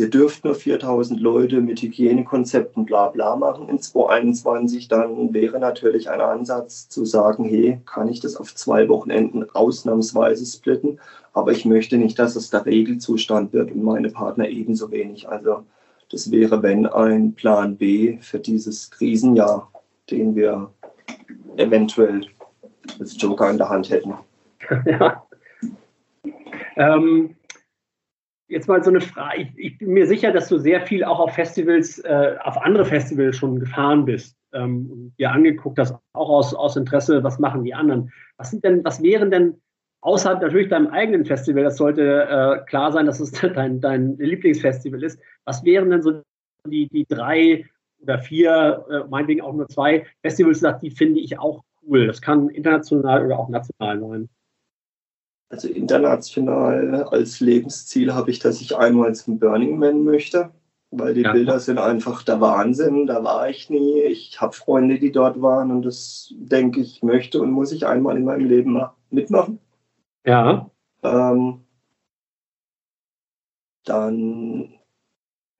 ihr 0.00 0.08
dürft 0.08 0.44
nur 0.44 0.54
4000 0.54 1.20
Leute 1.20 1.60
mit 1.60 1.82
Hygienekonzepten 1.82 2.86
bla 2.86 3.08
bla 3.08 3.36
machen 3.36 3.68
in 3.68 3.78
2021, 3.78 4.88
dann 4.88 5.34
wäre 5.34 5.60
natürlich 5.60 6.08
ein 6.08 6.22
Ansatz 6.22 6.88
zu 6.88 7.04
sagen, 7.04 7.44
hey, 7.44 7.80
kann 7.84 8.08
ich 8.08 8.20
das 8.20 8.36
auf 8.36 8.54
zwei 8.54 8.88
Wochenenden 8.88 9.48
ausnahmsweise 9.50 10.46
splitten, 10.46 10.98
aber 11.34 11.52
ich 11.52 11.66
möchte 11.66 11.98
nicht, 11.98 12.18
dass 12.18 12.34
es 12.34 12.48
der 12.48 12.64
Regelzustand 12.64 13.52
wird 13.52 13.72
und 13.72 13.84
meine 13.84 14.08
Partner 14.08 14.48
ebenso 14.48 14.90
wenig. 14.90 15.28
Also 15.28 15.64
das 16.10 16.30
wäre, 16.30 16.62
wenn 16.62 16.86
ein 16.86 17.34
Plan 17.34 17.76
B 17.76 18.16
für 18.22 18.38
dieses 18.38 18.90
Krisenjahr, 18.90 19.70
den 20.10 20.34
wir 20.34 20.70
eventuell 21.56 22.26
als 22.98 23.20
Joker 23.20 23.50
in 23.50 23.58
der 23.58 23.68
Hand 23.68 23.90
hätten. 23.90 24.14
Ja. 24.86 25.24
Ähm, 26.76 27.34
Jetzt 28.50 28.66
mal 28.66 28.82
so 28.82 28.90
eine 28.90 29.00
Frage. 29.00 29.42
Ich, 29.42 29.58
ich, 29.58 29.78
bin 29.78 29.92
mir 29.92 30.06
sicher, 30.06 30.32
dass 30.32 30.48
du 30.48 30.58
sehr 30.58 30.80
viel 30.80 31.04
auch 31.04 31.20
auf 31.20 31.34
Festivals, 31.34 32.00
äh, 32.00 32.34
auf 32.42 32.56
andere 32.58 32.84
Festivals 32.84 33.36
schon 33.36 33.60
gefahren 33.60 34.04
bist. 34.04 34.36
Ähm, 34.52 34.90
und 34.90 35.14
dir 35.18 35.30
angeguckt 35.30 35.78
hast, 35.78 35.94
auch 36.12 36.28
aus, 36.28 36.52
aus 36.52 36.76
Interesse, 36.76 37.22
was 37.22 37.38
machen 37.38 37.62
die 37.62 37.72
anderen. 37.72 38.12
Was 38.38 38.50
sind 38.50 38.64
denn, 38.64 38.84
was 38.84 39.00
wären 39.02 39.30
denn 39.30 39.54
außerhalb 40.00 40.42
natürlich 40.42 40.68
deinem 40.68 40.88
eigenen 40.88 41.24
Festival, 41.24 41.62
das 41.62 41.76
sollte 41.76 42.02
äh, 42.02 42.64
klar 42.66 42.90
sein, 42.90 43.06
dass 43.06 43.20
es 43.20 43.30
dein, 43.54 43.80
dein 43.80 44.16
Lieblingsfestival 44.18 45.02
ist. 45.02 45.20
Was 45.44 45.64
wären 45.64 45.90
denn 45.90 46.02
so 46.02 46.22
die, 46.66 46.88
die 46.88 47.06
drei 47.06 47.66
oder 48.02 48.18
vier, 48.18 48.84
äh, 48.90 49.08
meinetwegen 49.08 49.42
auch 49.42 49.52
nur 49.52 49.68
zwei 49.68 50.06
Festivals, 50.22 50.64
die 50.82 50.90
finde 50.90 51.20
ich 51.20 51.38
auch 51.38 51.62
cool. 51.86 52.06
Das 52.06 52.20
kann 52.20 52.48
international 52.48 53.26
oder 53.26 53.38
auch 53.38 53.48
national 53.48 54.00
sein. 54.00 54.28
Also 55.50 55.66
international 55.66 57.04
als 57.10 57.40
Lebensziel 57.40 58.14
habe 58.14 58.30
ich, 58.30 58.38
dass 58.38 58.60
ich 58.60 58.76
einmal 58.76 59.16
zum 59.16 59.40
Burning 59.40 59.78
Man 59.78 60.04
möchte, 60.04 60.50
weil 60.92 61.12
die 61.12 61.22
ja. 61.22 61.32
Bilder 61.32 61.58
sind 61.58 61.78
einfach 61.78 62.22
der 62.22 62.40
Wahnsinn. 62.40 63.08
Da 63.08 63.24
war 63.24 63.50
ich 63.50 63.68
nie. 63.68 64.00
Ich 64.02 64.40
habe 64.40 64.52
Freunde, 64.52 65.00
die 65.00 65.10
dort 65.10 65.42
waren 65.42 65.72
und 65.72 65.82
das 65.82 66.32
denke 66.36 66.80
ich 66.80 67.02
möchte 67.02 67.42
und 67.42 67.50
muss 67.50 67.72
ich 67.72 67.84
einmal 67.84 68.16
in 68.16 68.24
meinem 68.24 68.46
Leben 68.46 68.80
mitmachen. 69.10 69.58
Ja. 70.24 70.70
Ähm, 71.02 71.64
dann, 73.84 74.74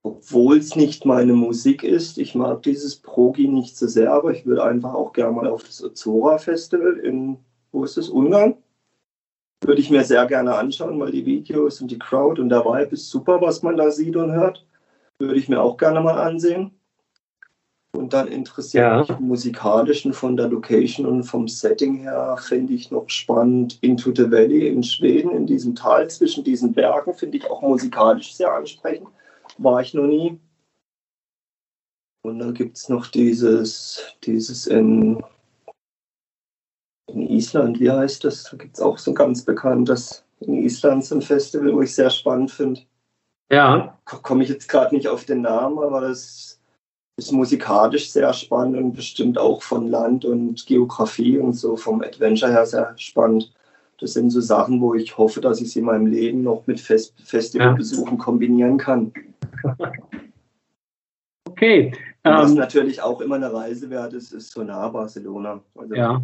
obwohl 0.03 0.59
es 0.59 0.77
nicht 0.77 1.05
meine 1.05 1.33
Musik 1.33 1.83
ist, 1.83 2.17
ich 2.17 2.37
mag 2.37 2.63
dieses 2.63 2.95
Progi 2.95 3.49
nicht 3.49 3.77
so 3.77 3.89
sehr, 3.89 4.13
aber 4.13 4.31
ich 4.31 4.47
würde 4.47 4.63
einfach 4.63 4.95
auch 4.95 5.13
gerne 5.13 5.33
mal 5.33 5.49
auf 5.49 5.65
das 5.65 5.83
Ozora 5.83 6.39
Festival 6.39 6.97
in, 6.99 7.39
wo 7.73 7.83
ist 7.83 7.97
das, 7.97 8.09
Ungarn? 8.09 8.55
Würde 9.63 9.81
ich 9.81 9.91
mir 9.91 10.05
sehr 10.05 10.27
gerne 10.27 10.55
anschauen, 10.55 10.99
weil 11.01 11.13
die 11.13 11.27
Videos 11.27 11.81
und 11.81 11.91
die 11.91 11.99
Crowd 11.99 12.41
und 12.41 12.49
der 12.49 12.65
Vibe 12.65 12.95
ist 12.95 13.11
super, 13.11 13.41
was 13.41 13.63
man 13.63 13.77
da 13.77 13.91
sieht 13.91 14.17
und 14.17 14.33
hört. 14.33 14.67
Würde 15.19 15.37
ich 15.37 15.49
mir 15.49 15.61
auch 15.61 15.77
gerne 15.77 16.01
mal 16.01 16.19
ansehen. 16.19 16.73
Und 17.93 18.13
dann 18.13 18.29
interessiert 18.29 18.85
ja. 18.85 18.99
mich 19.01 19.19
musikalisch 19.19 20.07
und 20.07 20.15
von 20.15 20.37
der 20.37 20.49
Location 20.49 21.07
und 21.07 21.25
vom 21.25 21.49
Setting 21.49 21.99
her 21.99 22.37
finde 22.41 22.73
ich 22.73 22.91
noch 22.91 23.09
spannend 23.09 23.79
Into 23.83 24.13
the 24.15 24.31
Valley 24.31 24.69
in 24.69 24.83
Schweden, 24.83 25.33
in 25.33 25.47
diesem 25.47 25.75
Tal 25.75 26.09
zwischen 26.09 26.45
diesen 26.45 26.73
Bergen, 26.73 27.15
finde 27.15 27.39
ich 27.39 27.51
auch 27.51 27.63
musikalisch 27.63 28.35
sehr 28.35 28.53
ansprechend. 28.53 29.09
War 29.59 29.81
ich 29.83 29.93
noch 29.93 30.07
nie. 30.07 30.39
Und 32.23 32.39
dann 32.39 32.55
gibt 32.55 32.77
es 32.77 32.89
noch 32.89 33.09
dieses, 33.09 34.03
dieses 34.25 34.67
in, 34.67 35.23
in 37.15 37.29
Island, 37.29 37.81
wie 37.81 37.91
heißt 37.91 38.25
das? 38.25 38.45
Da 38.45 38.57
gibt 38.57 38.77
es 38.77 38.83
auch 38.83 38.99
so 38.99 39.11
ein 39.11 39.15
ganz 39.15 39.45
bekanntes 39.45 40.25
in 40.41 40.55
Island 40.55 41.05
so 41.05 41.15
ein 41.15 41.23
Festival, 41.23 41.73
wo 41.75 41.83
ich 41.83 41.95
sehr 41.95 42.11
spannend 42.11 42.51
finde. 42.51 42.81
Ja. 43.51 43.99
Komme 44.05 44.45
ich 44.45 44.49
jetzt 44.49 44.69
gerade 44.69 44.95
nicht 44.95 45.09
auf 45.09 45.25
den 45.25 45.43
Namen, 45.43 45.79
aber 45.79 46.01
das 46.01 46.61
ist 47.17 47.33
musikalisch 47.33 48.11
sehr 48.11 48.33
spannend 48.33 48.77
und 48.77 48.93
bestimmt 48.95 49.39
auch 49.39 49.63
von 49.63 49.89
Land 49.89 50.25
und 50.25 50.65
Geografie 50.67 51.39
und 51.39 51.53
so 51.53 51.77
vom 51.77 52.01
Adventure 52.03 52.51
her 52.51 52.65
sehr 52.65 52.93
spannend. 52.97 53.53
Das 53.99 54.15
sind 54.15 54.31
so 54.31 54.41
Sachen, 54.41 54.81
wo 54.81 54.95
ich 54.95 55.19
hoffe, 55.19 55.43
dass 55.43 55.61
ich 55.61 55.73
sie 55.73 55.81
in 55.81 55.85
meinem 55.85 56.07
Leben 56.07 56.43
noch 56.43 56.67
mit 56.67 56.81
Fest 56.81 57.15
Festivalbesuchen 57.23 58.17
ja. 58.17 58.25
kombinieren 58.25 58.79
kann. 58.79 59.13
Okay. 61.51 61.93
Und 62.23 62.33
was 62.33 62.51
ähm, 62.53 62.57
natürlich 62.57 63.03
auch 63.03 63.21
immer 63.21 63.35
eine 63.35 63.53
Reise 63.53 63.91
wert 63.91 64.15
ist, 64.15 64.33
ist 64.33 64.53
Sonar 64.53 64.93
Barcelona. 64.93 65.61
Also, 65.75 65.95
ja. 65.95 66.23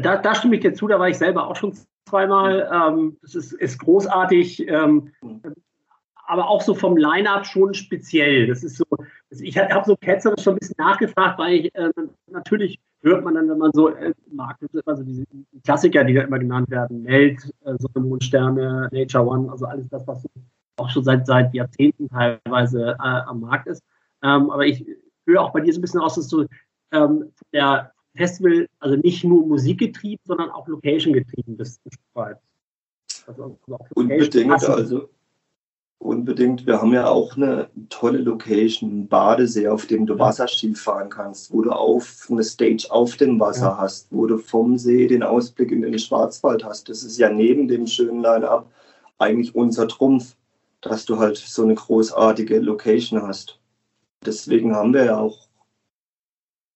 Da, 0.00 0.16
da, 0.16 0.34
stimme 0.34 0.56
ich 0.56 0.62
dir 0.62 0.74
zu, 0.74 0.88
da 0.88 0.98
war 0.98 1.08
ich 1.08 1.18
selber 1.18 1.46
auch 1.46 1.56
schon 1.56 1.72
zweimal. 2.08 2.68
Ähm, 2.72 3.16
das 3.22 3.34
ist, 3.34 3.52
ist 3.52 3.78
großartig. 3.78 4.68
Ähm, 4.68 5.12
hm 5.20 5.40
aber 6.26 6.48
auch 6.48 6.62
so 6.62 6.74
vom 6.74 6.96
Line-Up 6.96 7.46
schon 7.46 7.74
speziell. 7.74 8.46
Das 8.46 8.62
ist 8.62 8.76
so, 8.76 8.84
ich 9.30 9.56
habe 9.58 9.84
so 9.84 9.96
ketzerisch 9.96 10.42
schon 10.42 10.54
ein 10.54 10.58
bisschen 10.58 10.76
nachgefragt, 10.78 11.38
weil 11.38 11.54
ich, 11.54 11.74
äh, 11.74 11.90
natürlich 12.30 12.78
hört 13.02 13.24
man 13.24 13.34
dann, 13.34 13.48
wenn 13.48 13.58
man 13.58 13.70
so 13.72 13.90
äh, 13.90 14.14
mag, 14.32 14.56
also 14.86 15.02
diese 15.02 15.24
Klassiker, 15.64 16.04
die 16.04 16.14
da 16.14 16.22
immer 16.22 16.38
genannt 16.38 16.70
werden, 16.70 17.02
Meld, 17.02 17.38
äh, 17.64 17.74
Sonne, 17.78 18.06
Mond, 18.06 18.24
Sterne, 18.24 18.88
Nature 18.92 19.26
One, 19.26 19.50
also 19.50 19.66
alles 19.66 19.88
das, 19.88 20.06
was 20.06 20.24
auch 20.76 20.90
schon 20.90 21.04
seit, 21.04 21.26
seit 21.26 21.52
Jahrzehnten 21.54 22.08
teilweise 22.08 22.96
äh, 22.98 23.02
am 23.02 23.40
Markt 23.40 23.66
ist. 23.66 23.82
Ähm, 24.22 24.50
aber 24.50 24.66
ich 24.66 24.86
höre 25.26 25.42
auch 25.42 25.52
bei 25.52 25.60
dir 25.60 25.72
so 25.72 25.78
ein 25.78 25.82
bisschen 25.82 26.00
aus, 26.00 26.14
dass 26.14 26.28
du 26.28 26.46
ähm, 26.92 27.32
der 27.52 27.92
Festival, 28.16 28.68
also 28.78 28.96
nicht 28.96 29.24
nur 29.24 29.46
Musik 29.46 29.78
getrieben, 29.78 30.22
sondern 30.24 30.50
auch 30.50 30.68
Location 30.68 31.12
getrieben 31.12 31.56
bist. 31.56 31.80
Also, 32.14 32.36
also 33.26 33.58
Unbedingt, 33.94 34.68
also 34.68 35.08
Unbedingt. 36.04 36.66
Wir 36.66 36.82
haben 36.82 36.92
ja 36.92 37.08
auch 37.08 37.34
eine 37.34 37.70
tolle 37.88 38.18
Location, 38.18 38.90
einen 38.90 39.08
Badesee, 39.08 39.68
auf 39.68 39.86
dem 39.86 40.04
du 40.04 40.18
Wasserski 40.18 40.74
fahren 40.74 41.08
kannst, 41.08 41.50
wo 41.50 41.62
du 41.62 41.70
auf 41.70 42.26
eine 42.30 42.44
Stage 42.44 42.86
auf 42.90 43.16
dem 43.16 43.40
Wasser 43.40 43.68
ja. 43.68 43.78
hast, 43.78 44.08
wo 44.10 44.26
du 44.26 44.36
vom 44.36 44.76
See 44.76 45.06
den 45.06 45.22
Ausblick 45.22 45.72
in 45.72 45.80
den 45.80 45.98
Schwarzwald 45.98 46.62
hast. 46.62 46.90
Das 46.90 47.02
ist 47.04 47.16
ja 47.16 47.30
neben 47.30 47.68
dem 47.68 47.86
schönen 47.86 48.20
Line-Up 48.20 48.70
eigentlich 49.16 49.54
unser 49.54 49.88
Trumpf, 49.88 50.36
dass 50.82 51.06
du 51.06 51.18
halt 51.18 51.38
so 51.38 51.62
eine 51.62 51.74
großartige 51.74 52.58
Location 52.58 53.22
hast. 53.22 53.58
Deswegen 54.26 54.76
haben 54.76 54.92
wir 54.92 55.06
ja 55.06 55.18
auch 55.18 55.48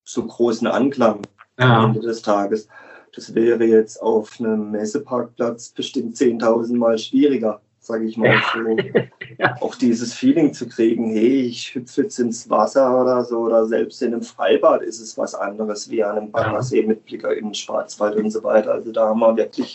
so 0.08 0.26
großen 0.26 0.66
Anklang 0.66 1.22
ja. 1.58 1.78
am 1.78 1.84
Ende 1.86 2.00
des 2.00 2.22
Tages. 2.22 2.68
Das 3.14 3.34
wäre 3.34 3.64
jetzt 3.64 4.00
auf 4.00 4.38
einem 4.38 4.70
Messeparkplatz 4.70 5.70
bestimmt 5.70 6.16
10.000 6.16 6.76
Mal 6.76 6.98
schwieriger 6.98 7.60
sage 7.88 8.04
ich 8.04 8.16
mal 8.16 8.40
so. 8.52 8.76
ja. 9.38 9.56
Auch 9.60 9.74
dieses 9.74 10.14
Feeling 10.14 10.52
zu 10.52 10.68
kriegen, 10.68 11.10
hey, 11.10 11.40
ich 11.42 11.74
hüpfe 11.74 12.02
jetzt 12.02 12.18
ins 12.20 12.48
Wasser 12.48 13.00
oder 13.00 13.24
so, 13.24 13.38
oder 13.40 13.66
selbst 13.66 14.00
in 14.02 14.12
einem 14.12 14.22
Freibad 14.22 14.82
ist 14.82 15.00
es 15.00 15.18
was 15.18 15.34
anderes 15.34 15.90
wie 15.90 16.04
an 16.04 16.18
einem 16.18 16.30
Baggersee 16.30 16.82
mit 16.82 17.04
Blick 17.04 17.24
in 17.24 17.46
den 17.46 17.54
Schwarzwald 17.54 18.16
und 18.16 18.30
so 18.30 18.44
weiter. 18.44 18.72
Also 18.72 18.92
da 18.92 19.08
haben 19.08 19.20
wir 19.20 19.36
wirklich 19.36 19.74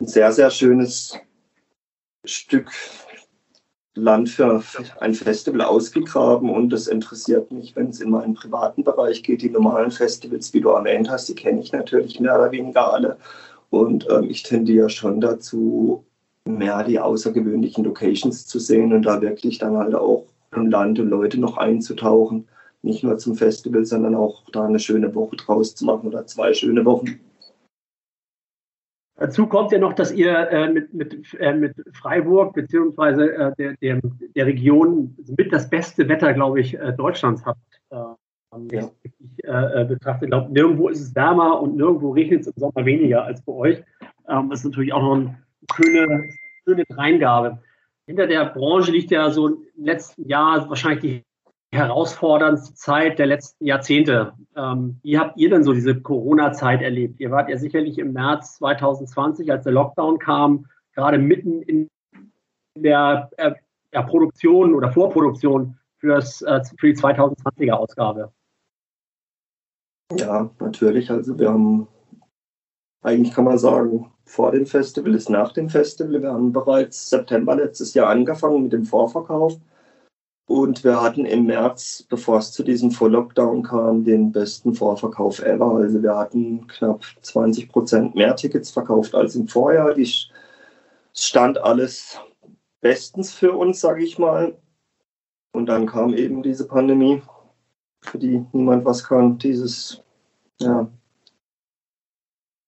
ein 0.00 0.06
sehr, 0.06 0.32
sehr 0.32 0.50
schönes 0.50 1.18
Stück 2.24 2.70
Land 3.94 4.28
für 4.28 4.62
ein 5.00 5.14
Festival 5.14 5.62
ausgegraben 5.62 6.48
und 6.48 6.70
das 6.70 6.86
interessiert 6.86 7.50
mich, 7.50 7.74
wenn 7.74 7.88
es 7.88 8.00
in 8.00 8.10
meinen 8.10 8.34
privaten 8.34 8.84
Bereich 8.84 9.22
geht. 9.22 9.42
Die 9.42 9.50
normalen 9.50 9.90
Festivals, 9.90 10.54
wie 10.54 10.60
du 10.60 10.68
erwähnt 10.68 11.10
hast, 11.10 11.28
die 11.28 11.34
kenne 11.34 11.60
ich 11.60 11.72
natürlich 11.72 12.20
mehr 12.20 12.36
oder 12.36 12.52
weniger 12.52 12.92
alle. 12.92 13.16
Und 13.70 14.06
ähm, 14.10 14.30
ich 14.30 14.44
tendiere 14.44 14.90
schon 14.90 15.20
dazu, 15.20 16.04
mehr 16.44 16.84
die 16.84 17.00
außergewöhnlichen 17.00 17.84
Locations 17.84 18.46
zu 18.46 18.58
sehen 18.58 18.92
und 18.92 19.02
da 19.02 19.20
wirklich 19.20 19.58
dann 19.58 19.76
halt 19.76 19.94
auch 19.94 20.26
im 20.54 20.70
Land 20.70 20.98
und 21.00 21.08
Leute 21.08 21.40
noch 21.40 21.56
einzutauchen. 21.56 22.48
Nicht 22.82 23.02
nur 23.02 23.18
zum 23.18 23.34
Festival, 23.34 23.84
sondern 23.84 24.14
auch 24.14 24.44
da 24.52 24.66
eine 24.66 24.78
schöne 24.78 25.14
Woche 25.14 25.36
draus 25.36 25.74
zu 25.74 25.84
machen 25.84 26.08
oder 26.08 26.26
zwei 26.26 26.54
schöne 26.54 26.84
Wochen. 26.84 27.20
Dazu 29.20 29.46
kommt 29.46 29.70
ja 29.70 29.78
noch, 29.78 29.92
dass 29.92 30.12
ihr 30.12 30.50
äh, 30.50 30.72
mit, 30.72 30.94
mit, 30.94 31.34
äh, 31.38 31.52
mit 31.52 31.74
Freiburg 31.92 32.54
beziehungsweise 32.54 33.30
äh, 33.34 33.52
der, 33.58 33.76
der, 33.76 34.00
der, 34.34 34.46
Region 34.46 35.14
mit 35.36 35.52
das 35.52 35.68
beste 35.68 36.08
Wetter, 36.08 36.32
glaube 36.32 36.60
ich, 36.60 36.78
äh, 36.78 36.94
Deutschlands 36.94 37.44
habt. 37.44 37.60
Äh, 37.90 37.96
ja. 38.72 38.90
Ich 39.02 39.12
äh, 39.44 39.84
betrachte, 39.84 40.26
glaube 40.26 40.50
nirgendwo 40.50 40.88
ist 40.88 41.02
es 41.02 41.14
wärmer 41.14 41.60
und 41.60 41.76
nirgendwo 41.76 42.12
regnet 42.12 42.40
es 42.40 42.46
im 42.46 42.54
Sommer 42.56 42.86
weniger 42.86 43.24
als 43.24 43.42
bei 43.42 43.52
euch. 43.52 43.84
Ähm, 44.26 44.48
das 44.48 44.60
ist 44.60 44.64
natürlich 44.64 44.94
auch 44.94 45.02
noch 45.02 45.16
ein 45.16 45.36
schöne, 45.74 46.24
schöne 46.64 46.84
Dreingabe. 46.86 47.58
Hinter 48.06 48.26
der 48.26 48.46
Branche 48.46 48.90
liegt 48.90 49.10
ja 49.10 49.28
so 49.28 49.48
im 49.48 49.66
letzten 49.76 50.26
Jahr 50.26 50.66
wahrscheinlich 50.70 51.00
die 51.00 51.24
herausforderndste 51.72 52.74
Zeit 52.74 53.18
der 53.18 53.26
letzten 53.26 53.64
Jahrzehnte. 53.64 54.32
Ähm, 54.56 54.98
wie 55.02 55.18
habt 55.18 55.38
ihr 55.38 55.50
denn 55.50 55.62
so 55.62 55.72
diese 55.72 56.00
Corona-Zeit 56.00 56.82
erlebt? 56.82 57.20
Ihr 57.20 57.30
wart 57.30 57.48
ja 57.48 57.56
sicherlich 57.58 57.98
im 57.98 58.12
März 58.12 58.56
2020, 58.56 59.50
als 59.50 59.64
der 59.64 59.72
Lockdown 59.72 60.18
kam, 60.18 60.66
gerade 60.94 61.18
mitten 61.18 61.62
in 61.62 61.88
der, 62.76 63.30
äh, 63.36 63.52
der 63.92 64.02
Produktion 64.02 64.74
oder 64.74 64.92
Vorproduktion 64.92 65.78
fürs, 65.98 66.42
äh, 66.42 66.60
für 66.78 66.88
die 66.88 66.96
2020er 66.96 67.72
Ausgabe. 67.72 68.32
Ja, 70.16 70.50
natürlich. 70.58 71.10
Also 71.10 71.38
wir 71.38 71.50
haben 71.50 71.86
eigentlich 73.02 73.34
kann 73.34 73.44
man 73.44 73.58
sagen, 73.58 74.12
vor 74.24 74.52
dem 74.52 74.66
Festival 74.66 75.14
ist 75.14 75.30
nach 75.30 75.52
dem 75.52 75.68
Festival. 75.68 76.22
Wir 76.22 76.32
haben 76.32 76.52
bereits 76.52 77.08
September 77.08 77.56
letztes 77.56 77.94
Jahr 77.94 78.08
angefangen 78.08 78.62
mit 78.62 78.72
dem 78.72 78.84
Vorverkauf. 78.84 79.56
Und 80.46 80.82
wir 80.82 81.00
hatten 81.00 81.26
im 81.26 81.46
März, 81.46 82.04
bevor 82.08 82.38
es 82.38 82.52
zu 82.52 82.64
diesem 82.64 82.90
Full-Lockdown 82.90 83.62
kam, 83.62 84.04
den 84.04 84.32
besten 84.32 84.74
Vorverkauf 84.74 85.40
ever. 85.40 85.76
Also 85.76 86.02
wir 86.02 86.16
hatten 86.16 86.66
knapp 86.66 87.04
20 87.22 87.68
Prozent 87.68 88.14
mehr 88.16 88.34
Tickets 88.34 88.70
verkauft 88.70 89.14
als 89.14 89.36
im 89.36 89.46
Vorjahr. 89.46 89.96
Es 89.96 90.28
stand 91.14 91.58
alles 91.58 92.18
bestens 92.80 93.32
für 93.32 93.52
uns, 93.52 93.80
sage 93.80 94.02
ich 94.02 94.18
mal. 94.18 94.56
Und 95.52 95.66
dann 95.66 95.86
kam 95.86 96.14
eben 96.14 96.42
diese 96.42 96.66
Pandemie, 96.66 97.22
für 98.00 98.18
die 98.18 98.44
niemand 98.52 98.84
was 98.84 99.04
kann. 99.04 99.38
Dieses 99.38 100.02
ja, 100.60 100.90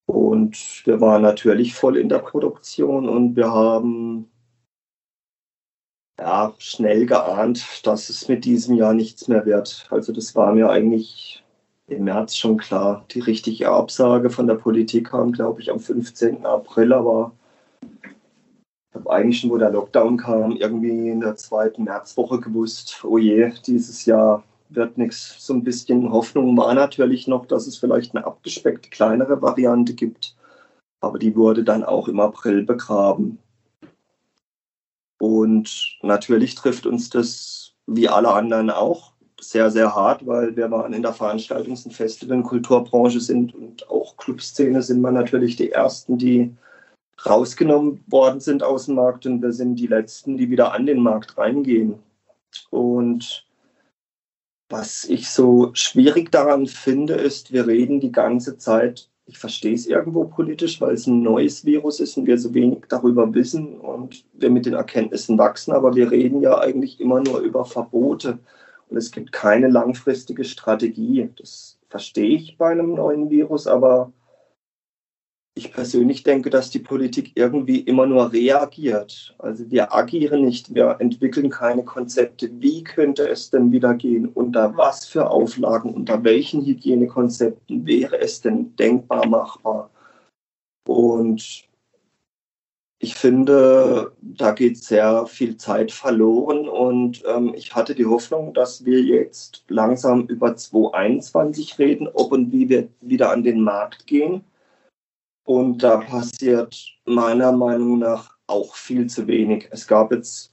und 0.07 0.83
wir 0.85 1.01
waren 1.01 1.23
natürlich 1.23 1.75
voll 1.75 1.97
in 1.97 2.09
der 2.09 2.19
Produktion 2.19 3.09
und 3.09 3.35
wir 3.35 3.51
haben 3.51 4.31
ja, 6.23 6.55
schnell 6.59 7.05
geahnt, 7.07 7.85
dass 7.85 8.09
es 8.09 8.29
mit 8.29 8.45
diesem 8.45 8.77
Jahr 8.77 8.95
nichts 8.95 9.27
mehr 9.27 9.45
wird. 9.45 9.89
Also 9.91 10.13
das 10.13 10.37
war 10.37 10.55
mir 10.55 10.71
eigentlich 10.71 11.43
im 11.89 12.05
März 12.05 12.37
schon 12.37 12.59
klar. 12.59 13.05
Die 13.11 13.19
richtige 13.19 13.69
Absage 13.71 14.31
von 14.31 14.47
der 14.47 14.55
Politik 14.55 15.09
kam, 15.11 15.33
glaube 15.33 15.61
ich, 15.61 15.71
am 15.71 15.81
15. 15.81 16.47
April, 16.47 16.93
aber 16.93 17.33
ich 17.83 18.95
habe 18.95 19.11
eigentlich 19.11 19.41
schon, 19.41 19.51
wo 19.51 19.59
der 19.59 19.71
Lockdown 19.71 20.17
kam, 20.17 20.53
irgendwie 20.53 21.09
in 21.09 21.21
der 21.21 21.35
zweiten 21.35 21.85
Märzwoche 21.85 22.39
gewusst, 22.39 23.01
oh 23.03 23.19
je, 23.19 23.51
dieses 23.67 24.05
Jahr 24.05 24.45
wird 24.69 24.99
nichts. 24.99 25.45
So 25.45 25.55
ein 25.55 25.65
bisschen 25.65 26.13
Hoffnung 26.13 26.57
war 26.57 26.73
natürlich 26.73 27.27
noch, 27.27 27.47
dass 27.47 27.67
es 27.67 27.79
vielleicht 27.79 28.15
eine 28.15 28.25
abgespeckte, 28.25 28.91
kleinere 28.91 29.43
Variante 29.43 29.95
gibt. 29.95 30.37
Aber 31.01 31.19
die 31.19 31.35
wurde 31.35 31.65
dann 31.65 31.83
auch 31.83 32.07
im 32.07 32.21
April 32.21 32.63
begraben. 32.63 33.39
Und 35.23 35.99
natürlich 36.03 36.57
trifft 36.57 36.85
uns 36.85 37.09
das 37.09 37.75
wie 37.87 38.09
alle 38.09 38.33
anderen 38.33 38.71
auch 38.71 39.13
sehr, 39.41 39.71
sehr 39.71 39.95
hart, 39.95 40.27
weil 40.27 40.57
wir 40.57 40.69
waren 40.73 40.93
in 40.93 41.03
der 41.03 41.15
Veranstaltungs- 41.15 41.85
und 41.85 41.93
Festival- 41.93 42.43
sind 43.21 43.55
und 43.55 43.89
auch 43.89 44.17
Clubszene 44.17 44.83
sind 44.83 45.01
wir 45.01 45.13
natürlich 45.13 45.55
die 45.55 45.71
Ersten, 45.71 46.19
die 46.19 46.53
rausgenommen 47.25 48.03
worden 48.09 48.41
sind 48.41 48.65
aus 48.65 48.87
dem 48.87 48.97
Markt 48.97 49.25
und 49.25 49.41
wir 49.43 49.53
sind 49.53 49.77
die 49.77 49.87
Letzten, 49.87 50.39
die 50.39 50.51
wieder 50.51 50.73
an 50.73 50.87
den 50.87 51.01
Markt 51.01 51.39
reingehen. 51.39 52.01
Und 52.71 53.47
was 54.71 55.05
ich 55.05 55.31
so 55.31 55.71
schwierig 55.73 56.33
daran 56.33 56.67
finde, 56.67 57.15
ist, 57.15 57.53
wir 57.53 57.69
reden 57.69 58.01
die 58.01 58.11
ganze 58.11 58.59
Zeit, 58.59 59.09
ich 59.33 59.39
verstehe 59.39 59.75
es 59.75 59.87
irgendwo 59.87 60.25
politisch, 60.25 60.79
weil 60.83 60.93
es 60.93 61.07
ein 61.07 61.23
neues 61.23 61.65
Virus 61.65 62.01
ist 62.01 62.19
und 62.19 62.27
wir 62.27 62.37
so 62.37 62.53
wenig 62.53 62.81
darüber 62.91 63.33
wissen 63.33 63.81
und 63.81 64.27
wir 64.35 64.51
mit 64.51 64.67
den 64.67 64.75
Erkenntnissen 64.75 65.39
wachsen, 65.39 65.73
aber 65.73 65.95
wir 65.95 66.11
reden 66.11 66.43
ja 66.43 66.59
eigentlich 66.59 67.01
immer 67.01 67.23
nur 67.23 67.41
über 67.41 67.65
Verbote 67.65 68.39
und 68.91 68.99
es 68.99 69.11
gibt 69.11 69.33
keine 69.33 69.69
langfristige 69.69 70.45
Strategie. 70.45 71.31
Das 71.39 71.79
verstehe 71.89 72.37
ich 72.37 72.59
bei 72.59 72.73
einem 72.73 72.93
neuen 72.93 73.31
Virus, 73.31 73.67
aber 73.67 74.13
ich 75.55 75.71
persönlich 75.73 76.23
denke, 76.23 76.49
dass 76.49 76.71
die 76.71 76.79
Politik 76.79 77.33
irgendwie 77.35 77.81
immer 77.81 78.07
nur 78.07 78.33
reagiert. 78.33 79.35
Also 79.39 79.71
wir 79.71 79.95
agieren 79.95 80.45
nicht, 80.45 80.75
wir 80.75 80.97
entwickeln 80.99 81.51
keine 81.51 81.85
Konzepte. 81.85 82.51
Wie 82.61 82.83
könnte 82.83 83.29
es 83.29 83.51
denn 83.51 83.71
wieder 83.71 83.95
gehen? 83.95 84.27
Unter 84.29 84.77
was 84.77 85.07
für 85.07 85.29
Auflagen, 85.31 85.93
unter 85.93 86.25
welchen 86.25 86.65
Hygienekonzepten 86.65 87.87
wäre 87.87 88.19
es 88.19 88.41
denn 88.41 88.75
denkbar 88.77 89.27
machbar? 89.27 89.91
Und 90.89 91.65
ich 92.99 93.15
finde, 93.15 94.13
da 94.23 94.53
geht 94.53 94.79
sehr 94.79 95.27
viel 95.27 95.57
Zeit 95.57 95.93
verloren 95.93 96.69
und 96.69 97.23
ähm, 97.27 97.53
ich 97.55 97.75
hatte 97.75 97.95
die 97.95 98.07
Hoffnung, 98.07 98.55
dass 98.55 98.85
wir 98.85 99.03
jetzt 99.03 99.65
langsam 99.69 100.27
über 100.29 100.57
2021 100.57 101.79
reden, 101.79 102.09
ob 102.09 102.33
und 102.33 102.53
wie 102.53 102.69
wir 102.69 102.89
wieder 103.01 103.33
an 103.33 103.43
den 103.43 103.61
Markt 103.61 104.07
gehen 104.07 104.45
und 105.45 105.83
da 105.83 105.99
passiert 105.99 106.77
meiner 107.05 107.53
Meinung 107.53 107.99
nach 107.99 108.37
auch 108.47 108.75
viel 108.75 109.07
zu 109.07 109.27
wenig. 109.27 109.69
Es 109.71 109.87
gab 109.87 110.13
jetzt, 110.13 110.53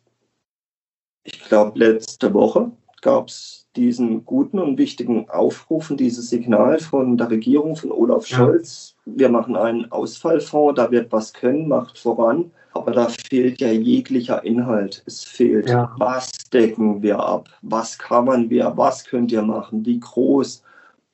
ich 1.24 1.40
glaube, 1.44 1.78
letzte 1.78 2.34
Woche 2.34 2.72
gab 3.02 3.28
es 3.28 3.68
diesen 3.76 4.26
guten 4.26 4.60
und 4.60 4.78
wichtigen 4.78 5.30
Aufruf 5.30 5.92
und 5.92 6.00
dieses 6.00 6.30
Signal 6.30 6.80
von 6.80 7.18
der 7.18 7.30
Regierung, 7.30 7.76
von 7.76 7.92
Olaf 7.92 8.26
Scholz. 8.26 8.96
Ja. 9.06 9.14
Wir 9.16 9.30
machen 9.30 9.56
einen 9.56 9.92
Ausfallfonds, 9.92 10.76
da 10.76 10.92
wird 10.92 11.12
was 11.12 11.34
können, 11.34 11.68
macht 11.68 11.98
voran. 11.98 12.52
Aber 12.74 12.92
da 12.92 13.08
fehlt 13.08 13.62
ja 13.62 13.72
jeglicher 13.72 14.44
Inhalt. 14.44 15.04
Es 15.06 15.24
fehlt, 15.24 15.70
ja. 15.70 15.94
was 15.98 16.32
decken 16.54 17.02
wir 17.02 17.20
ab? 17.20 17.50
Was 17.62 17.98
kann 17.98 18.26
man 18.26 18.50
wir? 18.50 18.74
Was 18.76 19.06
könnt 19.06 19.32
ihr 19.32 19.42
machen? 19.42 19.86
Wie 19.86 20.00
groß? 20.00 20.64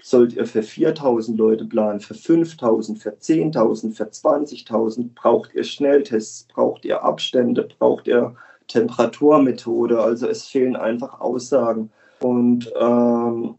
Sollt 0.06 0.34
ihr 0.34 0.46
für 0.46 0.62
4000 0.62 1.36
Leute 1.36 1.66
planen, 1.66 2.00
für 2.00 2.14
5000, 2.14 3.00
für 3.00 3.10
10.000, 3.10 3.96
für 3.96 4.04
20.000? 4.04 5.16
Braucht 5.16 5.56
ihr 5.56 5.64
Schnelltests? 5.64 6.44
Braucht 6.54 6.86
ihr 6.86 7.04
Abstände? 7.04 7.68
Braucht 7.80 8.06
ihr 8.06 8.36
Temperaturmethode? 8.68 10.00
Also 10.00 10.28
es 10.28 10.46
fehlen 10.46 10.76
einfach 10.76 11.20
Aussagen. 11.20 11.90
Und 12.20 12.72
ähm, 12.80 13.56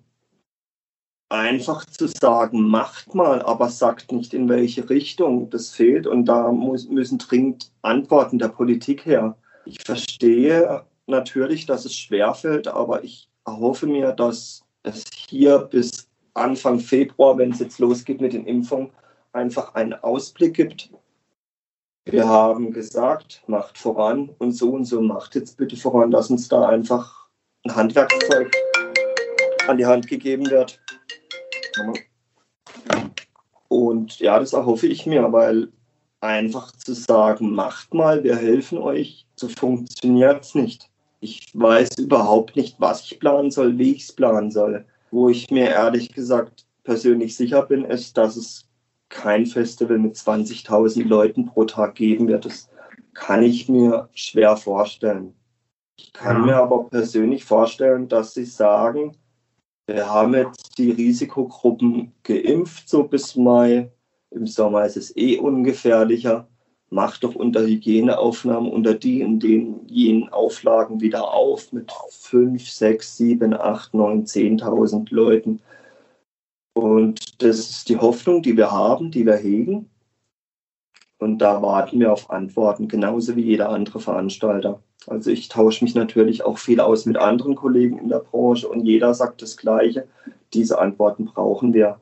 einfach 1.30 1.84
zu 1.84 2.06
sagen, 2.06 2.62
macht 2.62 3.12
mal, 3.12 3.42
aber 3.42 3.68
sagt 3.68 4.12
nicht 4.12 4.32
in 4.32 4.48
welche 4.48 4.88
Richtung, 4.88 5.50
das 5.50 5.70
fehlt. 5.70 6.06
Und 6.06 6.26
da 6.26 6.52
muss, 6.52 6.88
müssen 6.88 7.18
dringend 7.18 7.72
Antworten 7.82 8.38
der 8.38 8.50
Politik 8.50 9.04
her. 9.04 9.36
Ich 9.64 9.82
verstehe 9.82 10.84
natürlich, 11.08 11.66
dass 11.66 11.84
es 11.86 11.96
schwerfällt, 11.96 12.68
aber 12.68 13.02
ich 13.02 13.28
erhoffe 13.44 13.88
mir, 13.88 14.12
dass 14.12 14.62
es 14.84 15.02
hier 15.28 15.58
bis 15.58 16.06
Anfang 16.36 16.78
Februar, 16.78 17.38
wenn 17.38 17.52
es 17.52 17.60
jetzt 17.60 17.78
losgeht 17.78 18.20
mit 18.20 18.32
den 18.32 18.46
Impfungen, 18.46 18.90
einfach 19.32 19.74
einen 19.74 19.94
Ausblick 19.94 20.54
gibt. 20.54 20.90
Wir 22.04 22.28
haben 22.28 22.72
gesagt, 22.72 23.42
macht 23.48 23.76
voran 23.76 24.30
und 24.38 24.52
so 24.52 24.70
und 24.70 24.84
so 24.84 25.00
macht 25.00 25.34
jetzt 25.34 25.56
bitte 25.56 25.76
voran, 25.76 26.10
dass 26.10 26.30
uns 26.30 26.48
da 26.48 26.68
einfach 26.68 27.26
ein 27.64 27.74
Handwerkszeug 27.74 28.54
an 29.66 29.76
die 29.76 29.86
Hand 29.86 30.06
gegeben 30.06 30.48
wird. 30.48 30.80
Und 33.68 34.20
ja, 34.20 34.38
das 34.38 34.52
erhoffe 34.52 34.86
ich 34.86 35.04
mir, 35.06 35.32
weil 35.32 35.68
einfach 36.20 36.72
zu 36.72 36.94
sagen, 36.94 37.54
macht 37.54 37.92
mal, 37.92 38.22
wir 38.22 38.36
helfen 38.36 38.78
euch, 38.78 39.26
so 39.34 39.48
funktioniert 39.48 40.44
es 40.44 40.54
nicht. 40.54 40.88
Ich 41.20 41.50
weiß 41.54 41.98
überhaupt 41.98 42.56
nicht, 42.56 42.76
was 42.78 43.02
ich 43.02 43.18
planen 43.18 43.50
soll, 43.50 43.78
wie 43.78 43.92
ich 43.92 44.04
es 44.04 44.12
planen 44.12 44.50
soll. 44.50 44.84
Wo 45.16 45.30
ich 45.30 45.50
mir 45.50 45.70
ehrlich 45.70 46.12
gesagt 46.12 46.66
persönlich 46.84 47.38
sicher 47.38 47.62
bin, 47.62 47.86
ist, 47.86 48.18
dass 48.18 48.36
es 48.36 48.68
kein 49.08 49.46
Festival 49.46 49.96
mit 49.96 50.14
20.000 50.14 51.04
Leuten 51.04 51.46
pro 51.46 51.64
Tag 51.64 51.94
geben 51.94 52.28
wird. 52.28 52.44
Das 52.44 52.68
kann 53.14 53.42
ich 53.42 53.66
mir 53.66 54.10
schwer 54.12 54.58
vorstellen. 54.58 55.32
Ich 55.96 56.12
kann 56.12 56.44
mir 56.44 56.56
aber 56.56 56.90
persönlich 56.90 57.46
vorstellen, 57.46 58.08
dass 58.08 58.34
sie 58.34 58.44
sagen, 58.44 59.16
wir 59.86 60.06
haben 60.06 60.34
jetzt 60.34 60.76
die 60.76 60.90
Risikogruppen 60.90 62.12
geimpft, 62.22 62.86
so 62.86 63.04
bis 63.04 63.36
Mai. 63.36 63.90
Im 64.30 64.46
Sommer 64.46 64.84
ist 64.84 64.98
es 64.98 65.16
eh 65.16 65.38
ungefährlicher 65.38 66.46
macht 66.96 67.24
doch 67.24 67.34
unter 67.34 67.60
Hygieneaufnahmen 67.60 68.72
unter 68.72 68.94
die 68.94 69.20
in 69.20 69.38
den 69.38 69.86
jenen 69.86 70.30
Auflagen 70.30 71.02
wieder 71.02 71.32
auf 71.32 71.70
mit 71.72 71.92
5, 72.10 72.68
6, 72.68 73.16
7, 73.18 73.52
8, 73.52 73.92
9, 73.92 74.24
10.000 74.24 75.14
Leuten. 75.14 75.60
Und 76.72 77.42
das 77.42 77.58
ist 77.58 77.90
die 77.90 77.98
Hoffnung, 77.98 78.40
die 78.40 78.56
wir 78.56 78.70
haben, 78.72 79.10
die 79.10 79.26
wir 79.26 79.36
hegen. 79.36 79.90
Und 81.18 81.38
da 81.38 81.60
warten 81.60 82.00
wir 82.00 82.12
auf 82.14 82.30
Antworten, 82.30 82.88
genauso 82.88 83.36
wie 83.36 83.44
jeder 83.44 83.68
andere 83.68 84.00
Veranstalter. 84.00 84.82
Also 85.06 85.30
ich 85.30 85.48
tausche 85.48 85.84
mich 85.84 85.94
natürlich 85.94 86.44
auch 86.44 86.56
viel 86.56 86.80
aus 86.80 87.04
mit 87.04 87.18
anderen 87.18 87.56
Kollegen 87.56 87.98
in 87.98 88.08
der 88.08 88.20
Branche 88.20 88.68
und 88.68 88.86
jeder 88.86 89.12
sagt 89.12 89.42
das 89.42 89.58
Gleiche. 89.58 90.08
Diese 90.54 90.78
Antworten 90.78 91.26
brauchen 91.26 91.74
wir. 91.74 92.00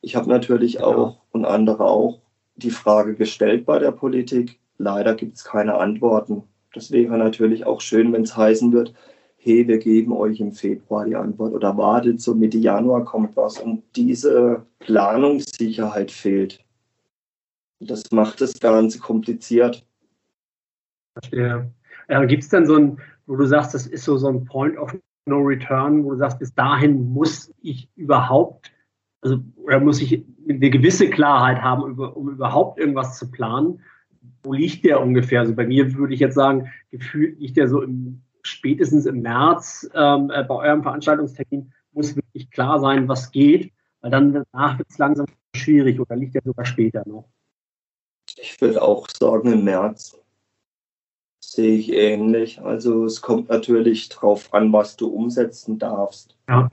Ich 0.00 0.14
habe 0.14 0.28
natürlich 0.28 0.80
auch 0.80 1.16
und 1.32 1.44
andere 1.44 1.84
auch 1.86 2.20
die 2.58 2.70
Frage 2.70 3.14
gestellt 3.14 3.64
bei 3.64 3.78
der 3.78 3.92
Politik. 3.92 4.58
Leider 4.78 5.14
gibt 5.14 5.36
es 5.36 5.44
keine 5.44 5.74
Antworten. 5.74 6.42
Das 6.74 6.90
wäre 6.90 7.16
natürlich 7.16 7.64
auch 7.66 7.80
schön, 7.80 8.12
wenn 8.12 8.22
es 8.22 8.36
heißen 8.36 8.72
wird, 8.72 8.94
hey, 9.36 9.66
wir 9.66 9.78
geben 9.78 10.12
euch 10.12 10.40
im 10.40 10.52
Februar 10.52 11.04
die 11.04 11.16
Antwort 11.16 11.54
oder 11.54 11.76
wartet, 11.76 12.20
so 12.20 12.34
Mitte 12.34 12.58
Januar 12.58 13.04
kommt 13.04 13.36
was. 13.36 13.58
Und 13.58 13.82
diese 13.96 14.66
Planungssicherheit 14.80 16.10
fehlt. 16.10 16.64
Das 17.80 18.10
macht 18.10 18.40
das 18.40 18.58
Ganze 18.58 18.98
kompliziert. 18.98 19.84
Verstehe. 21.14 21.70
Ja, 22.08 22.24
Gibt 22.24 22.42
es 22.42 22.48
denn 22.48 22.66
so 22.66 22.76
ein, 22.76 22.98
wo 23.26 23.36
du 23.36 23.46
sagst, 23.46 23.74
das 23.74 23.86
ist 23.86 24.04
so, 24.04 24.16
so 24.16 24.28
ein 24.28 24.44
Point 24.44 24.76
of 24.76 24.96
No 25.26 25.38
Return, 25.38 26.04
wo 26.04 26.10
du 26.10 26.16
sagst, 26.16 26.38
bis 26.38 26.54
dahin 26.54 27.12
muss 27.12 27.52
ich 27.62 27.88
überhaupt 27.96 28.72
also 29.20 29.38
oder 29.56 29.80
muss 29.80 30.00
ich 30.00 30.24
eine 30.48 30.70
gewisse 30.70 31.10
Klarheit 31.10 31.62
haben, 31.62 31.98
um 31.98 32.28
überhaupt 32.30 32.78
irgendwas 32.78 33.18
zu 33.18 33.30
planen. 33.30 33.80
Wo 34.42 34.52
liegt 34.52 34.84
der 34.84 35.00
ungefähr? 35.00 35.40
Also 35.40 35.54
bei 35.54 35.66
mir 35.66 35.94
würde 35.94 36.14
ich 36.14 36.20
jetzt 36.20 36.34
sagen, 36.34 36.70
gefühlt 36.90 37.38
liegt 37.38 37.56
der 37.56 37.68
so 37.68 37.82
im, 37.82 38.22
spätestens 38.42 39.06
im 39.06 39.22
März 39.22 39.88
ähm, 39.94 40.30
äh, 40.34 40.44
bei 40.44 40.54
eurem 40.54 40.82
Veranstaltungstermin 40.82 41.72
muss 41.92 42.16
wirklich 42.16 42.50
klar 42.50 42.80
sein, 42.80 43.08
was 43.08 43.30
geht, 43.30 43.72
weil 44.00 44.10
dann 44.10 44.32
danach 44.32 44.78
wird 44.78 44.88
es 44.88 44.98
langsam 44.98 45.26
schwierig 45.54 46.00
oder 46.00 46.16
liegt 46.16 46.34
der 46.34 46.42
sogar 46.44 46.64
später 46.64 47.02
noch? 47.06 47.28
Ich 48.36 48.60
würde 48.60 48.82
auch 48.82 49.08
sagen 49.08 49.52
im 49.52 49.64
März. 49.64 50.16
Sehe 51.40 51.78
ich 51.78 51.92
ähnlich. 51.92 52.60
Also 52.60 53.04
es 53.04 53.20
kommt 53.20 53.48
natürlich 53.48 54.08
drauf 54.10 54.52
an, 54.52 54.72
was 54.72 54.96
du 54.96 55.08
umsetzen 55.08 55.78
darfst. 55.78 56.36
Ja. 56.48 56.70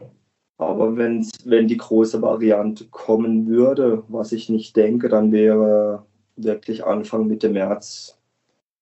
Aber 0.57 0.95
wenn's, 0.95 1.31
wenn 1.43 1.67
die 1.67 1.77
große 1.77 2.21
Variante 2.21 2.85
kommen 2.85 3.47
würde, 3.47 4.03
was 4.07 4.31
ich 4.31 4.49
nicht 4.49 4.75
denke, 4.75 5.09
dann 5.09 5.31
wäre 5.31 6.05
wirklich 6.37 6.85
Anfang 6.85 7.27
Mitte 7.27 7.49
März 7.49 8.17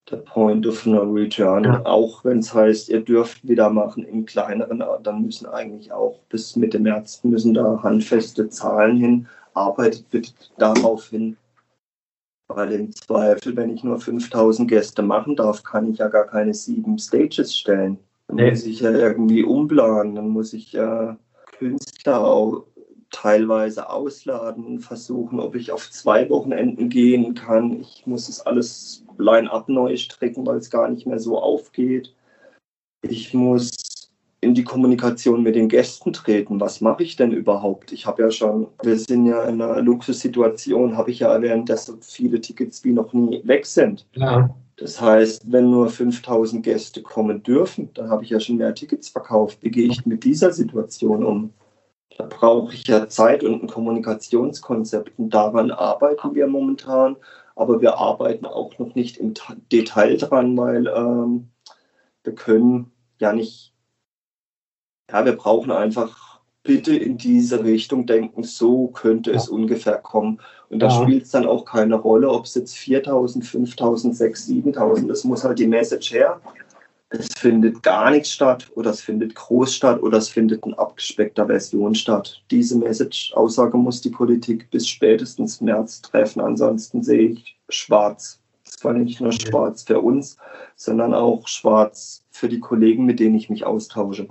der 0.10 0.18
Point 0.18 0.68
of 0.68 0.86
No 0.86 1.04
Return. 1.04 1.64
Ja. 1.64 1.86
Auch 1.86 2.24
wenn 2.26 2.40
es 2.40 2.54
heißt, 2.54 2.90
ihr 2.90 3.02
dürft 3.02 3.48
wieder 3.48 3.70
machen 3.70 4.04
in 4.04 4.26
kleineren, 4.26 4.84
dann 5.02 5.22
müssen 5.24 5.48
eigentlich 5.48 5.92
auch 5.92 6.20
bis 6.30 6.56
Mitte 6.56 6.80
März 6.80 7.24
müssen 7.24 7.54
da 7.54 7.82
handfeste 7.82 8.50
Zahlen 8.50 8.98
hin. 8.98 9.28
Arbeitet 9.54 10.10
bitte 10.10 10.32
darauf 10.58 11.10
hin. 11.10 11.38
Weil 12.50 12.72
im 12.74 12.92
Zweifel, 12.92 13.56
wenn 13.56 13.74
ich 13.74 13.84
nur 13.84 14.00
5000 14.00 14.70
Gäste 14.70 15.02
machen 15.02 15.36
darf, 15.36 15.64
kann 15.64 15.90
ich 15.90 16.00
ja 16.00 16.10
gar 16.10 16.26
keine 16.26 16.54
sieben 16.54 17.00
Stages 17.00 17.56
stellen. 17.56 17.98
Dann 18.28 18.36
nee. 18.36 18.50
muss 18.50 18.66
ich 18.66 18.82
ja 18.82 18.92
irgendwie 18.92 19.44
umplanen. 19.44 20.16
Dann 20.16 20.30
muss 20.30 20.54
ich 20.54 20.74
ja 20.74 21.18
Künstler 21.58 22.26
auch 22.26 22.66
teilweise 23.12 23.90
ausladen, 23.90 24.80
versuchen, 24.80 25.40
ob 25.40 25.56
ich 25.56 25.72
auf 25.72 25.90
zwei 25.90 26.30
Wochenenden 26.30 26.90
gehen 26.90 27.36
kann. 27.36 27.80
Ich 27.80 28.06
muss 28.06 28.28
es 28.28 28.42
alles 28.42 29.06
line-up 29.18 29.70
neu 29.70 29.96
stricken, 29.96 30.46
weil 30.46 30.58
es 30.58 30.70
gar 30.70 30.90
nicht 30.90 31.06
mehr 31.06 31.20
so 31.20 31.40
aufgeht. 31.40 32.14
Ich 33.04 33.34
muss 33.34 34.12
in 34.42 34.54
die 34.54 34.64
Kommunikation 34.64 35.42
mit 35.42 35.56
den 35.56 35.70
Gästen 35.70 36.12
treten. 36.12 36.60
Was 36.60 36.82
mache 36.82 37.04
ich 37.04 37.16
denn 37.16 37.32
überhaupt? 37.32 37.92
Ich 37.92 38.06
habe 38.06 38.24
ja 38.24 38.32
schon, 38.32 38.68
wir 38.82 38.98
sind 38.98 39.26
ja 39.26 39.44
in 39.44 39.62
einer 39.62 39.82
Luxussituation, 39.82 40.98
habe 40.98 41.12
ich 41.12 41.20
ja 41.20 41.34
erwähnt, 41.34 41.70
dass 41.70 41.86
so 41.86 41.98
viele 42.02 42.42
Tickets 42.42 42.84
wie 42.84 42.92
noch 42.92 43.14
nie 43.14 43.42
weg 43.46 43.66
sind. 43.66 44.06
Ja. 44.16 44.54
Das 44.84 45.00
heißt, 45.00 45.50
wenn 45.50 45.72
nur 45.72 45.88
5000 45.90 46.62
Gäste 46.62 47.02
kommen 47.02 47.42
dürfen, 47.42 47.94
dann 47.94 48.10
habe 48.10 48.26
ich 48.26 48.32
ja 48.32 48.42
schon 48.42 48.58
mehr 48.58 48.76
Tickets 48.76 49.08
verkauft. 49.08 49.60
Wie 49.62 49.72
gehe 49.72 49.88
ich 49.88 50.06
mit 50.06 50.26
dieser 50.26 50.52
Situation 50.52 51.24
um? 51.24 51.54
Da 52.18 52.26
brauche 52.26 52.74
ich 52.74 52.86
ja 52.86 53.08
Zeit 53.08 53.46
und 53.46 53.64
ein 53.64 53.68
Kommunikationskonzept 53.68 55.18
und 55.18 55.30
daran 55.30 55.72
arbeiten 55.72 56.36
wir 56.36 56.48
momentan. 56.48 57.16
Aber 57.56 57.80
wir 57.80 57.98
arbeiten 57.98 58.46
auch 58.46 58.78
noch 58.78 58.94
nicht 58.94 59.16
im 59.16 59.34
Detail 59.72 60.18
dran, 60.18 60.58
weil 60.58 60.88
ähm, 60.88 61.48
wir 62.26 62.36
können 62.36 62.92
ja 63.20 63.32
nicht 63.32 63.74
ja, 65.10 65.24
wir 65.24 65.38
brauchen 65.38 65.72
einfach 65.72 66.33
bitte 66.64 66.96
in 66.96 67.18
diese 67.18 67.64
Richtung 67.64 68.06
denken, 68.06 68.44
so 68.44 68.88
könnte 68.88 69.32
es 69.32 69.48
ja. 69.48 69.52
ungefähr 69.54 69.98
kommen. 69.98 70.40
Und 70.70 70.80
da 70.80 70.88
ja. 70.88 71.02
spielt 71.02 71.24
es 71.24 71.32
dann 71.32 71.46
auch 71.46 71.66
keine 71.66 71.96
Rolle, 71.96 72.30
ob 72.30 72.46
es 72.46 72.56
jetzt 72.56 72.76
4000, 72.78 73.46
5000, 73.46 74.16
6000, 74.16 74.64
7000 74.64 75.12
ist, 75.12 75.26
muss 75.26 75.44
halt 75.44 75.60
die 75.60 75.68
Message 75.68 76.14
her. 76.14 76.42
Es 77.10 77.28
findet 77.38 77.84
gar 77.84 78.10
nichts 78.10 78.32
statt 78.32 78.72
oder 78.74 78.90
es 78.90 79.02
findet 79.02 79.36
groß 79.36 79.76
statt 79.76 80.02
oder 80.02 80.18
es 80.18 80.30
findet 80.30 80.66
in 80.66 80.74
abgespeckter 80.74 81.46
Version 81.46 81.94
statt. 81.94 82.42
Diese 82.50 82.76
Message-Aussage 82.76 83.78
muss 83.78 84.02
die 84.02 84.10
Politik 84.10 84.72
bis 84.72 84.88
spätestens 84.88 85.62
März 85.62 86.02
treffen, 86.02 86.42
ansonsten 86.42 87.04
sehe 87.04 87.30
ich 87.30 87.56
schwarz. 87.70 88.40
Es 88.66 88.84
war 88.84 88.94
nicht 88.94 89.22
nur 89.22 89.32
schwarz 89.32 89.84
für 89.84 90.02
uns, 90.02 90.38
sondern 90.76 91.14
auch 91.14 91.48
schwarz 91.48 92.24
für 92.32 92.50
die 92.50 92.60
Kollegen, 92.60 93.06
mit 93.06 93.20
denen 93.20 93.36
ich 93.36 93.48
mich 93.48 93.64
austausche. 93.64 94.28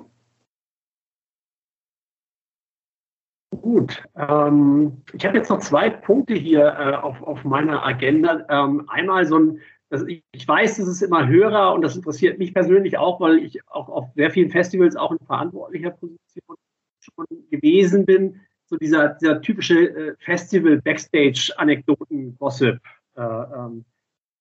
Gut, 3.62 4.04
ähm, 4.16 5.02
ich 5.12 5.24
habe 5.24 5.38
jetzt 5.38 5.48
noch 5.48 5.60
zwei 5.60 5.88
Punkte 5.88 6.34
hier 6.34 6.66
äh, 6.66 6.96
auf, 6.96 7.22
auf 7.22 7.44
meiner 7.44 7.86
Agenda. 7.86 8.44
Ähm, 8.48 8.88
einmal 8.88 9.24
so 9.24 9.38
ein, 9.38 9.60
also 9.88 10.04
ich, 10.08 10.24
ich, 10.32 10.48
weiß, 10.48 10.78
das 10.78 10.88
ist 10.88 11.00
immer 11.00 11.28
Hörer 11.28 11.72
und 11.72 11.82
das 11.82 11.94
interessiert 11.94 12.40
mich 12.40 12.52
persönlich 12.52 12.98
auch, 12.98 13.20
weil 13.20 13.38
ich 13.38 13.60
auch 13.68 13.88
auf 13.88 14.06
sehr 14.16 14.32
vielen 14.32 14.50
Festivals 14.50 14.96
auch 14.96 15.12
in 15.12 15.24
verantwortlicher 15.24 15.90
Position 15.90 16.56
schon 16.98 17.24
gewesen 17.52 18.04
bin. 18.04 18.40
So 18.66 18.74
dieser, 18.76 19.10
dieser 19.10 19.40
typische 19.40 19.78
äh, 19.78 20.16
Festival-Backstage-Anekdoten-Gossip. 20.18 22.80
Äh, 23.14 23.22
ähm, 23.22 23.84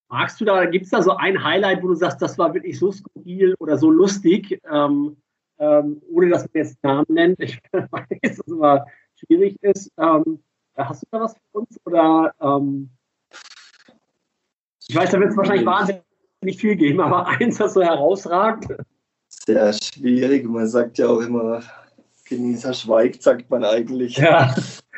magst 0.10 0.42
du 0.42 0.46
da, 0.46 0.66
gibt 0.66 0.86
es 0.86 0.92
da 0.92 1.04
so 1.04 1.16
ein 1.16 1.44
Highlight, 1.44 1.84
wo 1.84 1.90
du 1.90 1.96
sagst, 1.96 2.24
das 2.24 2.40
war 2.40 2.56
wirklich 2.56 2.80
so 2.80 2.92
skurril 2.92 3.54
oder 3.60 3.78
so 3.78 3.92
lustig, 3.92 4.60
ähm, 4.68 5.18
ähm 5.60 6.02
ohne 6.10 6.30
dass 6.30 6.42
man 6.42 6.50
jetzt 6.56 6.84
Namen 6.84 7.06
nennt? 7.10 7.40
Ich 7.40 7.60
weiß, 7.72 8.08
das 8.24 8.40
ist 8.40 8.48
immer 8.48 8.88
schwierig 9.26 9.58
ist. 9.62 9.92
Ähm, 9.98 10.40
hast 10.76 11.04
du 11.04 11.08
da 11.12 11.22
was 11.22 11.34
für 11.34 11.60
uns? 11.60 11.80
Oder 11.86 12.34
ähm, 12.42 12.90
ich 14.88 14.96
weiß, 14.96 15.12
da 15.12 15.20
wird 15.20 15.32
es 15.32 15.38
wahrscheinlich 15.38 15.66
wahnsinnig 15.66 16.58
viel 16.58 16.76
geben, 16.76 17.02
aber 17.02 17.28
eins, 17.40 17.60
was 17.60 17.74
so 17.74 17.82
herausragt. 17.82 18.68
Sehr 19.28 19.74
schwierig. 19.74 20.46
Man 20.46 20.68
sagt 20.68 20.98
ja 20.98 21.08
auch 21.08 21.22
immer, 21.22 21.62
Genießer 22.32 22.74
schweigt, 22.74 23.24
sagt 23.24 23.50
man 23.50 23.66
eigentlich. 23.66 24.18
Ja. 24.18 24.56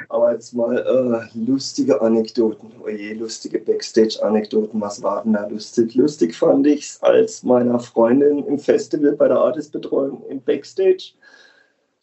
Aber 0.09 0.33
jetzt 0.33 0.53
mal 0.53 0.77
äh, 0.77 1.37
lustige 1.37 1.99
Anekdoten. 1.99 2.71
Oje, 2.83 3.15
lustige 3.15 3.57
Backstage-Anekdoten. 3.57 4.79
Was 4.79 5.01
war 5.01 5.23
denn 5.23 5.33
da 5.33 5.47
lustig? 5.47 5.95
Lustig 5.95 6.35
fand 6.35 6.67
ich 6.67 6.81
es, 6.81 7.01
als 7.01 7.41
meiner 7.41 7.79
Freundin 7.79 8.45
im 8.45 8.59
Festival 8.59 9.13
bei 9.13 9.27
der 9.27 9.37
Artist-Betreuung 9.37 10.23
im 10.29 10.41
Backstage 10.41 11.13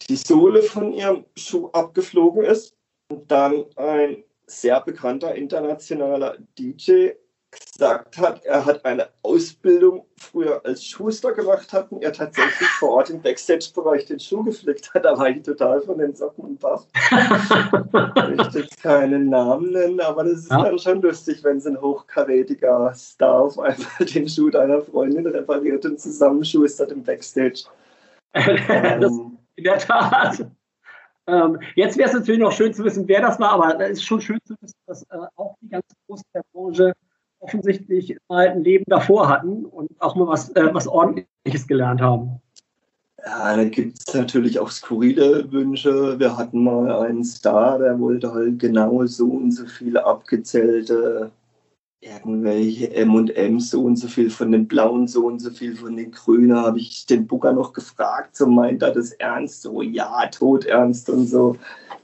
die 0.09 0.17
Sohle 0.17 0.63
von 0.63 0.93
ihrem 0.93 1.25
Schuh 1.37 1.69
abgeflogen 1.73 2.45
ist 2.45 2.75
und 3.09 3.31
dann 3.31 3.65
ein 3.77 4.25
sehr 4.47 4.81
bekannter 4.81 5.35
internationaler 5.35 6.39
DJ 6.59 7.11
gesagt 7.51 8.19
hat, 8.19 8.45
er 8.45 8.65
hat 8.65 8.85
eine 8.85 9.09
Ausbildung 9.23 10.07
früher 10.17 10.65
als 10.65 10.85
Schuster 10.85 11.33
gemacht 11.33 11.73
hat 11.73 11.91
und 11.91 12.03
er 12.03 12.13
tatsächlich 12.13 12.69
vor 12.79 12.91
Ort 12.91 13.11
im 13.11 13.21
Backstage-Bereich 13.21 14.07
den 14.07 14.21
Schuh 14.21 14.45
geflickt 14.45 14.93
hat. 14.95 15.05
Da 15.05 15.19
war 15.19 15.31
ich 15.31 15.43
total 15.43 15.81
von 15.81 15.99
den 15.99 16.15
Socken 16.15 16.45
und 16.45 16.61
Baff. 16.61 16.87
ich 16.95 18.37
möchte 18.37 18.61
jetzt 18.61 18.81
keinen 18.83 19.31
Namen 19.31 19.73
nennen, 19.73 20.01
aber 20.01 20.25
das 20.25 20.41
ist 20.41 20.51
ja. 20.51 20.63
dann 20.63 20.79
schon 20.79 21.03
lustig, 21.03 21.43
wenn 21.43 21.61
so 21.61 21.71
ein 21.71 21.81
hochkarätiger 21.81 22.93
Star 22.95 23.41
auf 23.41 23.59
einmal 23.59 23.89
den 24.15 24.29
Schuh 24.29 24.51
deiner 24.51 24.83
Freundin 24.83 25.27
repariert 25.27 25.85
und 25.85 25.99
zusammenschustert 25.99 26.93
im 26.93 27.03
Backstage. 27.03 27.65
ähm, 28.35 29.30
in 29.61 29.65
der 29.65 29.79
Tat. 29.79 30.47
Ähm, 31.27 31.61
jetzt 31.77 31.97
wäre 31.97 32.09
es 32.09 32.15
natürlich 32.15 32.41
noch 32.41 32.53
schön 32.53 32.75
zu 32.75 32.85
wissen, 32.85 33.07
wer 33.07 33.21
das 33.21 33.39
war, 33.39 33.53
aber 33.53 33.79
es 33.81 33.99
ist 33.99 34.05
schon 34.05 34.21
schön 34.21 34.39
zu 34.45 34.55
wissen, 34.61 34.77
dass 34.87 35.03
äh, 35.05 35.19
auch 35.37 35.55
die 35.61 35.69
ganz 35.69 35.85
Großen 36.07 36.25
Branche 36.53 36.93
offensichtlich 37.39 38.17
mal 38.29 38.49
ein 38.49 38.65
Leben 38.65 38.85
davor 38.89 39.29
hatten 39.29 39.65
und 39.65 39.91
auch 40.01 40.17
mal 40.17 40.27
was, 40.27 40.51
äh, 40.51 40.69
was 40.73 40.89
Ordentliches 40.89 41.67
gelernt 41.67 42.01
haben. 42.01 42.41
Ja, 43.25 43.55
da 43.55 43.65
gibt 43.65 43.99
es 43.99 44.15
natürlich 44.15 44.59
auch 44.59 44.71
skurrile 44.71 45.51
Wünsche. 45.53 46.19
Wir 46.19 46.37
hatten 46.37 46.65
mal 46.65 46.91
einen 47.05 47.23
Star, 47.23 47.79
der 47.79 48.01
wollte 48.01 48.33
halt 48.33 48.59
genau 48.59 49.05
so 49.05 49.29
und 49.29 49.53
so 49.53 49.67
viele 49.67 50.05
abgezählte 50.05 51.31
irgendwelche 52.01 52.95
M&M's 52.95 53.71
so 53.71 53.83
und 53.83 53.97
so 53.97 54.09
viel 54.09 54.31
von 54.31 54.53
den 54.53 54.67
blauen, 54.67 55.07
so 55.07 55.27
und 55.27 55.39
so 55.41 55.51
viel 55.51 55.77
von 55.77 55.97
den 55.97 56.11
grünen, 56.11 56.57
habe 56.57 56.79
ich 56.79 57.05
den 57.05 57.27
Booker 57.27 57.53
noch 57.53 57.75
gefragt, 57.75 58.37
so 58.37 58.47
meint 58.47 58.83
er 58.83 58.93
das 58.93 59.13
ernst, 59.13 59.63
so 59.63 59.83
ja, 59.83 60.27
todernst 60.29 61.11
und 61.11 61.27
so. 61.27 61.57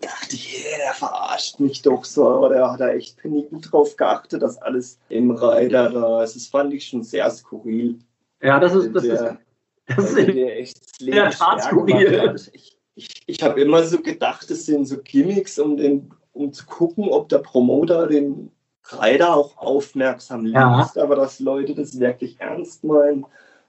Dachte 0.02 0.34
ich, 0.34 0.62
yeah, 0.62 0.76
der 0.84 0.94
verarscht 0.94 1.58
mich 1.60 1.80
doch 1.80 2.04
so, 2.04 2.28
aber 2.28 2.50
der 2.50 2.70
hat 2.70 2.80
da 2.80 2.90
echt 2.90 3.16
penibel 3.16 3.58
drauf 3.62 3.96
geachtet, 3.96 4.42
dass 4.42 4.58
alles 4.58 4.98
im 5.08 5.30
Reiter 5.30 5.88
da 5.88 6.22
ist. 6.22 6.36
Das 6.36 6.46
fand 6.46 6.74
ich 6.74 6.86
schon 6.86 7.02
sehr 7.02 7.30
skurril. 7.30 7.98
Ja, 8.42 8.60
das 8.60 8.74
ist, 8.74 8.94
das 8.94 9.02
der, 9.04 9.14
ist, 9.14 9.38
das 9.86 10.10
ist 10.10 10.16
der 10.16 10.58
echt 10.58 11.00
Leben 11.00 11.32
skurril. 11.32 12.36
Ich, 12.52 12.76
ich, 12.94 13.22
ich 13.26 13.42
habe 13.42 13.62
immer 13.62 13.82
so 13.84 13.98
gedacht, 14.02 14.50
das 14.50 14.66
sind 14.66 14.84
so 14.86 14.98
Gimmicks, 15.02 15.58
um, 15.58 15.78
den, 15.78 16.10
um 16.34 16.52
zu 16.52 16.66
gucken, 16.66 17.08
ob 17.08 17.30
der 17.30 17.38
Promoter 17.38 18.06
den 18.06 18.50
Reiter 18.92 19.34
auch 19.34 19.56
aufmerksam 19.56 20.44
liest, 20.44 20.96
ja. 20.96 21.02
aber 21.02 21.16
dass 21.16 21.40
Leute 21.40 21.74
das 21.74 21.98
wirklich 21.98 22.40
ernst 22.40 22.84
meinen, 22.84 23.26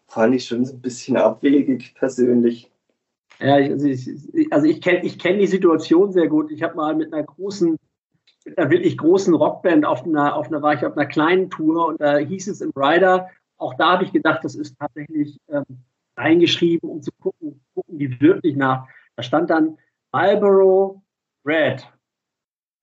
fand 0.07 0.36
ich 0.36 0.45
schon 0.45 0.65
so 0.65 0.74
ein 0.74 0.82
bisschen 0.82 1.18
abwegig 1.18 1.95
persönlich. 1.95 2.72
Ja, 3.39 3.55
also 3.55 3.88
ich, 3.88 4.51
also 4.51 4.68
ich 4.68 4.82
kenne 4.82 5.03
ich 5.03 5.20
kenn 5.20 5.39
die 5.39 5.47
Situation 5.47 6.11
sehr 6.11 6.28
gut. 6.28 6.51
Ich 6.51 6.63
habe 6.63 6.76
mal 6.76 6.95
mit 6.95 7.13
einer 7.13 7.24
großen, 7.24 7.78
mit 8.45 8.57
einer 8.57 8.70
wirklich 8.70 8.97
großen 8.97 9.34
Rockband 9.34 9.86
auf 9.86 10.05
einer, 10.05 10.36
auf 10.36 10.47
einer, 10.47 10.61
war 10.61 10.74
ich 10.74 10.86
auf 10.86 10.97
einer 10.97 11.05
kleinen 11.05 11.49
Tour 11.49 11.88
und 11.88 12.01
da 12.01 12.18
hieß 12.18 12.47
es 12.47 12.61
im 12.61 12.72
Rider, 12.76 13.30
auch 13.57 13.74
da 13.76 13.93
habe 13.93 14.05
ich 14.05 14.13
gedacht, 14.13 14.43
das 14.43 14.55
ist 14.55 14.78
tatsächlich 14.80 15.39
ähm, 15.49 15.65
reingeschrieben, 16.15 16.89
um 16.89 17.01
zu 17.01 17.11
gucken, 17.20 17.61
gucken 17.74 17.99
die 17.99 18.20
wirklich 18.22 18.55
nach. 18.55 18.88
Da 19.15 19.24
stand 19.24 19.49
dann 19.49 19.78
Marlboro 20.11 21.01
Red, 21.45 21.88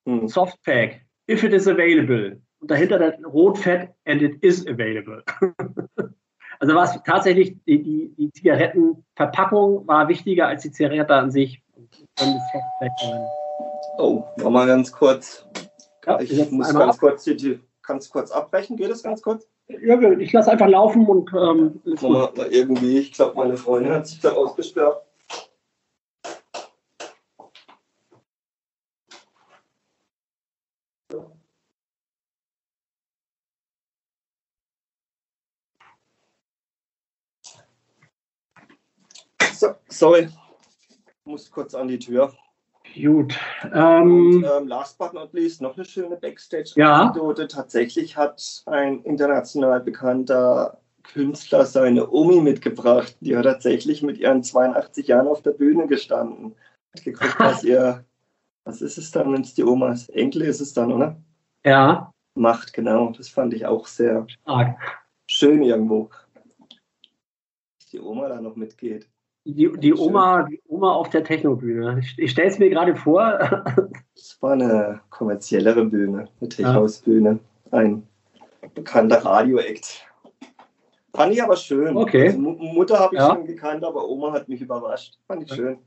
hm. 0.06 0.28
Softpack, 0.28 1.03
if 1.26 1.42
it 1.42 1.52
is 1.52 1.66
available. 1.66 2.40
Und 2.60 2.70
dahinter 2.70 2.98
dann 2.98 3.24
Rotfett 3.24 3.90
and 4.06 4.22
it 4.22 4.42
is 4.42 4.66
available. 4.66 5.22
also 6.60 6.74
war 6.74 6.84
es 6.84 7.02
tatsächlich, 7.04 7.56
die, 7.66 7.82
die, 7.82 8.14
die 8.16 8.32
Zigarettenverpackung 8.32 9.86
war 9.86 10.08
wichtiger 10.08 10.48
als 10.48 10.62
die 10.62 10.70
Zigarette 10.70 11.14
an 11.14 11.30
sich. 11.30 11.62
Oh, 13.98 14.24
nochmal 14.36 14.66
ganz 14.66 14.90
kurz. 14.90 15.46
Ja, 16.06 16.20
ich 16.20 16.50
muss 16.50 16.72
ganz 16.72 16.94
ab. 16.94 17.00
kurz, 17.00 17.24
die, 17.24 17.60
kannst 17.82 18.10
kurz 18.10 18.30
abbrechen, 18.30 18.76
geht 18.76 18.90
das 18.90 19.02
ganz 19.02 19.22
kurz? 19.22 19.46
Ja, 19.68 20.00
ich 20.18 20.32
lasse 20.32 20.52
einfach 20.52 20.68
laufen 20.68 21.06
und 21.06 21.30
ähm, 21.32 21.80
mal, 22.02 22.30
irgendwie, 22.50 22.98
ich 22.98 23.12
glaube, 23.12 23.36
meine 23.36 23.56
Freundin 23.56 23.92
hat 23.92 24.06
sich 24.06 24.20
da 24.20 24.32
ausgesperrt. 24.32 25.02
So, 39.54 39.76
sorry, 39.98 40.28
ich 40.88 41.26
muss 41.26 41.50
kurz 41.50 41.74
an 41.74 41.88
die 41.88 41.98
Tür. 41.98 42.32
Gut. 42.94 43.34
Ähm, 43.72 44.42
Und, 44.42 44.44
ähm, 44.44 44.68
last 44.68 44.98
but 44.98 45.14
not 45.14 45.32
least, 45.32 45.60
noch 45.60 45.74
eine 45.76 45.84
schöne 45.84 46.16
Backstage-Anekdote. 46.16 47.42
Ja. 47.42 47.48
Tatsächlich 47.48 48.16
hat 48.16 48.62
ein 48.66 49.02
international 49.02 49.80
bekannter 49.80 50.78
Künstler 51.02 51.64
seine 51.66 52.10
Omi 52.10 52.40
mitgebracht. 52.40 53.16
Die 53.20 53.36
hat 53.36 53.44
tatsächlich 53.44 54.02
mit 54.02 54.18
ihren 54.18 54.42
82 54.42 55.08
Jahren 55.08 55.26
auf 55.28 55.42
der 55.42 55.52
Bühne 55.52 55.86
gestanden. 55.86 56.54
Hat 56.94 57.04
geguckt, 57.04 57.34
was 57.38 57.64
ihr, 57.64 58.04
was 58.64 58.80
ist 58.82 58.98
es 58.98 59.10
dann, 59.10 59.32
wenn 59.32 59.42
es 59.42 59.54
die 59.54 59.64
Oma 59.64 59.92
ist? 59.92 60.10
Enkel 60.10 60.42
ist 60.42 60.60
es 60.60 60.72
dann, 60.72 60.92
oder? 60.92 61.16
Ja. 61.64 62.12
Macht, 62.34 62.72
genau. 62.74 63.10
Das 63.16 63.28
fand 63.28 63.54
ich 63.54 63.66
auch 63.66 63.86
sehr 63.86 64.26
Stark. 64.28 64.76
schön 65.26 65.62
irgendwo. 65.62 66.10
Dass 67.78 67.88
die 67.90 68.00
Oma 68.00 68.28
da 68.28 68.40
noch 68.40 68.56
mitgeht. 68.56 69.08
Die, 69.46 69.70
die, 69.78 69.92
Oma, 69.92 70.44
die 70.44 70.62
Oma 70.68 70.92
auf 70.92 71.10
der 71.10 71.22
Technobühne. 71.22 71.98
Ich, 72.00 72.18
ich 72.18 72.30
stelle 72.30 72.48
es 72.48 72.58
mir 72.58 72.70
gerade 72.70 72.96
vor. 72.96 73.38
Es 74.16 74.40
war 74.40 74.52
eine 74.52 75.00
kommerziellere 75.10 75.84
Bühne, 75.84 76.28
eine 76.40 76.48
Tech-House-Bühne. 76.48 77.40
Ein 77.72 78.06
bekannter 78.74 79.24
Radio-Act. 79.24 80.06
Fand 81.14 81.32
ich 81.32 81.42
aber 81.42 81.56
schön. 81.56 81.96
Okay. 81.96 82.28
Also, 82.28 82.38
Mutter 82.38 82.98
habe 82.98 83.14
ich 83.14 83.20
ja. 83.20 83.34
schon 83.34 83.46
gekannt, 83.46 83.84
aber 83.84 84.08
Oma 84.08 84.32
hat 84.32 84.48
mich 84.48 84.60
überrascht. 84.60 85.18
Fand 85.26 85.42
ich 85.42 85.52
schön. 85.52 85.78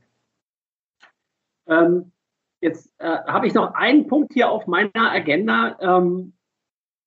Ähm, 1.66 2.12
jetzt 2.60 2.92
äh, 2.98 3.18
habe 3.26 3.46
ich 3.46 3.54
noch 3.54 3.74
einen 3.74 4.06
Punkt 4.06 4.32
hier 4.32 4.50
auf 4.50 4.66
meiner 4.66 4.90
Agenda. 4.94 5.76
Ähm, 5.80 6.32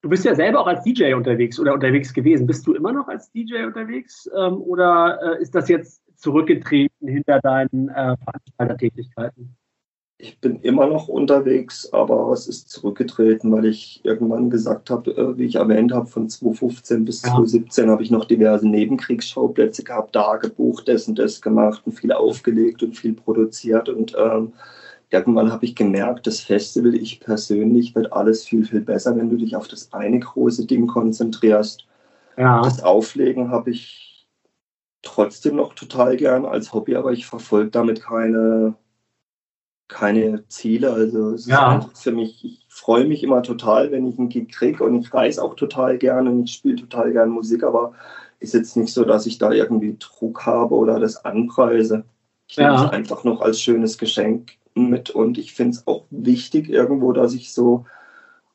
du 0.02 0.10
bist 0.10 0.26
ja 0.26 0.36
selber 0.36 0.60
auch 0.60 0.68
als 0.68 0.84
DJ 0.84 1.14
unterwegs 1.14 1.60
oder 1.60 1.74
unterwegs 1.74 2.14
gewesen. 2.14 2.45
Bist 2.45 2.66
du 2.68 2.74
immer 2.74 2.91
noch 2.91 3.08
als 3.08 3.32
DJ 3.32 3.64
unterwegs 3.64 4.30
ähm, 4.38 4.62
oder 4.62 5.20
äh, 5.22 5.41
ist 5.41 5.56
das 5.56 5.70
jetzt 5.70 6.01
zurückgetreten 6.22 7.08
hinter 7.08 7.40
deinen 7.42 7.90
äh, 7.90 8.16
Veranstaltertätigkeiten? 8.18 9.56
Ich 10.24 10.40
bin 10.40 10.60
immer 10.62 10.86
noch 10.86 11.08
unterwegs, 11.08 11.92
aber 11.92 12.32
es 12.32 12.48
ist 12.48 12.70
zurückgetreten, 12.70 13.52
weil 13.52 13.66
ich 13.66 14.02
irgendwann 14.04 14.52
gesagt 14.52 14.92
habe, 14.92 15.12
äh, 15.12 15.38
wie 15.38 15.46
ich 15.46 15.56
erwähnt 15.56 15.92
habe, 15.92 16.06
von 16.06 16.30
2015 16.30 17.06
bis 17.06 17.24
ja. 17.24 17.30
2017 17.30 17.90
habe 17.90 18.04
ich 18.04 18.12
noch 18.12 18.26
diverse 18.26 18.70
Nebenkriegsschauplätze 18.70 19.84
gehabt, 19.84 20.16
da 20.16 20.38
gebucht, 20.38 20.88
das 20.88 21.08
und 21.08 21.18
das 21.18 21.42
gemacht 21.42 21.82
und 21.86 21.94
viel 21.94 22.12
aufgelegt 22.12 22.84
und 22.84 22.96
viel 22.96 23.14
produziert. 23.14 23.90
Und 23.90 24.16
ähm, 24.16 24.54
irgendwann 25.10 25.52
habe 25.52 25.66
ich 25.66 25.76
gemerkt, 25.76 26.28
das 26.28 26.40
Festival, 26.40 26.94
ich 26.94 27.20
persönlich, 27.20 27.96
wird 27.96 28.14
alles 28.14 28.46
viel, 28.46 28.64
viel 28.64 28.82
besser, 28.82 29.18
wenn 29.18 29.32
du 29.32 29.38
dich 29.38 29.56
auf 29.56 29.68
das 29.68 29.92
eine 29.92 30.20
große 30.20 30.68
Ding 30.68 30.86
konzentrierst. 30.86 31.88
Ja. 32.38 32.62
Das 32.62 32.84
Auflegen 32.84 33.50
habe 33.50 33.72
ich 33.72 34.11
trotzdem 35.02 35.56
noch 35.56 35.74
total 35.74 36.18
gern 36.18 36.45
als 36.45 36.74
Hobby, 36.74 36.95
aber 36.95 37.12
ich 37.12 37.26
verfolge 37.26 37.72
damit 37.72 38.02
keine 38.02 38.76
keine 39.91 40.47
Ziele. 40.47 40.93
Also 40.93 41.32
es 41.32 41.45
ja. 41.45 41.58
ist 41.58 41.86
einfach 41.86 41.97
für 41.97 42.12
mich, 42.12 42.43
ich 42.43 42.66
freue 42.70 43.06
mich 43.06 43.24
immer 43.24 43.43
total, 43.43 43.91
wenn 43.91 44.08
ich 44.08 44.18
einen 44.18 44.30
Gig 44.30 44.49
kriege 44.49 44.84
und 44.84 44.95
ich 44.95 45.14
reise 45.14 45.43
auch 45.43 45.56
total 45.56 45.97
gerne 45.97 46.32
und 46.32 46.45
ich 46.45 46.54
spiele 46.54 46.78
total 46.78 47.12
gerne 47.12 47.32
Musik, 47.32 47.64
aber 47.64 47.93
ist 48.39 48.54
jetzt 48.54 48.76
nicht 48.76 48.93
so, 48.93 49.04
dass 49.04 49.26
ich 49.26 49.38
da 49.38 49.52
irgendwie 49.52 49.97
Druck 49.99 50.45
habe 50.45 50.74
oder 50.74 50.99
das 50.99 51.24
anpreise. 51.26 52.06
Ich 52.47 52.56
ja. 52.56 52.72
nehme 52.72 52.86
es 52.86 52.91
einfach 52.91 53.24
noch 53.24 53.41
als 53.41 53.62
schönes 53.62 53.97
Geschenk 53.97 54.54
mit 54.74 55.10
und 55.10 55.38
ich 55.38 55.54
finde 55.54 55.78
es 55.78 55.86
auch 55.86 56.06
wichtig 56.10 56.70
irgendwo, 56.70 57.12
dass 57.12 57.34
ich 57.34 57.54
so 57.54 57.86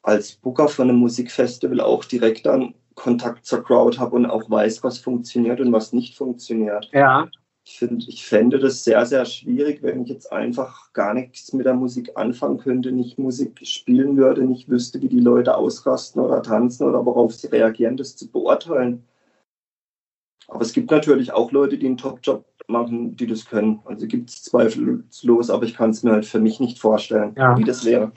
als 0.02 0.32
Booker 0.32 0.68
von 0.68 0.88
einem 0.88 0.98
Musikfestival 0.98 1.80
auch 1.80 2.04
direkt 2.04 2.46
dann 2.46 2.74
Kontakt 2.96 3.46
zur 3.46 3.62
Crowd 3.62 3.98
habe 3.98 4.16
und 4.16 4.26
auch 4.26 4.50
weiß, 4.50 4.82
was 4.82 4.98
funktioniert 4.98 5.60
und 5.60 5.72
was 5.72 5.92
nicht 5.92 6.16
funktioniert. 6.16 6.90
Ja 6.92 7.28
ich, 7.66 7.78
find, 7.78 8.08
ich 8.08 8.24
fände 8.24 8.58
das 8.60 8.84
sehr, 8.84 9.04
sehr 9.06 9.24
schwierig, 9.24 9.82
wenn 9.82 10.02
ich 10.02 10.08
jetzt 10.08 10.32
einfach 10.32 10.92
gar 10.92 11.14
nichts 11.14 11.52
mit 11.52 11.66
der 11.66 11.74
Musik 11.74 12.12
anfangen 12.14 12.58
könnte, 12.58 12.92
nicht 12.92 13.18
Musik 13.18 13.58
spielen 13.66 14.16
würde, 14.16 14.44
nicht 14.44 14.68
wüsste, 14.68 15.02
wie 15.02 15.08
die 15.08 15.18
Leute 15.18 15.56
ausrasten 15.56 16.22
oder 16.22 16.42
tanzen 16.42 16.86
oder 16.86 17.04
worauf 17.04 17.34
sie 17.34 17.48
reagieren, 17.48 17.96
das 17.96 18.16
zu 18.16 18.30
beurteilen. 18.30 19.04
Aber 20.46 20.62
es 20.62 20.72
gibt 20.72 20.92
natürlich 20.92 21.32
auch 21.32 21.50
Leute, 21.50 21.76
die 21.76 21.86
einen 21.86 21.96
Top-Job 21.96 22.44
machen, 22.68 23.16
die 23.16 23.26
das 23.26 23.46
können. 23.46 23.80
Also 23.84 24.06
gibt 24.06 24.30
es 24.30 24.44
zweifellos, 24.44 25.50
aber 25.50 25.64
ich 25.64 25.74
kann 25.74 25.90
es 25.90 26.04
mir 26.04 26.12
halt 26.12 26.26
für 26.26 26.38
mich 26.38 26.60
nicht 26.60 26.78
vorstellen, 26.78 27.34
ja. 27.36 27.58
wie 27.58 27.64
das 27.64 27.84
wäre. 27.84 28.12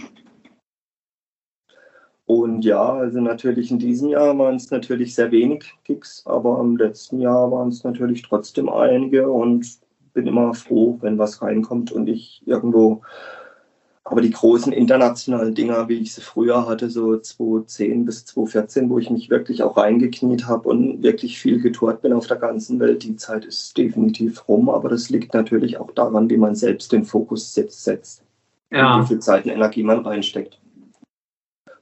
Und 2.30 2.64
ja, 2.64 2.94
also 2.94 3.20
natürlich 3.22 3.72
in 3.72 3.80
diesem 3.80 4.10
Jahr 4.10 4.38
waren 4.38 4.58
es 4.58 4.70
natürlich 4.70 5.16
sehr 5.16 5.32
wenig 5.32 5.74
Gigs, 5.84 6.22
aber 6.28 6.60
im 6.60 6.78
letzten 6.78 7.20
Jahr 7.20 7.52
waren 7.52 7.70
es 7.70 7.84
natürlich 7.84 8.22
trotzdem 8.22 8.70
einige 8.70 9.32
und 9.32 9.66
bin 10.14 10.28
immer 10.28 10.54
froh, 10.54 11.00
wenn 11.02 11.18
was 11.18 11.42
reinkommt 11.42 11.92
und 11.92 12.08
ich 12.08 12.44
irgendwo, 12.46 13.02
aber 14.04 14.22
die 14.22 14.30
großen 14.30 14.72
internationalen 14.72 15.56
Dinger, 15.56 15.90
wie 15.90 16.02
ich 16.02 16.14
sie 16.14 16.22
früher 16.22 16.68
hatte, 16.68 16.92
so 16.92 17.18
2010 17.18 18.06
bis 18.06 18.26
2014, 18.26 18.92
wo 18.92 19.00
ich 19.00 19.10
mich 19.10 19.32
wirklich 19.32 19.64
auch 19.64 19.76
reingekniet 19.76 20.46
habe 20.46 20.70
und 20.70 21.02
wirklich 21.02 21.40
viel 21.40 21.60
getourt 21.60 22.04
bin 22.04 22.14
auf 22.14 22.28
der 22.28 22.38
ganzen 22.38 22.80
Welt, 22.80 23.02
die 23.02 23.16
Zeit 23.16 23.44
ist 23.44 23.76
definitiv 23.76 24.48
rum, 24.48 24.70
aber 24.70 24.90
das 24.90 25.10
liegt 25.10 25.34
natürlich 25.34 25.80
auch 25.80 25.90
daran, 25.94 26.30
wie 26.30 26.38
man 26.38 26.54
selbst 26.54 26.92
den 26.92 27.06
Fokus 27.06 27.56
setzt, 27.56 28.22
ja. 28.70 29.02
wie 29.02 29.08
viel 29.08 29.20
Zeit 29.20 29.46
und 29.46 29.52
Energie 29.52 29.82
man 29.82 30.06
reinsteckt. 30.06 30.60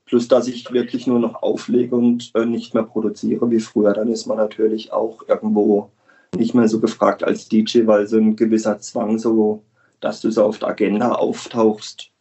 Plus, 0.08 0.30
dass 0.30 0.48
ich 0.48 0.72
wirklich 0.72 1.06
nur 1.06 1.20
noch 1.20 1.44
auflege 1.44 1.96
und 1.96 2.32
äh, 2.34 2.46
nicht 2.46 2.74
mehr 2.74 2.84
produziere 2.84 3.52
wie 3.52 3.60
früher, 3.60 3.94
dann 3.94 4.08
ist 4.08 4.26
man 4.26 4.38
natürlich 4.38 4.94
auch 4.94 5.28
irgendwo 5.28 5.92
nicht 6.36 6.56
mehr 6.56 6.68
so 6.70 6.80
gefragt 6.80 7.24
als 7.24 7.50
DJ, 7.50 7.86
weil 7.86 8.08
so 8.08 8.18
ein 8.18 8.36
gewisser 8.36 8.80
Zwang, 8.80 9.20
so 9.20 9.64
dass 10.00 10.22
du 10.22 10.32
so 10.32 10.44
auf 10.46 10.60
der 10.60 10.70
Agenda 10.70 11.12
auftauchst, 11.12 12.12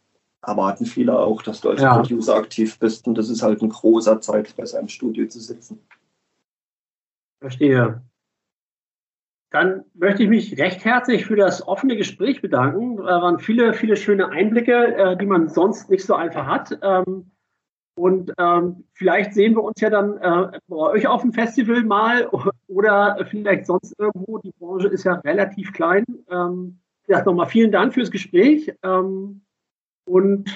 erwarten 0.45 0.85
viele 0.85 1.17
auch, 1.17 1.41
dass 1.41 1.61
du 1.61 1.69
als 1.69 1.81
ja. 1.81 1.97
Producer 1.97 2.35
aktiv 2.35 2.77
bist. 2.79 3.07
Und 3.07 3.17
das 3.17 3.29
ist 3.29 3.41
halt 3.41 3.61
ein 3.61 3.69
großer 3.69 4.19
Zeitfresser 4.19 4.79
im 4.79 4.87
Studio 4.87 5.27
zu 5.27 5.39
sitzen. 5.39 5.79
Verstehe. 7.39 8.01
Dann 9.51 9.85
möchte 9.93 10.23
ich 10.23 10.29
mich 10.29 10.57
recht 10.57 10.83
herzlich 10.83 11.25
für 11.25 11.37
das 11.37 11.65
offene 11.65 11.95
Gespräch 11.95 12.41
bedanken. 12.41 12.97
Da 12.97 13.21
waren 13.21 13.39
viele, 13.39 13.73
viele 13.73 13.95
schöne 13.95 14.29
Einblicke, 14.29 14.95
äh, 14.95 15.17
die 15.17 15.25
man 15.25 15.47
sonst 15.47 15.89
nicht 15.89 16.05
so 16.05 16.15
einfach 16.15 16.45
hat. 16.45 16.77
Und 17.97 18.31
ähm, 18.37 18.83
vielleicht 18.93 19.33
sehen 19.33 19.55
wir 19.55 19.63
uns 19.63 19.81
ja 19.81 19.89
dann 19.89 20.17
äh, 20.17 20.59
bei 20.67 20.75
euch 20.75 21.07
auf 21.07 21.23
dem 21.23 21.33
Festival 21.33 21.83
mal 21.83 22.29
oder 22.67 23.25
vielleicht 23.29 23.65
sonst 23.65 23.95
irgendwo. 23.97 24.37
Die 24.37 24.53
Branche 24.59 24.87
ist 24.87 25.03
ja 25.03 25.15
relativ 25.15 25.73
klein. 25.73 26.05
Ähm, 26.29 26.79
ja, 27.07 27.23
nochmal 27.23 27.47
vielen 27.47 27.71
Dank 27.71 27.95
fürs 27.95 28.11
Gespräch. 28.11 28.71
Ähm, 28.83 29.41
und 30.05 30.55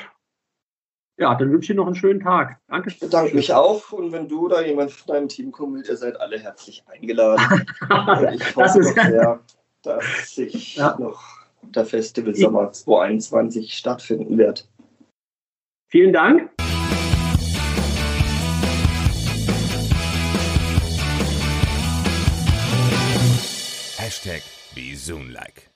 ja, 1.17 1.33
dann 1.33 1.51
wünsche 1.51 1.73
ich 1.73 1.77
noch 1.77 1.87
einen 1.87 1.95
schönen 1.95 2.19
Tag. 2.19 2.59
Danke. 2.67 2.89
Ich 2.89 2.99
bedanke 2.99 3.35
mich 3.35 3.51
auch. 3.53 3.91
Und 3.91 4.11
wenn 4.11 4.27
du 4.27 4.45
oder 4.45 4.65
jemand 4.65 4.91
von 4.91 5.15
deinem 5.15 5.27
Team 5.27 5.51
kommt, 5.51 5.89
ihr 5.89 5.97
seid 5.97 6.21
alle 6.21 6.37
herzlich 6.37 6.83
eingeladen. 6.85 7.65
ich 8.35 8.55
hoffe 8.55 8.81
doch 8.81 9.03
sehr, 9.03 9.39
dass 9.81 10.35
sich 10.35 10.75
ja. 10.75 10.95
noch 10.99 11.23
der 11.63 11.85
Festival 11.85 12.35
Sommer 12.35 12.71
2021 12.71 13.73
stattfinden 13.73 14.37
wird. 14.37 14.67
Vielen 15.87 16.13
Dank. 16.13 16.51
Hashtag 24.21 24.43
BeZoonLike. 24.75 25.70